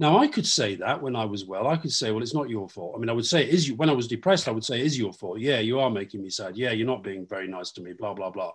Now, 0.00 0.18
I 0.18 0.28
could 0.28 0.46
say 0.46 0.76
that 0.76 1.02
when 1.02 1.14
I 1.14 1.26
was 1.26 1.44
well. 1.44 1.68
I 1.68 1.76
could 1.76 1.92
say, 1.92 2.10
well, 2.10 2.22
it's 2.22 2.32
not 2.32 2.48
your 2.48 2.70
fault. 2.70 2.94
I 2.96 2.98
mean, 2.98 3.10
I 3.10 3.12
would 3.12 3.26
say, 3.26 3.46
is 3.46 3.68
you, 3.68 3.74
when 3.74 3.90
I 3.90 3.92
was 3.92 4.08
depressed, 4.08 4.48
I 4.48 4.50
would 4.50 4.64
say, 4.64 4.80
is 4.80 4.98
your 4.98 5.12
fault. 5.12 5.40
Yeah, 5.40 5.58
you 5.58 5.78
are 5.78 5.90
making 5.90 6.22
me 6.22 6.30
sad. 6.30 6.56
Yeah, 6.56 6.70
you're 6.70 6.86
not 6.86 7.04
being 7.04 7.26
very 7.26 7.46
nice 7.46 7.70
to 7.72 7.82
me, 7.82 7.92
blah, 7.92 8.14
blah, 8.14 8.30
blah. 8.30 8.52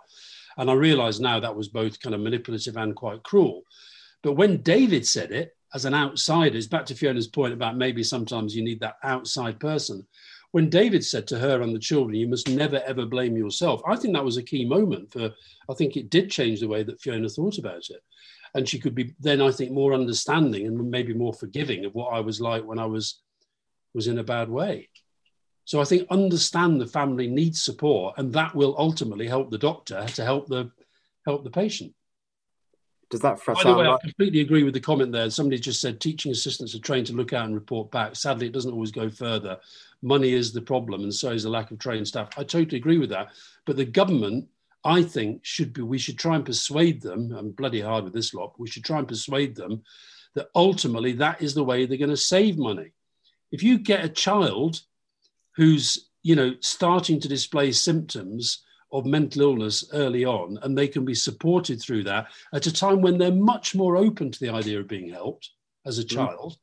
And 0.58 0.72
I 0.72 0.74
realize 0.74 1.20
now 1.20 1.40
that 1.40 1.56
was 1.56 1.68
both 1.68 2.00
kind 2.00 2.16
of 2.16 2.22
manipulative 2.22 2.78
and 2.78 2.96
quite 2.96 3.22
cruel. 3.22 3.62
But 4.24 4.34
when 4.34 4.64
David 4.64 5.06
said 5.06 5.32
it 5.32 5.56
as 5.76 5.86
an 5.86 5.94
outsider, 5.94 6.58
it's 6.58 6.66
back 6.66 6.88
to 6.88 6.96
Fiona's 6.96 7.28
point 7.28 7.54
about 7.54 7.78
maybe 7.78 8.04
sometimes 8.04 8.56
you 8.56 8.64
need 8.64 8.80
that 8.80 8.96
outside 9.04 9.60
person. 9.60 10.08
When 10.52 10.70
David 10.70 11.04
said 11.04 11.28
to 11.28 11.40
her 11.40 11.62
and 11.62 11.76
the 11.76 11.80
children, 11.80 12.16
you 12.16 12.28
must 12.28 12.50
never 12.50 12.82
ever 12.86 13.06
blame 13.06 13.36
yourself, 13.36 13.82
I 13.86 13.96
think 13.96 14.14
that 14.14 14.26
was 14.26 14.38
a 14.38 14.44
key 14.44 14.66
moment 14.66 15.12
for, 15.12 15.34
I 15.70 15.74
think 15.74 15.98
it 15.98 16.10
did 16.10 16.32
change 16.32 16.60
the 16.60 16.68
way 16.68 16.84
that 16.84 17.02
Fiona 17.02 17.30
thought 17.30 17.58
about 17.58 17.90
it 17.90 18.02
and 18.56 18.68
she 18.68 18.80
could 18.80 18.96
be 18.96 19.14
then 19.20 19.42
I 19.42 19.52
think 19.52 19.72
more 19.72 19.94
understanding 19.94 20.66
and 20.66 20.90
maybe 20.90 21.14
more 21.14 21.34
forgiving 21.34 21.86
of 21.86 21.94
what 21.94 22.14
I 22.14 22.22
was 22.22 22.42
like 22.42 22.64
when 22.64 22.80
I 22.80 22.86
was 22.86 23.22
was 23.94 24.08
in 24.08 24.18
a 24.18 24.24
bad 24.24 24.50
way. 24.50 24.90
So 25.66 25.82
I 25.82 25.84
think 25.84 26.08
understand 26.10 26.80
the 26.80 26.88
family 26.88 27.28
needs 27.28 27.62
support, 27.62 28.16
and 28.18 28.34
that 28.34 28.56
will 28.56 28.76
ultimately 28.78 29.28
help 29.28 29.52
the 29.52 29.58
doctor 29.58 30.06
to 30.16 30.24
help 30.24 30.48
the 30.48 30.72
help 31.26 31.44
the 31.44 31.52
patient. 31.52 31.94
Does 33.10 33.22
that 33.22 33.40
By 33.46 33.64
the 33.64 33.76
way, 33.76 33.88
like- 33.88 34.00
I 34.00 34.08
completely 34.08 34.42
agree 34.42 34.64
with 34.64 34.74
the 34.74 34.80
comment 34.80 35.12
there. 35.12 35.30
Somebody 35.30 35.60
just 35.60 35.80
said 35.80 36.00
teaching 36.00 36.32
assistants 36.32 36.74
are 36.74 36.80
trained 36.80 37.08
to 37.08 37.14
look 37.14 37.34
out 37.34 37.46
and 37.46 37.54
report 37.54 37.92
back. 37.92 38.16
Sadly, 38.16 38.48
it 38.48 38.54
doesn't 38.54 38.72
always 38.72 38.92
go 38.92 39.10
further. 39.10 39.60
Money 40.02 40.34
is 40.34 40.52
the 40.52 40.62
problem, 40.62 41.04
and 41.04 41.14
so 41.14 41.32
is 41.32 41.44
the 41.44 41.50
lack 41.50 41.72
of 41.72 41.80
trained 41.80 42.08
staff. 42.08 42.30
I 42.38 42.44
totally 42.44 42.78
agree 42.78 42.98
with 42.98 43.10
that. 43.10 43.30
But 43.66 43.78
the 43.78 43.86
government 43.86 44.48
I 44.84 45.02
think 45.02 45.44
should 45.44 45.74
be 45.74 45.82
we 45.82 45.98
should 45.98 46.18
try 46.18 46.36
and 46.36 46.46
persuade 46.46 47.02
them. 47.02 47.32
I'm 47.36 47.52
bloody 47.52 47.82
hard 47.82 48.04
with 48.04 48.14
this 48.14 48.34
lot. 48.34 48.60
we 48.60 48.70
should 48.70 48.86
try 48.86 49.00
and 49.00 49.08
persuade 49.08 49.56
them 49.56 49.84
that 50.36 50.50
ultimately 50.54 51.14
that 51.14 51.42
is 51.42 51.56
the 51.56 51.64
way 51.64 51.86
they're 51.86 51.98
going 51.98 52.10
to 52.10 52.18
save 52.18 52.58
money. 52.58 52.92
If 53.52 53.64
you 53.64 53.80
get 53.80 54.06
a 54.06 54.10
child 54.10 54.82
who's 55.56 56.10
you 56.22 56.36
know 56.36 56.56
starting 56.60 57.20
to 57.22 57.28
display 57.28 57.72
symptoms 57.72 58.64
of 59.00 59.06
mental 59.06 59.42
illness 59.42 59.84
early 59.94 60.26
on, 60.26 60.58
and 60.62 60.78
they 60.78 60.88
can 60.88 61.06
be 61.06 61.16
supported 61.16 61.82
through 61.82 62.04
that 62.04 62.28
at 62.54 62.68
a 62.68 62.74
time 62.74 63.02
when 63.02 63.18
they're 63.18 63.32
much 63.32 63.76
more 63.76 63.98
open 63.98 64.32
to 64.32 64.40
the 64.40 64.50
idea 64.50 64.80
of 64.80 64.88
being 64.88 65.10
helped 65.10 65.52
as 65.86 66.00
a 66.00 66.04
mm. 66.04 66.10
child, 66.10 66.58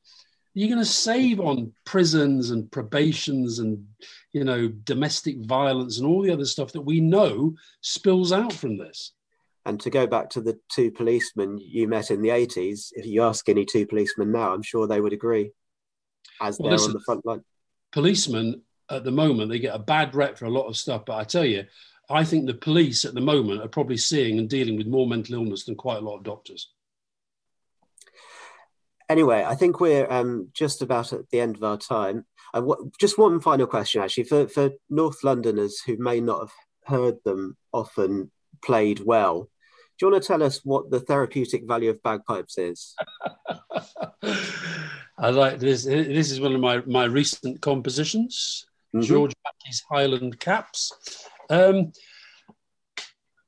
you're 0.54 0.68
going 0.68 0.78
to 0.78 0.84
save 0.84 1.40
on 1.40 1.72
prisons 1.84 2.50
and 2.50 2.70
probations 2.70 3.58
and 3.58 3.86
you 4.32 4.44
know 4.44 4.68
domestic 4.68 5.38
violence 5.44 5.98
and 5.98 6.06
all 6.06 6.22
the 6.22 6.32
other 6.32 6.44
stuff 6.44 6.72
that 6.72 6.80
we 6.80 7.00
know 7.00 7.54
spills 7.80 8.32
out 8.32 8.52
from 8.52 8.76
this. 8.76 9.12
And 9.64 9.80
to 9.82 9.90
go 9.90 10.08
back 10.08 10.28
to 10.30 10.40
the 10.40 10.58
two 10.70 10.90
policemen 10.90 11.58
you 11.58 11.86
met 11.86 12.10
in 12.10 12.20
the 12.20 12.30
80s 12.30 12.88
if 12.94 13.06
you 13.06 13.22
ask 13.22 13.48
any 13.48 13.64
two 13.64 13.86
policemen 13.86 14.32
now 14.32 14.52
i'm 14.52 14.62
sure 14.62 14.86
they 14.86 15.00
would 15.00 15.12
agree. 15.12 15.52
As 16.40 16.58
well, 16.58 16.70
they're 16.70 16.78
listen, 16.78 16.90
on 16.90 16.94
the 16.94 17.04
front 17.04 17.26
line. 17.26 17.44
policemen 17.92 18.62
at 18.90 19.04
the 19.04 19.10
moment 19.10 19.50
they 19.50 19.58
get 19.58 19.74
a 19.74 19.78
bad 19.78 20.14
rep 20.14 20.36
for 20.36 20.46
a 20.46 20.50
lot 20.50 20.66
of 20.66 20.76
stuff 20.76 21.04
but 21.06 21.16
i 21.16 21.24
tell 21.24 21.44
you 21.44 21.64
i 22.12 22.24
think 22.24 22.46
the 22.46 22.54
police 22.54 23.04
at 23.04 23.14
the 23.14 23.20
moment 23.20 23.62
are 23.62 23.68
probably 23.68 23.96
seeing 23.96 24.38
and 24.38 24.48
dealing 24.48 24.76
with 24.76 24.86
more 24.86 25.06
mental 25.06 25.34
illness 25.34 25.64
than 25.64 25.74
quite 25.74 25.98
a 25.98 26.04
lot 26.04 26.16
of 26.16 26.24
doctors 26.24 26.68
anyway, 29.12 29.44
I 29.46 29.54
think 29.54 29.78
we're 29.78 30.10
um, 30.10 30.48
just 30.52 30.82
about 30.82 31.12
at 31.12 31.28
the 31.30 31.40
end 31.40 31.56
of 31.56 31.62
our 31.62 31.76
time. 31.76 32.24
w- 32.54 32.90
just 32.98 33.18
one 33.18 33.40
final 33.40 33.66
question, 33.66 34.02
actually, 34.02 34.24
for, 34.24 34.48
for 34.48 34.70
North 34.88 35.22
Londoners 35.22 35.80
who 35.80 35.96
may 35.98 36.20
not 36.20 36.40
have 36.40 36.52
heard 36.86 37.16
them 37.24 37.56
often 37.72 38.30
played 38.64 39.00
well. 39.00 39.48
Do 39.98 40.06
you 40.06 40.12
want 40.12 40.22
to 40.22 40.26
tell 40.26 40.42
us 40.42 40.64
what 40.64 40.90
the 40.90 41.00
therapeutic 41.00 41.68
value 41.68 41.90
of 41.90 42.02
bagpipes 42.02 42.58
is? 42.58 42.96
I 45.18 45.30
like 45.30 45.60
this. 45.60 45.84
This 45.84 46.30
is 46.32 46.40
one 46.40 46.54
of 46.54 46.60
my, 46.60 46.80
my 46.86 47.04
recent 47.04 47.60
compositions, 47.60 48.66
mm-hmm. 48.94 49.06
George 49.06 49.34
Mackey's 49.44 49.84
Highland 49.90 50.40
Caps. 50.40 51.28
Um, 51.52 51.92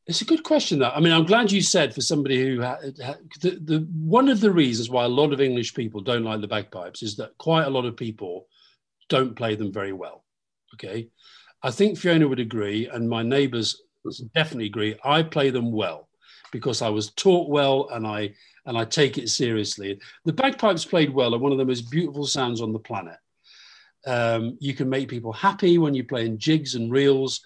it's 0.06 0.20
a 0.20 0.26
good 0.26 0.42
question, 0.42 0.78
though. 0.78 0.90
I 0.90 1.00
mean, 1.00 1.14
I'm 1.14 1.24
glad 1.24 1.50
you 1.50 1.62
said 1.62 1.94
for 1.94 2.02
somebody 2.02 2.44
who 2.44 2.60
ha, 2.60 2.76
ha, 3.02 3.14
the, 3.40 3.58
the 3.64 3.88
one 3.94 4.28
of 4.28 4.40
the 4.40 4.52
reasons 4.52 4.90
why 4.90 5.04
a 5.04 5.08
lot 5.08 5.32
of 5.32 5.40
English 5.40 5.72
people 5.72 6.02
don't 6.02 6.24
like 6.24 6.42
the 6.42 6.46
bagpipes 6.46 7.02
is 7.02 7.16
that 7.16 7.36
quite 7.38 7.64
a 7.64 7.70
lot 7.70 7.86
of 7.86 7.96
people 7.96 8.46
don't 9.08 9.34
play 9.34 9.54
them 9.54 9.72
very 9.72 9.94
well. 9.94 10.22
Okay, 10.74 11.08
I 11.62 11.70
think 11.70 11.96
Fiona 11.96 12.28
would 12.28 12.40
agree, 12.40 12.88
and 12.88 13.08
my 13.08 13.22
neighbours 13.22 13.80
definitely 14.34 14.66
agree. 14.66 14.96
I 15.02 15.22
play 15.22 15.48
them 15.48 15.72
well 15.72 16.10
because 16.52 16.82
I 16.82 16.90
was 16.90 17.12
taught 17.12 17.48
well, 17.48 17.88
and 17.90 18.06
I 18.06 18.34
and 18.66 18.76
I 18.76 18.84
take 18.84 19.16
it 19.16 19.30
seriously. 19.30 19.98
The 20.26 20.32
bagpipes 20.34 20.84
played 20.84 21.10
well 21.14 21.34
are 21.34 21.38
one 21.38 21.52
of 21.52 21.58
the 21.58 21.64
most 21.64 21.90
beautiful 21.90 22.26
sounds 22.26 22.60
on 22.60 22.74
the 22.74 22.78
planet. 22.78 23.16
Um, 24.06 24.58
you 24.60 24.74
can 24.74 24.90
make 24.90 25.08
people 25.08 25.32
happy 25.32 25.78
when 25.78 25.94
you 25.94 26.04
play 26.04 26.26
in 26.26 26.38
jigs 26.38 26.74
and 26.74 26.92
reels 26.92 27.40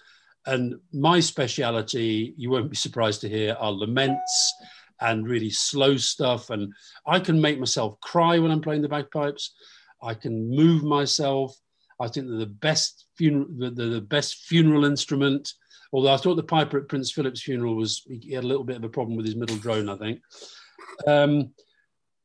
and 0.49 0.79
my 0.91 1.19
speciality, 1.19 2.33
you 2.35 2.49
won't 2.49 2.71
be 2.71 2.75
surprised 2.75 3.21
to 3.21 3.29
hear, 3.29 3.55
are 3.59 3.71
laments 3.71 4.53
and 4.99 5.27
really 5.27 5.51
slow 5.51 5.95
stuff. 5.95 6.49
And 6.49 6.73
I 7.05 7.19
can 7.19 7.39
make 7.39 7.59
myself 7.59 7.99
cry 8.01 8.39
when 8.39 8.49
I'm 8.49 8.61
playing 8.61 8.81
the 8.81 8.89
bagpipes. 8.89 9.53
I 10.01 10.15
can 10.15 10.49
move 10.49 10.83
myself. 10.83 11.55
I 11.99 12.07
think 12.07 12.27
they're 12.27 12.37
the 12.37 12.47
best 12.47 13.05
funeral, 13.15 13.47
the, 13.49 14.01
best 14.01 14.45
funeral 14.47 14.85
instrument. 14.85 15.53
Although 15.93 16.13
I 16.13 16.17
thought 16.17 16.35
the 16.35 16.43
piper 16.43 16.79
at 16.79 16.87
Prince 16.87 17.11
Philip's 17.11 17.43
funeral 17.43 17.75
was 17.75 18.03
he 18.09 18.33
had 18.33 18.43
a 18.43 18.47
little 18.47 18.63
bit 18.63 18.77
of 18.77 18.83
a 18.83 18.89
problem 18.89 19.17
with 19.17 19.27
his 19.27 19.35
middle 19.35 19.57
drone, 19.57 19.87
I 19.87 19.97
think. 19.97 20.19
Um, 21.05 21.51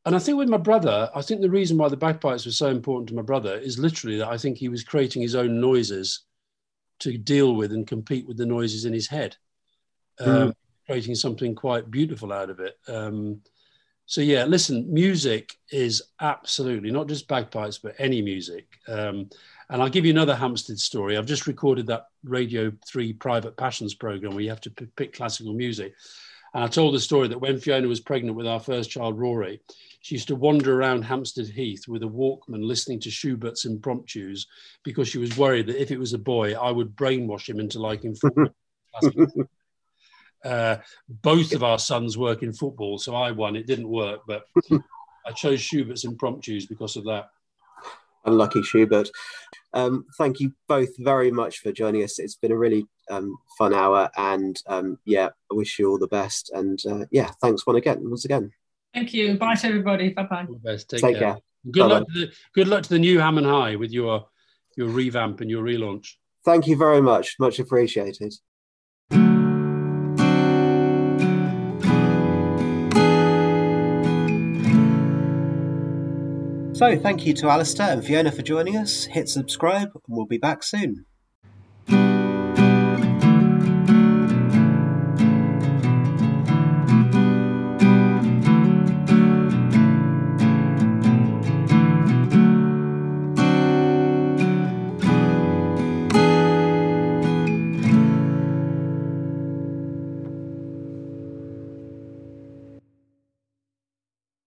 and 0.06 0.16
I 0.16 0.18
think 0.18 0.38
with 0.38 0.48
my 0.48 0.56
brother, 0.56 1.10
I 1.14 1.20
think 1.20 1.42
the 1.42 1.50
reason 1.50 1.76
why 1.76 1.88
the 1.88 1.96
bagpipes 1.96 2.46
were 2.46 2.52
so 2.52 2.68
important 2.68 3.08
to 3.08 3.14
my 3.14 3.22
brother 3.22 3.58
is 3.58 3.78
literally 3.78 4.16
that 4.18 4.28
I 4.28 4.38
think 4.38 4.56
he 4.56 4.68
was 4.68 4.82
creating 4.82 5.20
his 5.20 5.34
own 5.34 5.60
noises 5.60 6.24
to 7.04 7.18
deal 7.18 7.54
with 7.54 7.72
and 7.72 7.86
compete 7.86 8.26
with 8.26 8.36
the 8.36 8.46
noises 8.46 8.84
in 8.84 8.92
his 8.92 9.06
head, 9.06 9.36
mm. 10.20 10.26
um, 10.26 10.54
creating 10.86 11.14
something 11.14 11.54
quite 11.54 11.90
beautiful 11.90 12.32
out 12.32 12.50
of 12.50 12.60
it. 12.60 12.78
Um, 12.88 13.40
so 14.06 14.20
yeah, 14.20 14.44
listen, 14.44 14.92
music 14.92 15.56
is 15.70 16.02
absolutely 16.20 16.90
not 16.90 17.08
just 17.08 17.28
bagpipes, 17.28 17.78
but 17.78 17.94
any 17.98 18.20
music. 18.20 18.66
Um, 18.88 19.30
and 19.70 19.82
I'll 19.82 19.88
give 19.88 20.04
you 20.04 20.12
another 20.12 20.34
Hampstead 20.34 20.78
story. 20.78 21.16
I've 21.16 21.26
just 21.26 21.46
recorded 21.46 21.86
that 21.86 22.08
Radio 22.22 22.72
3 22.86 23.14
Private 23.14 23.56
Passions 23.56 23.94
program 23.94 24.34
where 24.34 24.42
you 24.42 24.50
have 24.50 24.60
to 24.62 24.70
pick 24.70 25.14
classical 25.14 25.54
music. 25.54 25.94
And 26.54 26.62
I 26.62 26.68
told 26.68 26.94
the 26.94 27.00
story 27.00 27.26
that 27.28 27.40
when 27.40 27.58
Fiona 27.58 27.88
was 27.88 28.00
pregnant 28.00 28.36
with 28.36 28.46
our 28.46 28.60
first 28.60 28.88
child, 28.88 29.18
Rory, 29.18 29.60
she 30.00 30.14
used 30.14 30.28
to 30.28 30.36
wander 30.36 30.78
around 30.78 31.02
Hampstead 31.02 31.48
Heath 31.48 31.88
with 31.88 32.04
a 32.04 32.06
Walkman 32.06 32.64
listening 32.64 33.00
to 33.00 33.10
Schubert's 33.10 33.64
impromptus 33.64 34.46
because 34.84 35.08
she 35.08 35.18
was 35.18 35.36
worried 35.36 35.66
that 35.66 35.82
if 35.82 35.90
it 35.90 35.98
was 35.98 36.12
a 36.12 36.18
boy, 36.18 36.54
I 36.54 36.70
would 36.70 36.94
brainwash 36.94 37.48
him 37.48 37.58
into 37.58 37.80
liking 37.80 38.14
football. 38.14 38.54
uh, 40.44 40.76
both 41.08 41.52
of 41.52 41.64
our 41.64 41.78
sons 41.78 42.16
work 42.16 42.44
in 42.44 42.52
football, 42.52 42.98
so 42.98 43.16
I 43.16 43.32
won. 43.32 43.56
It 43.56 43.66
didn't 43.66 43.88
work, 43.88 44.20
but 44.28 44.44
I 45.26 45.32
chose 45.32 45.60
Schubert's 45.60 46.04
impromptus 46.04 46.66
because 46.66 46.96
of 46.96 47.04
that. 47.04 47.30
Unlucky 48.26 48.62
Schubert. 48.62 49.10
Um, 49.72 50.06
thank 50.16 50.38
you 50.38 50.52
both 50.68 50.96
very 50.98 51.32
much 51.32 51.58
for 51.58 51.72
joining 51.72 52.04
us. 52.04 52.20
It's 52.20 52.36
been 52.36 52.52
a 52.52 52.56
really 52.56 52.86
um, 53.10 53.36
fun 53.58 53.74
hour, 53.74 54.10
and 54.16 54.60
um, 54.66 54.98
yeah, 55.04 55.28
I 55.50 55.54
wish 55.54 55.78
you 55.78 55.90
all 55.90 55.98
the 55.98 56.06
best. 56.08 56.50
And 56.52 56.78
uh, 56.88 57.06
yeah, 57.10 57.30
thanks 57.40 57.66
one 57.66 57.76
again, 57.76 57.98
once 58.02 58.24
again. 58.24 58.50
Thank 58.92 59.12
you. 59.12 59.36
Bye 59.36 59.56
to 59.56 59.66
everybody. 59.66 60.10
Bye 60.10 60.22
bye. 60.24 60.46
Take, 60.64 60.88
Take 60.88 61.00
care. 61.00 61.12
care. 61.18 61.38
Good 61.70 61.80
Bye-bye. 61.80 61.94
luck. 61.94 62.06
To 62.08 62.20
the, 62.20 62.32
good 62.54 62.68
luck 62.68 62.82
to 62.84 62.88
the 62.90 62.98
new 62.98 63.18
Ham&High 63.18 63.76
with 63.76 63.90
your 63.90 64.26
your 64.76 64.88
revamp 64.88 65.40
and 65.40 65.50
your 65.50 65.62
relaunch. 65.64 66.14
Thank 66.44 66.66
you 66.66 66.76
very 66.76 67.00
much. 67.00 67.36
Much 67.38 67.58
appreciated. 67.58 68.34
So, 76.76 76.98
thank 76.98 77.24
you 77.24 77.32
to 77.34 77.48
Alastair 77.48 77.92
and 77.92 78.04
Fiona 78.04 78.32
for 78.32 78.42
joining 78.42 78.76
us. 78.76 79.04
Hit 79.04 79.28
subscribe, 79.28 79.90
and 79.94 80.02
we'll 80.08 80.26
be 80.26 80.38
back 80.38 80.62
soon. 80.64 81.06